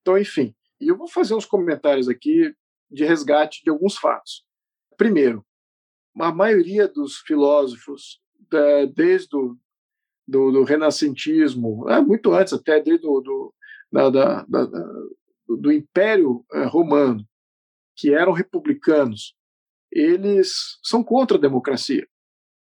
[0.01, 2.53] Então, enfim, eu vou fazer uns comentários aqui
[2.91, 4.45] de resgate de alguns fatos.
[4.97, 5.45] Primeiro,
[6.19, 8.21] a maioria dos filósofos,
[8.95, 9.57] desde o
[10.27, 13.53] do, do renascentismo, é, muito antes até desde do, do,
[13.91, 14.65] da, da, da,
[15.47, 17.25] do Império é, Romano,
[17.95, 19.35] que eram republicanos,
[19.91, 22.07] eles são contra a democracia.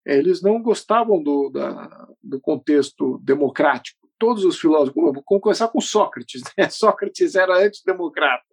[0.03, 4.09] Eles não gostavam do, da, do contexto democrático.
[4.17, 6.41] Todos os filósofos, vamos começar com Sócrates.
[6.57, 6.69] Né?
[6.69, 8.45] Sócrates era antidemocrata,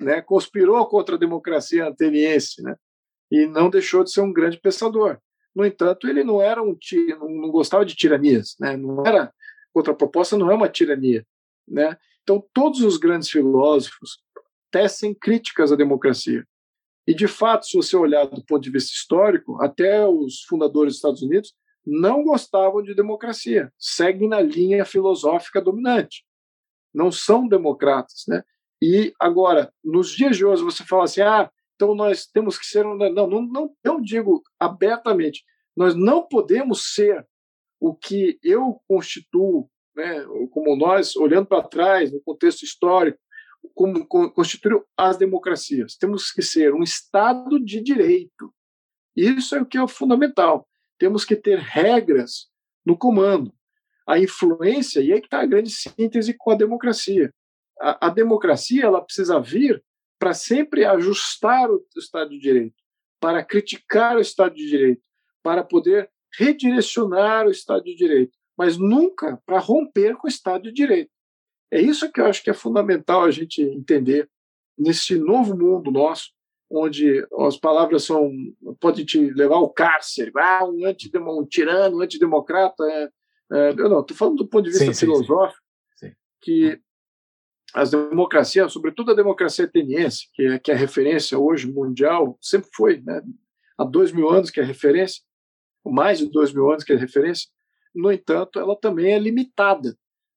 [0.00, 0.20] né?
[0.20, 2.76] conspirou contra a democracia ateniense, né?
[3.32, 5.18] E não deixou de ser um grande pensador.
[5.56, 6.76] No entanto, ele não era um
[7.18, 8.76] não, gostava de tiranias, né?
[8.76, 9.32] Não era
[9.72, 11.26] outra proposta, não é uma tirania,
[11.66, 11.96] né?
[12.22, 14.18] Então, todos os grandes filósofos
[14.70, 16.46] tecem críticas à democracia.
[17.06, 20.96] E, de fato, se você olhar do ponto de vista histórico, até os fundadores dos
[20.98, 21.54] Estados Unidos
[21.86, 26.22] não gostavam de democracia, seguem na linha filosófica dominante.
[26.92, 28.44] Não são democratas, né?
[28.80, 32.84] E agora, nos dias de hoje, você fala assim: ah, então nós temos que ser.
[32.84, 35.44] Não, não, não, eu digo abertamente,
[35.76, 37.26] nós não podemos ser
[37.80, 43.18] o que eu constituo, né, como nós, olhando para trás, no contexto histórico,
[43.74, 45.96] como constitui as democracias.
[45.96, 48.54] Temos que ser um Estado de direito.
[49.16, 50.68] Isso é o que é fundamental.
[50.98, 52.48] Temos que ter regras
[52.84, 53.52] no comando.
[54.06, 57.32] A influência, e aí que está a grande síntese com a democracia.
[57.80, 59.82] A, a democracia ela precisa vir
[60.22, 62.76] para sempre ajustar o Estado de Direito,
[63.18, 65.02] para criticar o Estado de Direito,
[65.42, 66.08] para poder
[66.38, 71.10] redirecionar o Estado de Direito, mas nunca para romper com o Estado de Direito.
[71.72, 74.30] É isso que eu acho que é fundamental a gente entender
[74.78, 76.30] nesse novo mundo nosso,
[76.70, 78.30] onde as palavras são
[78.78, 82.84] podem te levar ao cárcere, ah, um, antidemo, um tirano, um antidemocrata.
[82.84, 83.08] É,
[83.54, 85.60] é, eu não, estou falando do ponto de vista sim, filosófico,
[85.96, 86.14] sim, sim.
[86.40, 86.80] que
[87.74, 92.68] as democracias, sobretudo a democracia ateniense, que é, que é a referência hoje mundial, sempre
[92.74, 93.22] foi, né?
[93.78, 95.22] há dois mil anos que é referência,
[95.84, 97.48] mais de dois mil anos que é referência,
[97.94, 99.96] no entanto, ela também é limitada.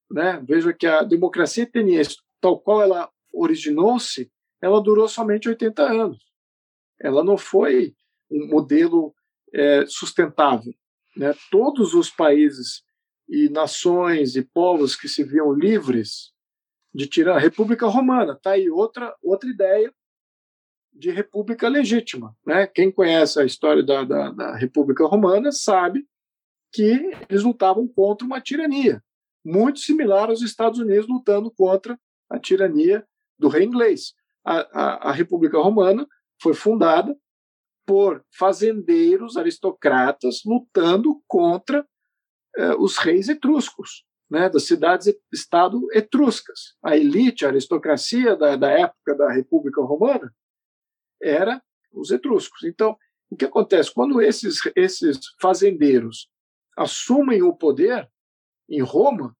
[0.09, 0.43] Né?
[0.47, 4.31] Veja que a democracia ateniense, tal qual ela originou-se,
[4.61, 6.25] ela durou somente 80 anos.
[6.99, 7.95] Ela não foi
[8.29, 9.13] um modelo
[9.53, 10.73] é, sustentável.
[11.15, 11.33] Né?
[11.49, 12.83] Todos os países
[13.27, 16.34] e nações e povos que se viam livres
[16.95, 18.31] de tirar a República Romana.
[18.31, 19.93] Está aí outra, outra ideia
[20.93, 22.33] de república legítima.
[22.45, 22.65] Né?
[22.67, 26.07] Quem conhece a história da, da, da, República Romana sabe
[26.71, 29.03] que eles lutavam contra uma tirania,
[29.43, 31.99] muito similar aos Estados Unidos lutando contra
[32.29, 33.05] a tirania
[33.37, 34.13] do rei inglês.
[34.45, 36.07] A, a, a República Romana
[36.41, 37.13] foi fundada
[37.85, 41.85] por fazendeiros aristocratas lutando contra
[42.55, 46.75] eh, os reis etruscos né, das cidades-estado etruscas.
[46.83, 50.33] A elite, a aristocracia da, da época da República Romana
[51.21, 51.61] era
[51.91, 52.63] os etruscos.
[52.63, 52.97] Então,
[53.29, 53.93] o que acontece?
[53.93, 56.29] Quando esses, esses fazendeiros
[56.77, 58.09] assumem o poder
[58.69, 59.35] em Roma,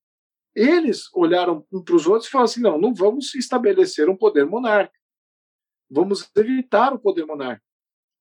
[0.56, 4.45] eles olharam um para os outros e falaram assim: não, não vamos estabelecer um poder
[4.45, 4.98] monárquico,
[5.90, 7.66] vamos evitar o poder monárquico.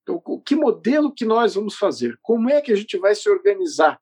[0.03, 2.19] Então, que modelo que nós vamos fazer?
[2.21, 3.99] Como é que a gente vai se organizar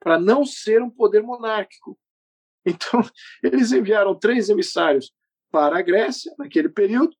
[0.00, 1.98] para não ser um poder monárquico.
[2.66, 3.00] Então,
[3.42, 5.10] eles enviaram três emissários
[5.50, 7.16] para a Grécia naquele período,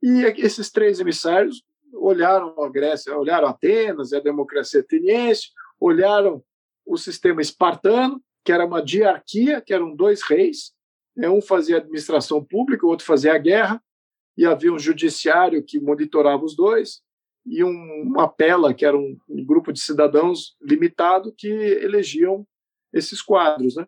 [0.00, 5.48] e esses três emissários olharam a Grécia, olharam Atenas e a democracia ateniense,
[5.80, 6.44] olharam
[6.86, 10.72] o sistema espartano, que era uma diarquia, que eram dois reis,
[11.16, 11.28] né?
[11.28, 13.82] um fazia administração pública, o outro fazia a guerra,
[14.36, 17.02] e havia um judiciário que monitorava os dois,
[17.48, 22.46] e um, uma pela, que era um, um grupo de cidadãos limitado que elegiam
[22.92, 23.76] esses quadros.
[23.76, 23.86] Né?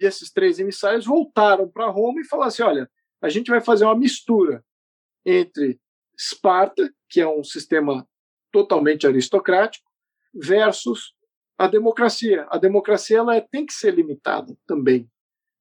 [0.00, 2.90] E esses três emissários voltaram para Roma e falaram assim: olha,
[3.20, 4.64] a gente vai fazer uma mistura
[5.24, 5.80] entre
[6.16, 8.06] Esparta, que é um sistema
[8.52, 9.88] totalmente aristocrático,
[10.34, 11.14] versus
[11.56, 12.46] a democracia.
[12.50, 15.10] A democracia ela é, tem que ser limitada também.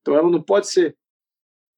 [0.01, 0.97] Então ela não pode ser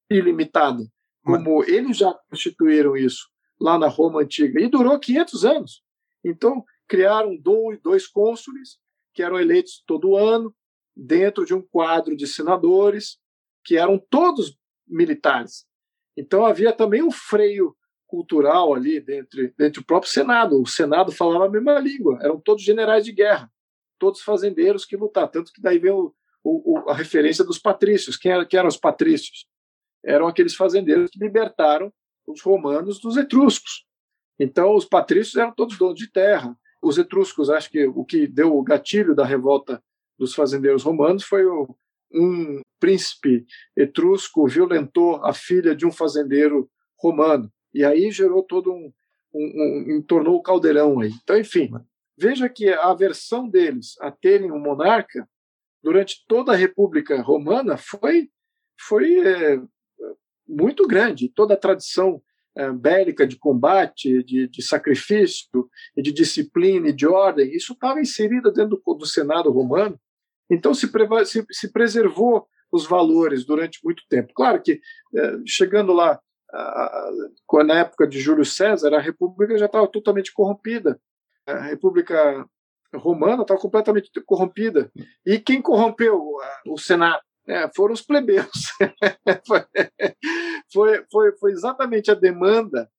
[0.09, 0.83] ilimitada,
[1.23, 3.29] como eles já constituíram isso
[3.59, 4.61] lá na Roma antiga.
[4.61, 5.83] E durou 500 anos.
[6.23, 8.79] Então criaram dois, dois cônsules
[9.13, 10.53] que eram eleitos todo ano
[10.95, 13.19] dentro de um quadro de senadores
[13.63, 14.57] que eram todos
[14.87, 15.65] militares.
[16.17, 17.75] Então havia também um freio
[18.07, 20.61] cultural ali dentro, dentro do próprio Senado.
[20.61, 23.49] O Senado falava a mesma língua, eram todos generais de guerra,
[23.99, 25.29] todos fazendeiros que lutavam.
[25.29, 26.13] Tanto que daí vem o,
[26.43, 28.17] o, a referência dos patrícios.
[28.17, 29.47] Quem, era, quem eram os patrícios?
[30.03, 31.93] Eram aqueles fazendeiros que libertaram
[32.29, 33.85] os romanos dos etruscos.
[34.39, 36.55] Então, os patrícios eram todos donos de terra.
[36.81, 39.83] Os etruscos, acho que o que deu o gatilho da revolta
[40.17, 41.75] dos fazendeiros romanos foi o,
[42.13, 43.45] um príncipe
[43.75, 47.51] etrusco violentou a filha de um fazendeiro romano.
[47.73, 48.91] E aí gerou todo um.
[49.33, 51.11] um, um o caldeirão aí.
[51.21, 51.69] Então, enfim,
[52.17, 55.27] veja que a aversão deles a terem um monarca
[55.83, 58.29] durante toda a República Romana foi,
[58.79, 59.61] foi é,
[60.49, 61.29] muito grande.
[61.29, 62.21] Toda a tradição
[62.57, 68.51] é, bélica de combate, de, de sacrifício, de disciplina e de ordem, isso estava inserido
[68.51, 69.99] dentro do, do Senado romano.
[70.49, 70.89] Então se,
[71.25, 74.33] se, se, preservou os valores durante muito tempo.
[74.33, 74.81] Claro que
[75.15, 76.19] é, chegando lá
[77.63, 80.99] na época de Júlio César, a República já estava totalmente corrompida.
[81.45, 82.45] A República
[82.95, 84.91] Romana estava completamente corrompida.
[85.25, 86.19] E quem corrompeu
[86.65, 87.21] o Senado?
[87.49, 88.47] É, foram os plebeus.
[90.71, 92.91] foi, foi, foi exatamente a demanda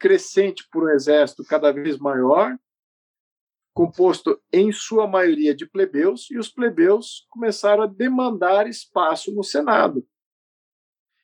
[0.00, 2.58] crescente por um exército cada vez maior
[3.72, 10.06] composto em sua maioria de plebeus, e os plebeus começaram a demandar espaço no Senado.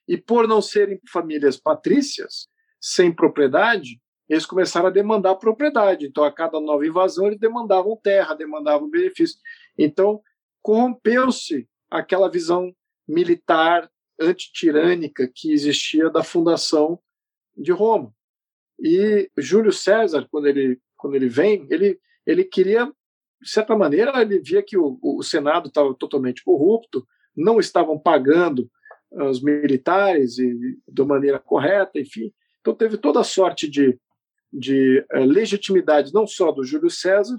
[0.06, 2.48] E por não serem famílias patrícias,
[2.80, 6.06] sem propriedade, eles começaram a demandar propriedade.
[6.06, 9.38] Então, a cada nova invasão, eles demandavam terra, demandavam benefício.
[9.76, 10.22] Então,
[10.62, 12.74] corrompeu-se aquela visão
[13.06, 13.90] militar
[14.20, 16.98] antitirânica que existia da fundação
[17.56, 18.12] de Roma.
[18.80, 21.98] E Júlio César, quando ele, quando ele vem, ele
[22.28, 22.84] ele queria,
[23.40, 28.70] de certa maneira, ele via que o, o Senado estava totalmente corrupto, não estavam pagando
[29.14, 32.30] ah, os militares e, de maneira correta, enfim.
[32.60, 33.98] Então teve toda a sorte de,
[34.52, 37.36] de uh, legitimidade, não só do Júlio César,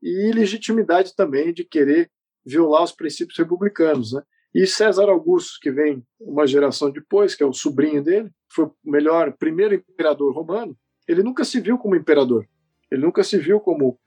[0.00, 2.08] e legitimidade também de querer
[2.48, 4.12] violar os princípios republicanos.
[4.12, 4.22] Né?
[4.54, 8.74] E César Augusto, que vem uma geração depois, que é o sobrinho dele, foi o
[8.84, 10.76] melhor, primeiro imperador romano,
[11.06, 12.46] ele nunca se viu como imperador.
[12.90, 13.98] Ele nunca se viu como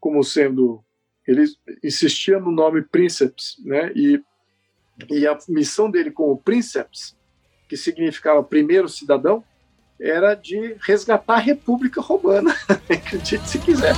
[0.00, 0.82] como sendo
[1.28, 1.44] ele
[1.84, 3.92] insistia no nome Princeps, né?
[3.94, 4.20] E
[5.10, 7.16] e a missão dele como Princeps,
[7.68, 9.42] que significava primeiro cidadão,
[10.00, 12.54] era de resgatar a República Romana.
[12.90, 13.94] Acredite se quiser.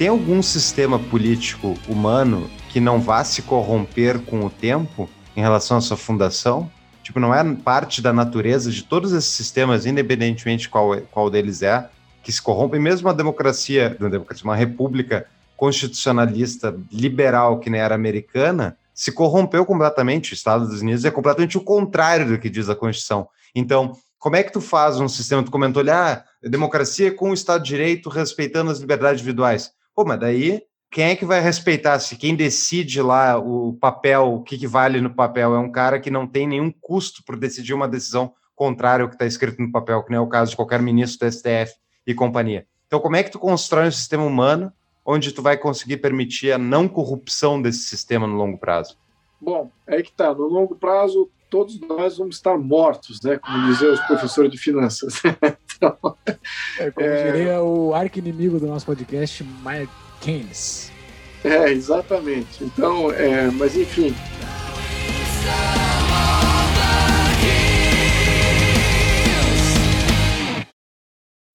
[0.00, 5.06] Tem algum sistema político humano que não vá se corromper com o tempo
[5.36, 6.72] em relação à sua fundação?
[7.02, 11.86] Tipo, não é parte da natureza de todos esses sistemas, independentemente qual, qual deles é,
[12.22, 17.94] que se corrompem, mesmo a democracia, uma democracia, uma república constitucionalista liberal que nem era
[17.94, 20.32] americana, se corrompeu completamente.
[20.32, 23.28] Os Estados Unidos é completamente o contrário do que diz a Constituição.
[23.54, 25.42] Então, como é que tu faz um sistema?
[25.42, 29.78] Tu comentou ali, ah, democracia com o Estado de Direito respeitando as liberdades individuais.
[30.00, 31.98] Pô, mas daí quem é que vai respeitar?
[31.98, 36.00] Se quem decide lá o papel, o que, que vale no papel, é um cara
[36.00, 39.70] que não tem nenhum custo por decidir uma decisão contrária ao que está escrito no
[39.70, 41.74] papel, que nem é o caso de qualquer ministro do STF
[42.06, 42.66] e companhia.
[42.86, 44.72] Então, como é que tu constrói um sistema humano
[45.04, 48.96] onde tu vai conseguir permitir a não corrupção desse sistema no longo prazo?
[49.38, 50.32] Bom, é que tá.
[50.32, 53.36] No longo prazo, todos nós vamos estar mortos, né?
[53.36, 55.20] Como diziam os professores de finanças.
[55.80, 56.18] então,
[56.78, 57.32] é, como é...
[57.32, 60.92] diria o arqui-inimigo do nosso podcast, Mike Keynes.
[61.42, 62.62] É, exatamente.
[62.62, 64.14] Então, é, mas enfim.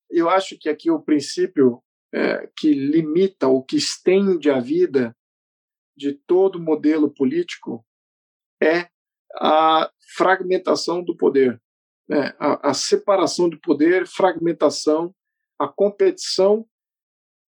[0.10, 5.16] Eu acho que aqui o princípio é, que limita ou que estende a vida
[5.96, 7.86] de todo modelo político
[8.62, 8.88] é
[9.38, 11.62] a fragmentação do poder,
[12.08, 12.34] né?
[12.40, 15.14] a, a separação do poder, fragmentação,
[15.60, 16.68] a competição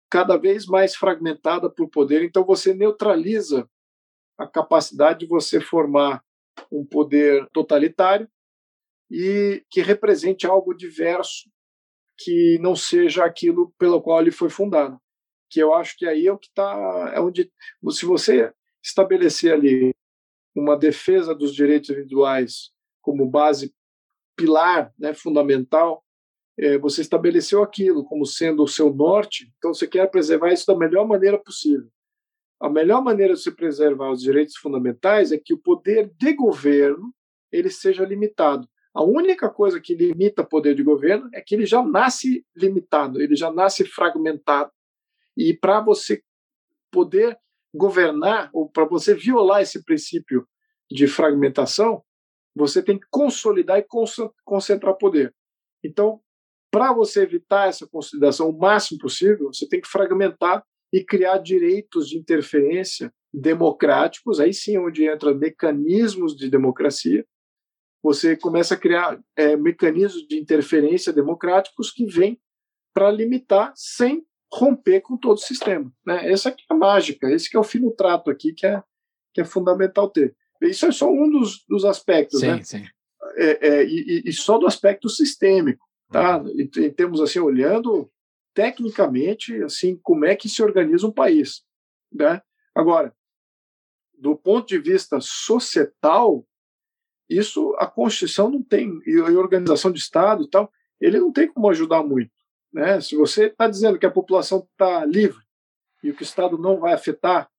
[0.10, 2.24] cada vez mais fragmentada por poder.
[2.24, 3.70] Então você neutraliza
[4.38, 6.24] a capacidade de você formar
[6.72, 8.30] um poder totalitário
[9.10, 11.50] e que represente algo diverso
[12.18, 15.00] que não seja aquilo pelo qual ele foi fundado.
[15.50, 17.52] Que eu acho que aí é o que está, é onde,
[17.92, 18.52] se você
[18.84, 19.94] estabelecer ali
[20.56, 22.72] uma defesa dos direitos individuais
[23.02, 23.74] como base
[24.38, 26.04] pilar, né, fundamental,
[26.58, 30.78] é, você estabeleceu aquilo como sendo o seu norte, então você quer preservar isso da
[30.78, 31.90] melhor maneira possível.
[32.60, 37.14] A melhor maneira de se preservar os direitos fundamentais é que o poder de governo
[37.52, 38.68] ele seja limitado.
[38.94, 43.22] A única coisa que limita o poder de governo é que ele já nasce limitado,
[43.22, 44.72] ele já nasce fragmentado.
[45.36, 46.24] E para você
[46.92, 47.38] poder
[47.76, 50.48] governar, ou para você violar esse princípio
[50.90, 52.02] de fragmentação,
[52.58, 53.86] você tem que consolidar e
[54.44, 55.34] concentrar poder.
[55.84, 56.20] Então,
[56.72, 62.10] para você evitar essa consolidação o máximo possível, você tem que fragmentar e criar direitos
[62.10, 67.26] de interferência democráticos, aí sim é onde entra mecanismos de democracia,
[68.02, 72.40] você começa a criar é, mecanismos de interferência democráticos que vêm
[72.94, 75.92] para limitar sem romper com todo o sistema.
[76.06, 76.32] Né?
[76.32, 78.82] Essa aqui é a mágica, esse que é o fino trato aqui que é,
[79.34, 80.36] que é fundamental ter.
[80.62, 82.64] Isso é só um dos, dos aspectos, sim, né?
[82.64, 82.86] Sim.
[83.36, 86.44] É, é, e, e, só do aspecto sistêmico, tá?
[86.56, 88.10] E, e temos assim olhando
[88.54, 91.64] tecnicamente assim como é que se organiza um país,
[92.12, 92.42] né?
[92.74, 93.14] Agora,
[94.18, 96.46] do ponto de vista societal,
[97.30, 101.48] isso a Constituição não tem, e a organização de Estado e tal, ele não tem
[101.48, 102.32] como ajudar muito.
[102.74, 103.00] Né?
[103.02, 105.44] Se você está dizendo que a população está livre
[106.04, 107.50] e o que o Estado não vai afetar,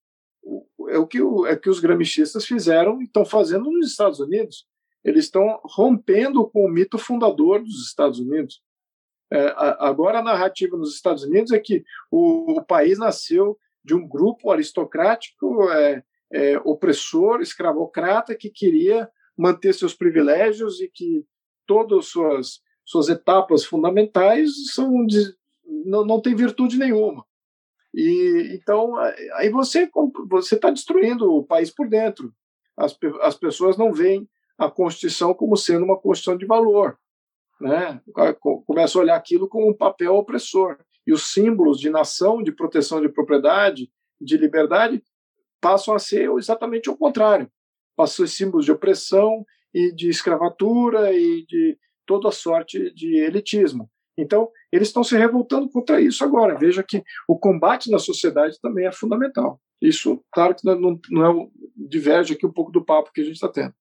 [0.89, 4.67] é o que, é que os gramichistas fizeram e estão fazendo nos Estados Unidos.
[5.05, 8.63] Eles estão rompendo com o mito fundador dos Estados Unidos.
[9.31, 14.07] É, agora a narrativa nos Estados Unidos é que o, o país nasceu de um
[14.07, 16.03] grupo aristocrático, é,
[16.33, 21.25] é, opressor, escravocrata, que queria manter seus privilégios e que
[21.67, 25.35] todas suas suas etapas fundamentais são de,
[25.85, 27.23] não, não tem virtude nenhuma.
[27.95, 28.95] E então
[29.35, 29.91] aí você
[30.29, 32.33] você está destruindo o país por dentro.
[32.77, 36.99] As, as pessoas não veem a Constituição como sendo uma Constituição de valor,
[37.61, 38.01] né?
[38.67, 43.01] Começa a olhar aquilo como um papel opressor e os símbolos de nação, de proteção
[43.01, 43.91] de propriedade,
[44.21, 45.03] de liberdade
[45.61, 47.51] passam a ser exatamente o contrário
[47.99, 49.45] passou símbolos de opressão
[49.75, 53.91] e de escravatura e de toda sorte de elitismo.
[54.19, 56.59] Então, eles estão se revoltando contra isso agora.
[56.59, 59.61] Veja que o combate na sociedade também é fundamental.
[59.81, 63.37] Isso, claro que não, não é, diverge aqui um pouco do papo que a gente
[63.37, 63.73] está tendo.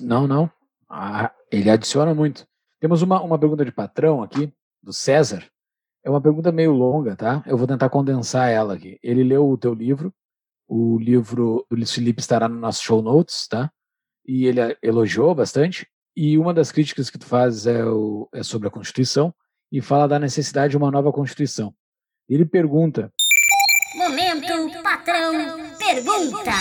[0.00, 0.50] Não, não.
[0.88, 2.48] Ah, ele adiciona muito.
[2.80, 4.50] Temos uma, uma pergunta de patrão aqui,
[4.82, 5.44] do César.
[6.02, 7.42] É uma pergunta meio longa, tá?
[7.46, 8.98] Eu vou tentar condensar ela aqui.
[9.02, 10.10] Ele leu o teu livro,
[10.66, 13.70] o livro do Luiz Felipe estará no nosso show notes, tá?
[14.26, 15.86] E ele elogiou bastante.
[16.16, 19.34] E uma das críticas que tu faz é, o, é sobre a Constituição
[19.70, 21.74] e fala da necessidade de uma nova Constituição.
[22.28, 23.12] Ele pergunta:
[23.96, 25.32] Momento patrão
[25.78, 26.52] pergunta.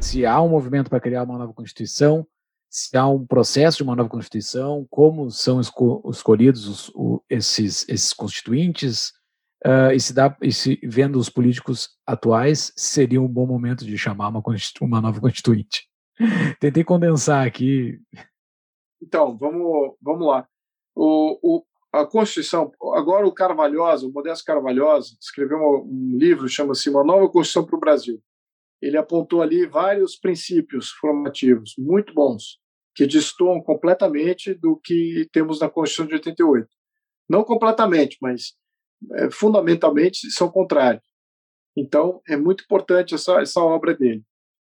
[0.00, 2.26] Se há um movimento para criar uma nova Constituição,
[2.68, 7.88] se há um processo de uma nova Constituição, como são esco escolhidos os, o, esses,
[7.88, 9.12] esses constituintes,
[9.64, 13.96] Uh, e, se dá, e se vendo os políticos atuais, seria um bom momento de
[13.96, 14.42] chamar uma,
[14.80, 15.88] uma nova constituinte.
[16.58, 18.00] Tentei condensar aqui.
[19.00, 20.48] Então, vamos, vamos lá.
[20.94, 26.88] O, o, a Constituição, agora o Carvalhosa, o Modesto Carvalhosa, escreveu um, um livro, chama-se
[26.88, 28.22] Uma Nova Constituição para o Brasil.
[28.80, 32.58] Ele apontou ali vários princípios formativos muito bons,
[32.94, 36.68] que destoam completamente do que temos na Constituição de 88.
[37.28, 38.54] Não completamente, mas
[39.12, 41.04] é, fundamentalmente são contrários.
[41.76, 44.22] Então, é muito importante essa, essa obra dele.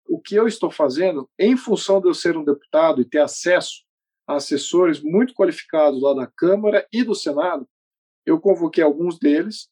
[0.08, 3.85] O que eu estou fazendo, em função de eu ser um deputado e ter acesso
[4.27, 7.68] assessores muito qualificados lá da Câmara e do Senado,
[8.26, 9.69] eu convoquei alguns deles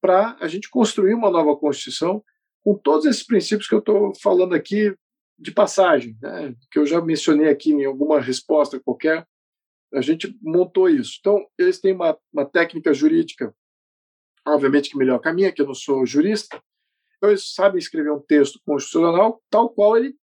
[0.00, 2.22] para a gente construir uma nova Constituição
[2.62, 4.94] com todos esses princípios que eu estou falando aqui
[5.38, 9.26] de passagem, né, que eu já mencionei aqui em alguma resposta qualquer.
[9.92, 11.16] A gente montou isso.
[11.20, 13.54] Então, eles têm uma, uma técnica jurídica
[14.46, 16.62] obviamente que melhor que a minha, que eu não sou jurista,
[17.16, 20.14] então eles sabem escrever um texto constitucional tal qual ele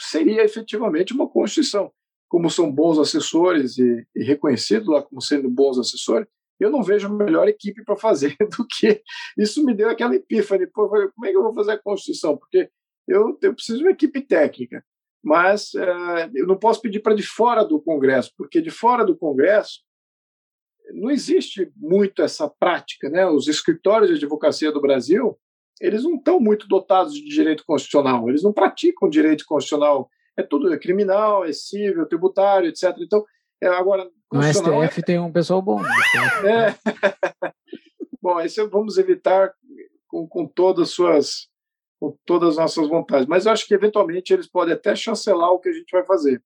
[0.00, 1.92] seria efetivamente uma Constituição.
[2.34, 6.26] Como são bons assessores e, e reconhecidos lá como sendo bons assessores,
[6.58, 9.00] eu não vejo melhor equipe para fazer do que
[9.38, 10.66] isso me deu aquela epífane.
[10.66, 12.36] Pô, como é que eu vou fazer a Constituição?
[12.36, 12.68] Porque
[13.06, 14.84] eu, eu preciso de uma equipe técnica,
[15.22, 19.16] mas uh, eu não posso pedir para de fora do Congresso, porque de fora do
[19.16, 19.84] Congresso
[20.92, 23.24] não existe muito essa prática, né?
[23.28, 25.38] Os escritórios de advocacia do Brasil,
[25.80, 30.10] eles não estão muito dotados de direito constitucional, eles não praticam direito constitucional.
[30.36, 32.94] É tudo é criminal, é civil, tributário, etc.
[32.98, 33.24] Então,
[33.62, 35.02] é, agora no STF é...
[35.04, 35.80] tem um pessoal bom.
[35.80, 35.88] Né?
[36.44, 36.74] É.
[38.20, 39.54] bom, esse vamos evitar
[40.08, 41.48] com, com todas suas
[42.00, 45.60] com todas as nossas vontades, mas eu acho que eventualmente eles podem até chancelar o
[45.60, 46.42] que a gente vai fazer.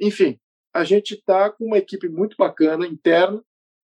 [0.00, 0.40] Enfim,
[0.74, 3.40] a gente está com uma equipe muito bacana interna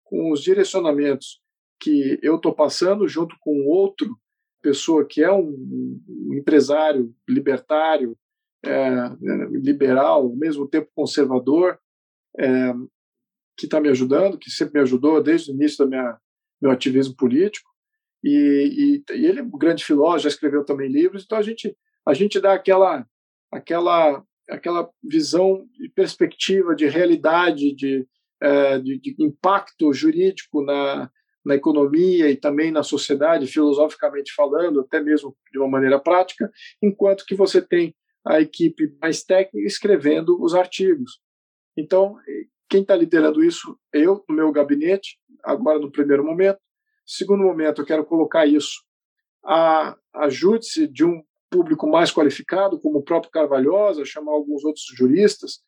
[0.03, 1.41] com os direcionamentos
[1.79, 4.15] que eu estou passando, junto com outro
[4.61, 5.99] pessoa que é um
[6.33, 8.17] empresário libertário,
[8.65, 9.09] é,
[9.51, 11.77] liberal, ao mesmo tempo conservador,
[12.39, 12.73] é,
[13.57, 15.91] que está me ajudando, que sempre me ajudou desde o início do
[16.61, 17.69] meu ativismo político.
[18.23, 21.75] E, e, e, ele é um grande filósofo, já escreveu também livros, então a gente,
[22.05, 23.05] a gente dá aquela,
[23.51, 28.07] aquela, aquela visão de perspectiva, de realidade, de,
[28.41, 31.11] é, de, de, impacto jurídico na,
[31.45, 36.49] na economia e também na sociedade, filosoficamente falando, até mesmo de uma maneira prática,
[36.81, 37.93] enquanto que você tem
[38.25, 41.19] a equipe mais técnica escrevendo os artigos.
[41.77, 42.17] Então,
[42.69, 46.59] quem está liderando isso eu, no meu gabinete, agora no primeiro momento.
[47.05, 48.81] Segundo momento, eu quero colocar isso
[49.43, 55.59] a ajude-se de um público mais qualificado, como o próprio Carvalhosa, chamar alguns outros juristas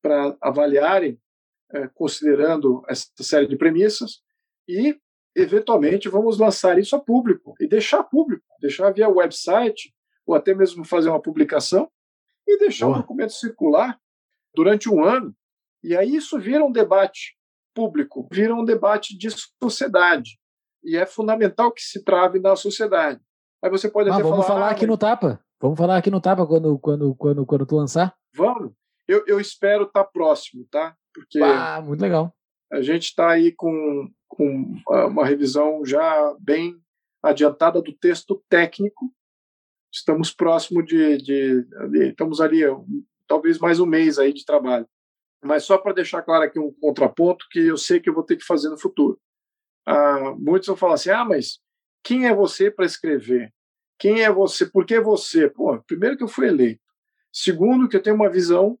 [0.00, 1.18] para avaliarem
[1.72, 4.20] é, considerando essa série de premissas
[4.68, 4.96] e,
[5.34, 9.94] eventualmente, vamos lançar isso a público e deixar público, deixar via website
[10.26, 11.90] ou até mesmo fazer uma publicação
[12.46, 12.98] e deixar Boa.
[12.98, 13.98] o documento circular
[14.54, 15.34] durante um ano.
[15.82, 17.36] E aí isso vira um debate
[17.74, 19.28] público, vira um debate de
[19.62, 20.38] sociedade.
[20.84, 23.20] E é fundamental que se trave na sociedade.
[23.62, 25.40] Aí você pode ah, até vamos falar, falar ah, aqui no Tapa.
[25.60, 28.14] Vamos falar aqui no Tapa quando, quando, quando, quando tu lançar?
[28.34, 28.72] Vamos.
[29.06, 30.96] Eu, eu espero estar tá próximo, tá?
[31.14, 32.34] Porque ah, muito legal.
[32.72, 36.76] A gente está aí com, com uma revisão já bem
[37.22, 39.12] adiantada do texto técnico.
[39.92, 42.62] Estamos próximo de, de, de estamos ali
[43.26, 44.88] talvez mais um mês aí de trabalho.
[45.42, 48.36] Mas só para deixar claro aqui um contraponto que eu sei que eu vou ter
[48.36, 49.20] que fazer no futuro.
[49.84, 51.60] Ah, muitos vão falar assim: ah, mas
[52.02, 53.52] quem é você para escrever?
[53.98, 54.64] Quem é você?
[54.64, 55.48] Por que você?
[55.48, 56.80] Pô, primeiro que eu fui eleito.
[57.30, 58.78] Segundo, que eu tenho uma visão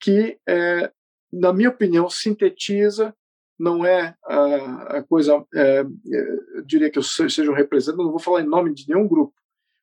[0.00, 0.90] que é,
[1.32, 3.14] na minha opinião, sintetiza,
[3.58, 8.18] não é a, a coisa, é, eu diria que eu seja um representante, não vou
[8.18, 9.34] falar em nome de nenhum grupo,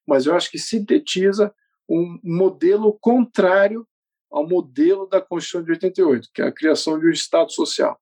[0.07, 1.53] mas eu acho que sintetiza
[1.89, 3.87] um modelo contrário
[4.31, 7.99] ao modelo da Constituição de 88, que é a criação de um Estado social,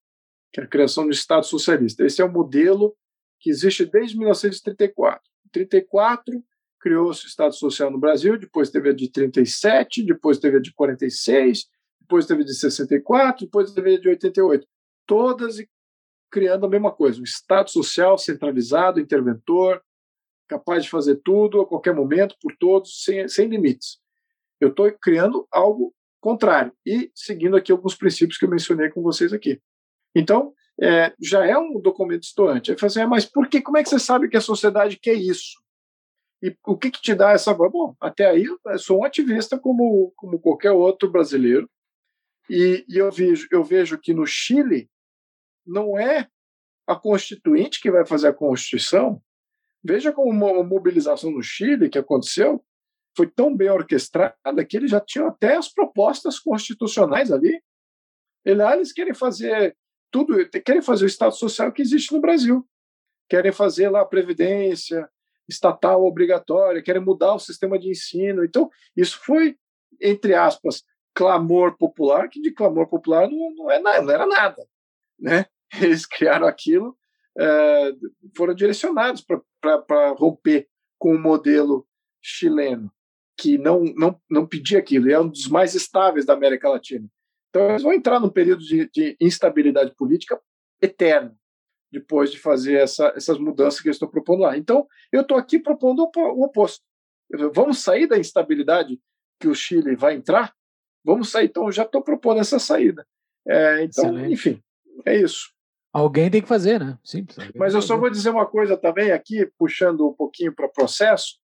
[0.52, 2.06] que é a criação um Estado socialista.
[2.06, 2.96] Esse é o modelo
[3.40, 5.22] que existe desde 1934.
[5.46, 6.44] Em 34
[6.80, 10.72] criou-se o Estado Social no Brasil, depois teve a de 37, depois teve a de
[10.72, 11.66] 46,
[12.00, 14.68] depois teve de 64, depois teve de 88.
[15.08, 15.58] Todas
[16.30, 19.82] criando a mesma coisa, um Estado social centralizado, interventor,
[20.48, 24.00] capaz de fazer tudo a qualquer momento, por todos, sem, sem limites.
[24.60, 29.34] Eu estou criando algo contrário e seguindo aqui alguns princípios que eu mencionei com vocês
[29.34, 29.62] aqui.
[30.16, 32.72] Então, é, já é um documento estoante.
[32.72, 33.62] Aí assim, ah, mas por que?
[33.62, 35.62] Como é que você sabe que a sociedade quer isso?
[36.42, 37.54] E o que, que te dá essa.
[37.54, 41.70] Bom, até aí eu sou um ativista como, como qualquer outro brasileiro.
[42.50, 44.90] E, e eu, vejo, eu vejo que no Chile
[45.66, 46.28] não é
[46.86, 49.22] a Constituinte que vai fazer a Constituição.
[49.88, 52.66] Veja como uma mobilização no Chile que aconteceu
[53.16, 57.62] foi tão bem orquestrada que eles já tinham até as propostas constitucionais ali.
[58.44, 59.78] Eles querem fazer
[60.12, 62.68] tudo, querem fazer o Estado Social que existe no Brasil.
[63.30, 65.08] Querem fazer lá a Previdência
[65.48, 68.44] estatal obrigatória, querem mudar o sistema de ensino.
[68.44, 69.56] Então, isso foi,
[70.02, 70.84] entre aspas,
[71.14, 74.68] clamor popular, que de clamor popular não, não, é, não era nada.
[75.20, 75.46] Né?
[75.80, 76.98] Eles criaram aquilo,
[78.36, 79.24] foram direcionados
[79.62, 80.68] para romper
[80.98, 81.88] com o modelo
[82.22, 82.92] chileno,
[83.38, 87.08] que não, não, não pedia aquilo, e é um dos mais estáveis da América Latina.
[87.50, 90.40] Então, eles vão entrar num período de, de instabilidade política
[90.82, 91.36] eterno,
[91.92, 94.58] depois de fazer essa, essas mudanças que eu estou propondo lá.
[94.58, 96.84] Então, eu estou aqui propondo o oposto.
[97.54, 99.00] Vamos sair da instabilidade
[99.40, 100.54] que o Chile vai entrar
[101.06, 101.46] vamos sair.
[101.46, 103.08] Então, eu já estou propondo essa saída.
[103.48, 104.34] É, então, Excelente.
[104.34, 104.64] enfim,
[105.06, 105.54] é isso.
[105.96, 107.00] Alguém tem que fazer, né?
[107.06, 107.38] Simples.
[107.56, 111.40] Mas eu só vou dizer uma coisa também aqui, puxando um pouquinho para o processo.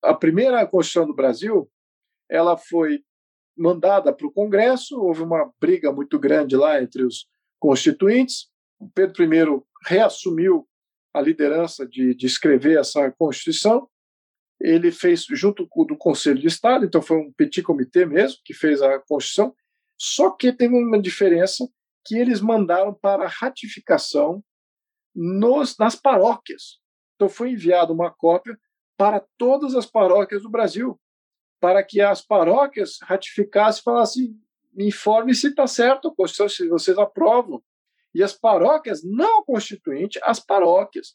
[0.00, 1.68] A primeira Constituição do Brasil,
[2.30, 3.02] ela foi
[3.58, 7.26] mandada para o Congresso, houve uma briga muito grande lá entre os
[7.58, 8.48] constituintes,
[8.78, 10.68] o Pedro I reassumiu
[11.12, 13.88] a liderança de, de escrever essa Constituição.
[14.60, 18.38] Ele fez junto com o do Conselho de Estado, então foi um petit comitê mesmo
[18.44, 19.52] que fez a Constituição.
[19.98, 21.68] Só que teve uma diferença
[22.04, 24.42] que eles mandaram para ratificação
[25.14, 26.78] nos, nas paróquias.
[27.14, 28.58] Então foi enviada uma cópia
[28.96, 31.00] para todas as paróquias do Brasil,
[31.60, 34.40] para que as paróquias ratificassem e falassem:
[34.72, 37.62] me informe se está certo a Constituição, se vocês aprovam.
[38.14, 41.14] E as paróquias não constituinte, as paróquias,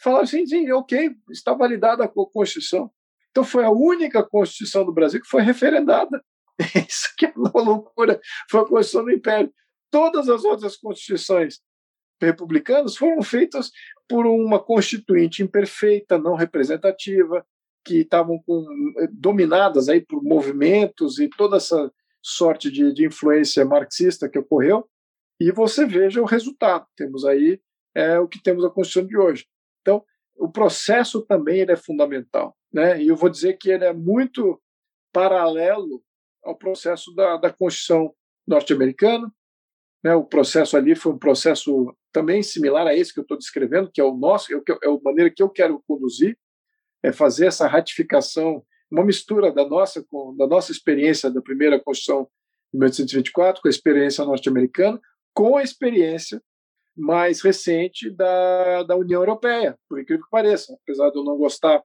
[0.00, 2.90] falaram assim: sim, ok, está validada a Constituição.
[3.30, 6.22] Então foi a única Constituição do Brasil que foi referendada.
[6.88, 8.20] Isso que é uma loucura.
[8.50, 9.52] Foi a Constituição do Império.
[9.90, 11.60] Todas as outras constituições
[12.20, 13.70] republicanas foram feitas
[14.08, 17.46] por uma constituinte imperfeita, não representativa,
[17.84, 18.66] que estavam com,
[19.12, 21.90] dominadas aí por movimentos e toda essa
[22.22, 24.88] sorte de, de influência marxista que ocorreu.
[25.40, 26.86] E você veja o resultado.
[26.96, 27.60] Temos aí
[27.94, 29.46] é, o que temos a Constituição de hoje.
[29.80, 30.04] Então,
[30.36, 32.56] o processo também ele é fundamental.
[32.72, 33.02] Né?
[33.02, 34.60] E eu vou dizer que ele é muito
[35.12, 36.02] paralelo
[36.44, 38.14] ao processo da, da Constituição
[38.46, 39.32] norte-americana.
[40.02, 40.14] Né?
[40.14, 44.00] O processo ali foi um processo também similar a esse que eu estou descrevendo, que
[44.00, 46.36] é o nosso, é, é a maneira que eu quero conduzir,
[47.02, 52.28] é fazer essa ratificação, uma mistura da nossa, com, da nossa experiência da primeira Constituição
[52.72, 55.00] de 1824 com a experiência norte-americana,
[55.34, 56.42] com a experiência
[56.96, 60.76] mais recente da, da União Europeia, por incrível que pareça.
[60.82, 61.82] Apesar de eu não gostar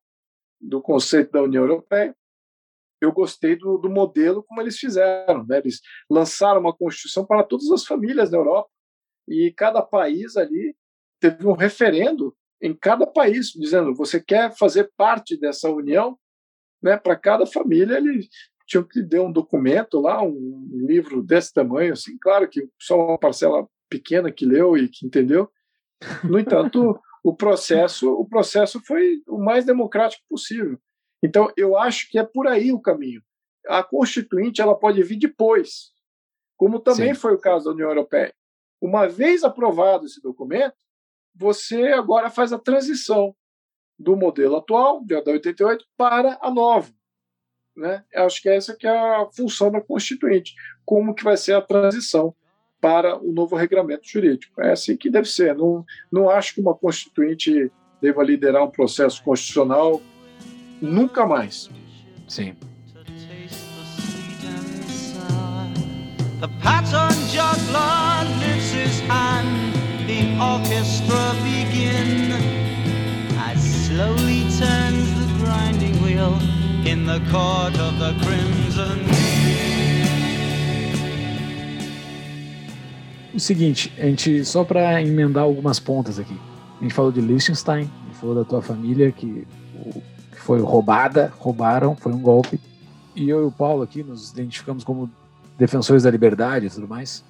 [0.60, 2.16] do conceito da União Europeia,
[3.06, 5.46] eu gostei do, do modelo como eles fizeram.
[5.46, 5.58] Né?
[5.60, 8.70] Eles lançaram uma Constituição para todas as famílias da Europa
[9.28, 10.76] e cada país ali
[11.20, 16.18] teve um referendo em cada país, dizendo você quer fazer parte dessa união,
[16.82, 16.98] né?
[16.98, 18.28] Para cada família ele
[18.66, 23.18] tinha que dar um documento lá, um livro desse tamanho, assim, claro que só uma
[23.18, 25.50] parcela pequena que leu e que entendeu.
[26.24, 30.78] No entanto, o processo, o processo foi o mais democrático possível.
[31.24, 33.24] Então, eu acho que é por aí o caminho.
[33.68, 35.94] A Constituinte ela pode vir depois,
[36.58, 37.20] como também Sim.
[37.20, 38.34] foi o caso da União Europeia.
[38.82, 40.76] Uma vez aprovado esse documento,
[41.34, 43.34] você agora faz a transição
[43.98, 46.92] do modelo atual, da 88, para a nova.
[47.76, 48.04] Né?
[48.14, 50.54] Acho que essa que é a função da Constituinte.
[50.86, 52.36] Como que vai ser a transição
[52.84, 54.62] para o novo regulamento jurídico.
[54.62, 55.56] É assim que deve ser.
[55.56, 57.72] Não, não acho que uma Constituinte
[58.02, 60.02] deva liderar um processo constitucional
[60.84, 61.70] nunca mais.
[62.28, 62.54] Sim.
[66.42, 69.74] The pattern juggler lifts his hand,
[70.06, 72.34] the orchestra begin.
[73.40, 76.38] As slowly turns the grinding wheel
[76.86, 79.00] in the court of the crimson.
[83.34, 86.38] O seguinte, a gente só para emendar algumas pontas aqui.
[86.80, 89.48] A gente falou de Liechtenstein, a gente falou da tua família que,
[89.82, 90.04] que
[90.44, 92.60] foi roubada, roubaram, foi um golpe.
[93.16, 95.10] E eu e o Paulo aqui nos identificamos como
[95.58, 97.24] defensores da liberdade e tudo mais.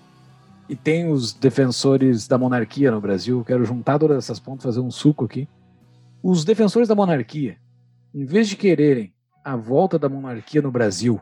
[0.68, 3.44] E tem os defensores da monarquia no Brasil.
[3.46, 5.48] Quero juntar todas essas pontas, fazer um suco aqui.
[6.24, 7.58] Os defensores da monarquia,
[8.16, 9.14] em vez de quererem
[9.44, 11.22] a volta da monarquia no Brasil,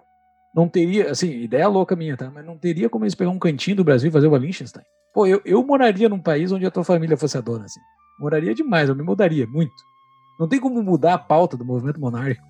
[0.55, 2.31] não teria, assim, ideia louca minha, tá?
[2.33, 4.83] Mas não teria como eles pegar um cantinho do Brasil e fazer uma Liechtenstein.
[5.13, 7.79] Pô, eu, eu moraria num país onde a tua família fosse a dona, assim.
[8.19, 9.73] Moraria demais, eu me mudaria muito.
[10.41, 12.43] Não tem como mudar a pauta do movimento monárquico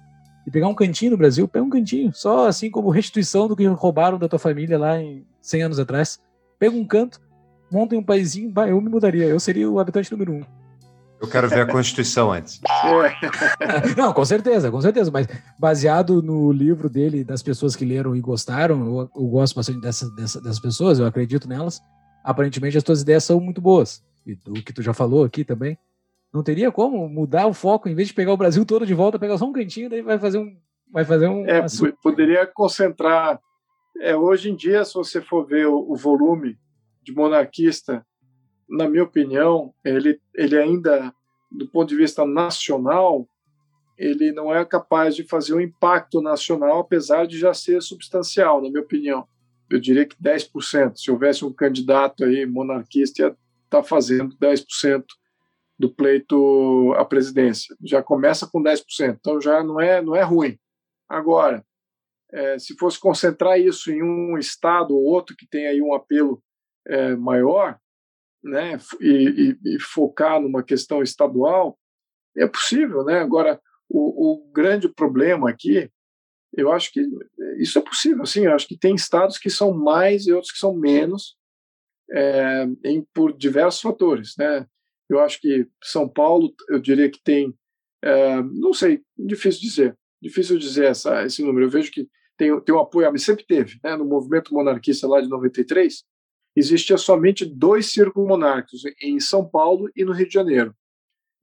[0.48, 3.68] e pegar um cantinho no Brasil, pega um cantinho, só assim como restituição do que
[3.68, 6.18] roubaram da tua família lá em 100 anos atrás.
[6.58, 7.20] Pega um canto,
[7.70, 10.42] monta um paísinho, vai, eu me mudaria, eu seria o habitante número um.
[11.20, 12.62] Eu quero ver a Constituição antes.
[13.98, 15.28] Não, com certeza, com certeza, mas
[15.60, 20.10] baseado no livro dele, das pessoas que leram e gostaram, eu, eu gosto bastante dessas,
[20.16, 21.82] dessas, dessas pessoas, eu acredito nelas.
[22.24, 24.02] Aparentemente as tuas ideias são muito boas.
[24.26, 25.78] E do que tu já falou aqui também.
[26.34, 29.20] Não teria como mudar o foco, em vez de pegar o Brasil todo de volta,
[29.20, 30.56] pegar só um cantinho, daí vai fazer um.
[30.90, 31.46] Vai fazer um.
[31.46, 31.66] É,
[32.02, 33.40] poderia concentrar.
[34.00, 36.58] É, hoje em dia, se você for ver o, o, volume
[37.04, 38.06] de monarquista,
[38.70, 41.14] na minha opinião, ele, ele ainda,
[41.52, 43.28] do ponto de vista nacional,
[43.98, 48.70] ele não é capaz de fazer um impacto nacional, apesar de já ser substancial, na
[48.70, 49.28] minha opinião.
[49.70, 50.94] Eu diria que 10%.
[50.96, 53.38] Se houvesse um candidato aí monarquista, ia estar
[53.70, 55.04] tá fazendo 10%
[55.82, 57.76] do pleito à presidência.
[57.84, 60.58] Já começa com 10%, então já não é, não é ruim.
[61.10, 61.66] Agora,
[62.32, 66.42] é, se fosse concentrar isso em um estado ou outro que tem aí um apelo
[66.88, 67.78] é, maior,
[68.44, 71.78] né, e, e, e, focar numa questão estadual,
[72.38, 73.20] é possível, né?
[73.20, 73.60] Agora,
[73.90, 75.92] o, o, grande problema aqui,
[76.54, 77.06] eu acho que
[77.60, 78.46] isso é possível, sim.
[78.46, 81.36] Eu acho que tem estados que são mais e outros que são menos
[82.12, 84.34] é, em, por diversos fatores.
[84.38, 84.66] Né?
[85.12, 87.54] Eu acho que São Paulo, eu diria que tem,
[88.02, 91.66] é, não sei, difícil dizer, difícil dizer essa, esse número.
[91.66, 92.08] Eu vejo que
[92.38, 93.96] tem, tem um apoio, sempre teve, né?
[93.96, 96.04] no movimento monarquista lá de 93,
[96.56, 100.76] existia somente dois círculos monárquicos, em São Paulo e no Rio de Janeiro.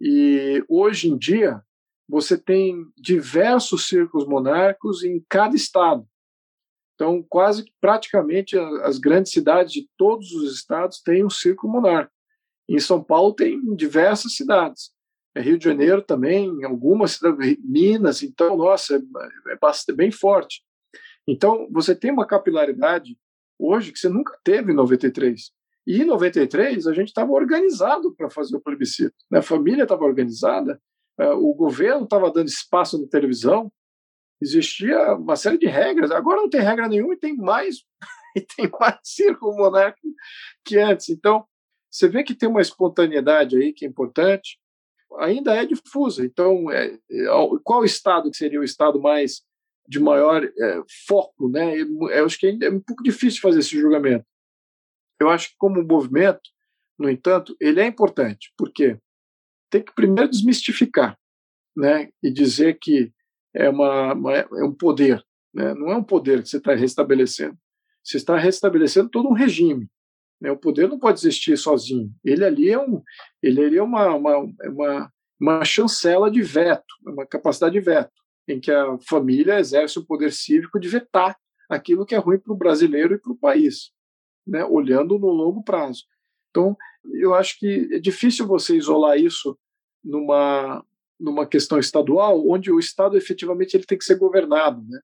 [0.01, 1.62] E hoje em dia,
[2.09, 6.07] você tem diversos círculos monárquicos em cada estado.
[6.95, 12.18] Então, quase praticamente as grandes cidades de todos os estados têm um círculo monárquico.
[12.69, 14.90] Em São Paulo tem diversas cidades.
[15.35, 20.62] É Rio de Janeiro também, algumas cidades, Minas, então, nossa, é, é bastante, bem forte.
[21.27, 23.16] Então, você tem uma capilaridade
[23.59, 25.53] hoje que você nunca teve em 93.
[25.86, 29.15] E em 93 a gente estava organizado para fazer o plebiscito.
[29.31, 29.39] Né?
[29.39, 30.81] A família estava organizada,
[31.19, 33.73] é, o governo estava dando espaço na televisão,
[34.40, 36.11] existia uma série de regras.
[36.11, 37.85] Agora não tem regra nenhuma e tem mais
[38.36, 40.09] e tem mais círculo monárquico
[40.65, 41.09] que antes.
[41.09, 41.47] Então
[41.90, 44.59] você vê que tem uma espontaneidade aí que é importante.
[45.20, 46.24] Ainda é difusa.
[46.24, 47.24] Então, é, é
[47.65, 49.43] qual estado que seria o estado mais
[49.89, 51.78] de maior é, foco, né?
[51.78, 54.27] Eu acho que é um pouco difícil fazer esse julgamento.
[55.19, 56.51] Eu acho que como movimento,
[56.98, 58.52] no entanto, ele é importante.
[58.56, 58.98] Por quê?
[59.70, 61.19] Tem que primeiro desmistificar,
[61.74, 62.10] né?
[62.23, 63.12] E dizer que
[63.55, 65.24] é, uma, uma é um poder,
[65.55, 65.73] né?
[65.73, 67.56] Não é um poder que você está restabelecendo.
[68.05, 69.89] Você está restabelecendo todo um regime.
[70.40, 70.51] Né?
[70.51, 72.12] O poder não pode existir sozinho.
[72.24, 73.02] Ele ali é um,
[73.43, 78.12] ele ali é uma, uma, uma, uma chancela de veto, uma capacidade de veto
[78.48, 81.36] em que a família exerce o poder cívico de vetar
[81.69, 83.90] aquilo que é ruim para o brasileiro e para o país,
[84.47, 86.05] né, olhando no longo prazo.
[86.51, 86.74] Então,
[87.15, 89.56] eu acho que é difícil você isolar isso
[90.02, 90.82] numa,
[91.20, 94.82] numa questão estadual, onde o Estado efetivamente ele tem que ser governado.
[94.89, 95.01] Né?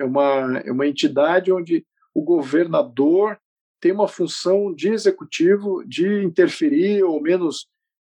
[0.00, 3.38] É, uma, é uma entidade onde o governador
[3.80, 7.68] tem uma função de executivo, de interferir, ou menos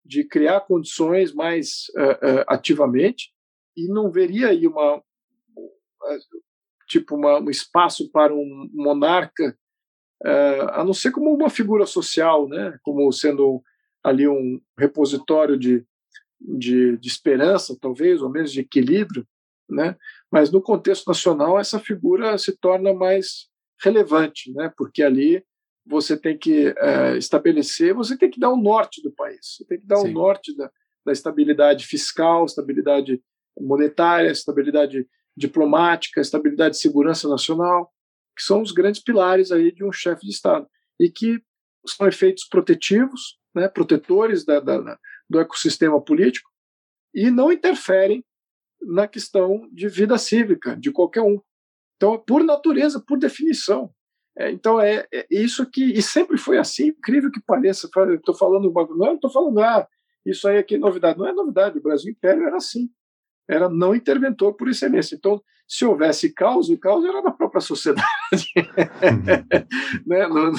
[0.06, 3.34] de criar condições mais uh, uh, ativamente,
[3.76, 5.02] e não veria aí uma
[6.88, 9.58] tipo uma, um espaço para um monarca
[10.24, 13.62] uh, a não ser como uma figura social né como sendo
[14.04, 15.84] ali um repositório de,
[16.40, 19.28] de, de esperança talvez ou menos de equilíbrio
[19.68, 19.96] né
[20.32, 23.50] mas no contexto nacional essa figura se torna mais
[23.82, 25.44] relevante né porque ali
[25.86, 29.80] você tem que uh, estabelecer você tem que dar o norte do país você tem
[29.80, 30.72] que dar o norte da,
[31.06, 33.22] da estabilidade fiscal estabilidade
[33.60, 37.92] monetária, estabilidade diplomática, estabilidade de segurança nacional,
[38.36, 40.68] que são os grandes pilares aí de um chefe de Estado
[41.00, 41.42] e que
[41.86, 44.98] são efeitos protetivos, né, protetores da, da,
[45.30, 46.50] do ecossistema político
[47.14, 48.26] e não interferem
[48.82, 51.40] na questão de vida cívica de qualquer um.
[51.96, 53.94] Então, por natureza, por definição.
[54.38, 55.84] É, então, é, é, isso que.
[55.94, 57.88] E sempre foi assim, incrível que pareça.
[57.88, 58.72] Estou falando.
[58.98, 59.88] Não estou falando, ah,
[60.26, 61.18] isso aí aqui é novidade.
[61.18, 61.78] Não é novidade.
[61.78, 62.90] O Brasil Império era assim
[63.48, 65.16] era não interventor por excelência.
[65.16, 68.06] Então, se houvesse caos, o caos era da própria sociedade.
[70.06, 70.28] Né?
[70.28, 70.52] não,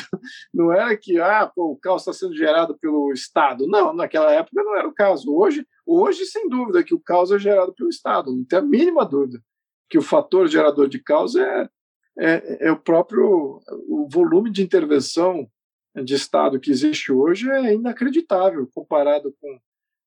[0.53, 3.67] não era que ah, pô, o caos está sendo gerado pelo Estado.
[3.67, 5.33] Não, naquela época não era o caso.
[5.33, 8.35] Hoje, hoje, sem dúvida, que o caos é gerado pelo Estado.
[8.35, 9.41] Não tem a mínima dúvida
[9.89, 11.69] que o fator gerador de caos é,
[12.19, 15.49] é, é o próprio o volume de intervenção
[15.95, 19.59] de Estado que existe hoje é inacreditável comparado com,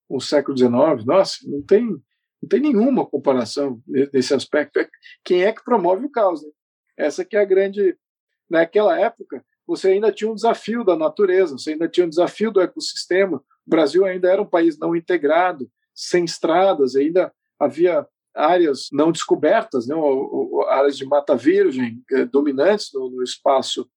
[0.10, 1.06] o século XIX.
[1.06, 1.86] Nossa, não tem
[2.42, 4.80] não tem nenhuma comparação nesse aspecto.
[4.80, 4.90] É
[5.24, 6.42] quem é que promove o caos?
[6.42, 6.50] Né?
[6.98, 7.98] Essa que é a grande.
[8.50, 12.62] Naquela época, você ainda tinha um desafio da natureza, você ainda tinha um desafio do
[12.62, 13.38] ecossistema.
[13.38, 18.08] O Brasil ainda era um país não integrado, sem estradas, ainda havia
[18.40, 19.96] áreas não descobertas, né,
[20.70, 23.90] áreas de mata virgem eh, dominantes no, no, espaço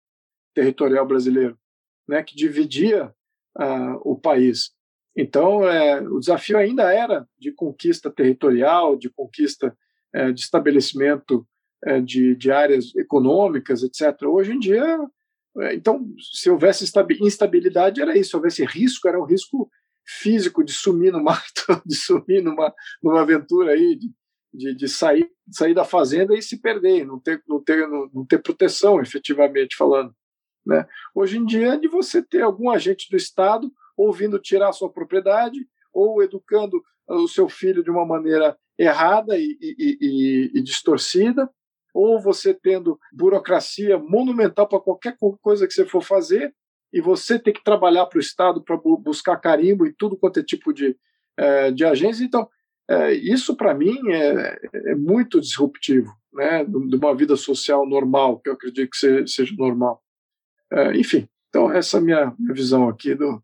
[0.55, 1.57] territorial brasileiro,
[2.09, 3.07] né, que dividia
[3.59, 4.73] uh, o país.
[5.17, 9.77] Então, é, o desafio ainda era de conquista territorial, de conquista
[10.13, 11.47] é, de estabelecimento
[11.85, 14.23] é, de, de, áreas econômicas, etc.
[14.25, 14.99] Hoje em dia,
[15.59, 16.91] é, então, se houvesse
[17.21, 18.31] instabilidade, era isso.
[18.31, 19.71] Se houvesse risco, era um risco
[20.05, 21.43] físico de sumir no mato,
[21.85, 24.11] de sumir numa, numa aventura aí, de,
[24.53, 28.39] de, de, sair, sair da fazenda e se perder, não ter, não ter, não, ter
[28.39, 30.15] proteção, efetivamente falando.
[30.65, 30.87] Né?
[31.15, 34.91] Hoje em dia, é de você ter algum agente do Estado ou vindo tirar sua
[34.91, 35.59] propriedade,
[35.93, 41.51] ou educando o seu filho de uma maneira errada e, e, e, e distorcida,
[41.93, 46.55] ou você tendo burocracia monumental para qualquer coisa que você for fazer,
[46.93, 50.43] e você ter que trabalhar para o Estado para buscar carimbo e tudo quanto é
[50.43, 50.97] tipo de,
[51.37, 52.23] é, de agência.
[52.23, 52.49] Então,
[52.93, 58.51] é, isso para mim é, é, muito disruptivo né, de uma vida social normal, que
[58.51, 60.03] eu acredito que seja normal.
[60.71, 63.43] É, enfim, Então, essa é a minha, visão aqui do,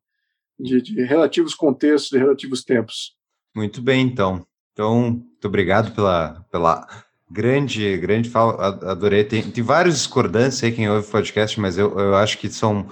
[0.59, 3.17] de, de relativos contextos, de relativos tempos.
[3.55, 4.47] Muito bem, então.
[4.73, 6.87] Então, muito obrigado pela, pela
[7.31, 8.79] grande, grande fala.
[8.91, 9.25] Adorei.
[9.25, 12.87] Tem, tem vários discordâncias aí, quem ouve o podcast, mas eu, eu acho que são.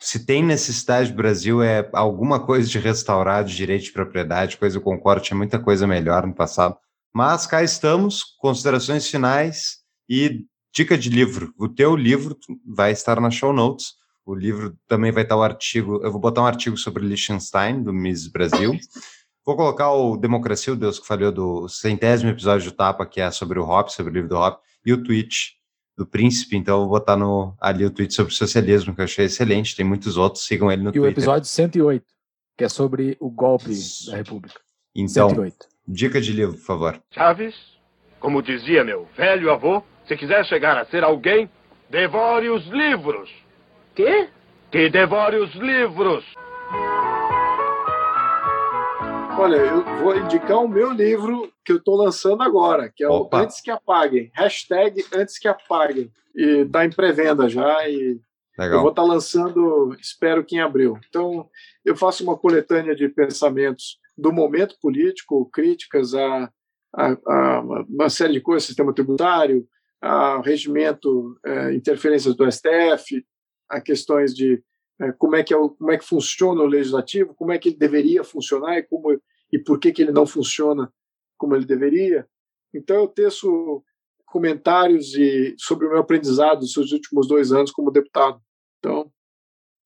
[0.00, 4.76] Se tem necessidade do Brasil, é alguma coisa de restaurar de direito de propriedade, coisa
[4.76, 6.76] eu concordo, tinha muita coisa melhor no passado.
[7.12, 11.52] Mas cá estamos, considerações finais e dica de livro.
[11.58, 13.94] O teu livro vai estar na show notes.
[14.24, 16.00] O livro também vai estar o artigo.
[16.04, 18.78] Eu vou botar um artigo sobre Liechtenstein, do Miss Brasil.
[19.44, 23.30] Vou colocar o Democracia, o Deus que falhou do centésimo episódio do Tapa, que é
[23.30, 25.57] sobre o Hop, sobre o livro do Hop, e o tweet
[25.98, 26.56] do Príncipe.
[26.56, 29.74] Então, eu vou botar no, ali o tweet sobre socialismo, que eu achei excelente.
[29.74, 31.10] Tem muitos outros, sigam ele no e Twitter.
[31.10, 32.06] E o episódio 108,
[32.56, 33.74] que é sobre o golpe
[34.06, 34.60] da República.
[34.94, 35.56] Então, 108.
[35.86, 37.02] dica de livro, por favor.
[37.10, 37.54] Chaves,
[38.20, 41.50] como dizia meu velho avô, se quiser chegar a ser alguém,
[41.90, 43.28] devore os livros.
[43.96, 44.28] Quê?
[44.70, 46.24] Que devore os livros.
[49.40, 53.12] Olha, eu vou indicar o meu livro que eu estou lançando agora, que é o
[53.12, 53.42] Opa.
[53.42, 54.32] Antes que Apaguem.
[54.34, 56.10] Hashtag Antes que Apaguem.
[56.34, 58.20] E está em pré-venda já e
[58.58, 58.78] Legal.
[58.78, 60.98] eu vou estar tá lançando, espero que em abril.
[61.08, 61.48] Então,
[61.84, 66.50] eu faço uma coletânea de pensamentos do momento político, críticas a,
[66.92, 69.64] a, a uma série de coisas, sistema tributário,
[70.02, 73.24] a regimento, é, interferências do STF,
[73.68, 74.60] a questões de
[75.00, 77.68] é, como é que é o, como é que funciona o legislativo, como é que
[77.68, 79.20] ele deveria funcionar e como
[79.50, 80.92] e por que que ele não funciona
[81.36, 82.28] como ele deveria.
[82.74, 83.82] Então eu teço
[84.26, 88.40] comentários e sobre o meu aprendizado dos seus últimos dois anos como deputado.
[88.78, 89.10] Então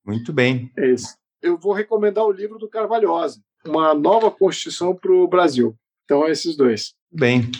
[0.05, 0.71] muito bem.
[0.77, 1.15] É isso.
[1.41, 5.75] Eu vou recomendar o livro do Carvalhosa, uma nova constituição para o Brasil.
[6.03, 6.93] Então é esses dois.
[7.11, 7.51] Bem,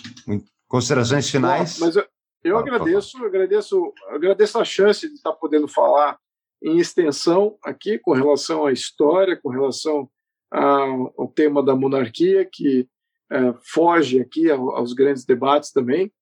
[0.67, 1.79] considerações finais.
[1.79, 2.05] Mas eu,
[2.43, 6.17] eu agradeço, agradeço, agradeço a chance de estar podendo falar
[6.63, 10.09] em extensão aqui com relação à história, com relação
[10.49, 12.87] ao tema da monarquia, que
[13.31, 16.13] é, foge aqui aos grandes debates também,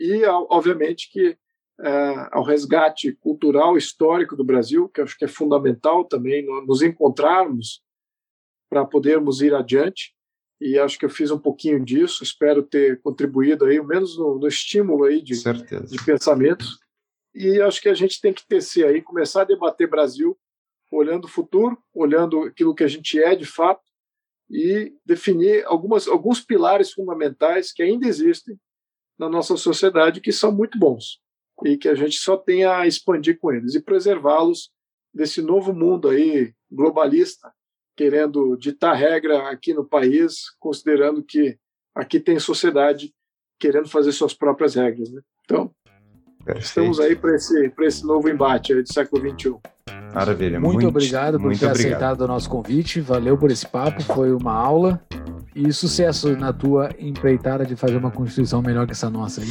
[0.00, 1.36] e, obviamente, que
[1.80, 7.82] é, ao resgate cultural histórico do Brasil, que acho que é fundamental também nos encontrarmos
[8.70, 10.14] para podermos ir adiante.
[10.60, 12.22] E acho que eu fiz um pouquinho disso.
[12.22, 16.78] Espero ter contribuído aí, ao menos no, no estímulo aí de, de pensamentos
[17.34, 20.38] e acho que a gente tem que tecer aí, começar a debater Brasil,
[20.90, 23.82] olhando o futuro, olhando aquilo que a gente é de fato,
[24.50, 28.58] e definir algumas, alguns pilares fundamentais que ainda existem
[29.18, 31.20] na nossa sociedade que são muito bons
[31.64, 34.70] e que a gente só tem a expandir com eles e preservá-los
[35.12, 37.52] desse novo mundo aí globalista
[37.96, 41.56] querendo ditar regra aqui no país, considerando que
[41.94, 43.14] aqui tem sociedade
[43.58, 45.10] querendo fazer suas próprias regras.
[45.10, 45.22] Né?
[45.44, 45.72] Então,
[46.44, 46.66] Perfeito.
[46.66, 49.54] Estamos aí para esse, esse novo embate do século XXI.
[50.14, 50.60] Maravilha.
[50.60, 51.94] Muito, muito obrigado por muito ter obrigado.
[51.94, 53.00] aceitado o nosso convite.
[53.00, 55.00] Valeu por esse papo, foi uma aula.
[55.54, 59.48] E sucesso na tua empreitada de fazer uma constituição melhor que essa nossa aí.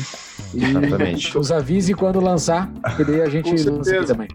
[0.53, 1.35] E Exatamente.
[1.35, 4.27] Nos avise quando lançar, porque daí a gente lança aqui também.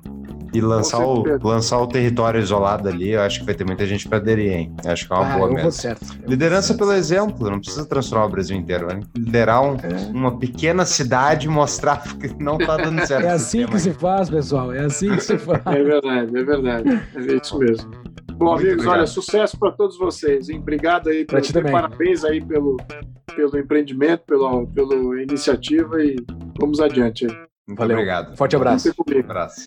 [0.52, 4.08] E lançar o, lançar o território isolado ali, eu acho que vai ter muita gente
[4.08, 4.76] para aderir, hein?
[4.84, 5.70] Eu acho que é uma ah, boa mesmo.
[5.72, 6.06] Certo.
[6.26, 9.00] Liderança pelo exemplo, não precisa transformar o Brasil inteiro, né?
[9.16, 10.10] Liderar um, é.
[10.12, 13.26] uma pequena cidade e mostrar que não tá dando certo.
[13.26, 15.60] É assim que se faz, pessoal, é assim que se faz.
[15.66, 17.02] É verdade, é verdade.
[17.14, 17.90] É isso mesmo.
[18.38, 18.98] Bom, Muito amigos, obrigado.
[18.98, 20.48] olha, sucesso para todos vocês.
[20.48, 20.60] Hein?
[20.60, 22.76] Obrigado aí, pelo, parabéns aí pelo,
[23.34, 26.16] pelo empreendimento, pela, pela iniciativa e
[26.58, 27.26] vamos adiante.
[27.26, 27.32] Aí.
[27.66, 27.96] Muito Valeu.
[27.96, 28.36] obrigado.
[28.36, 28.88] Forte abraço.
[28.88, 29.66] Um abraço.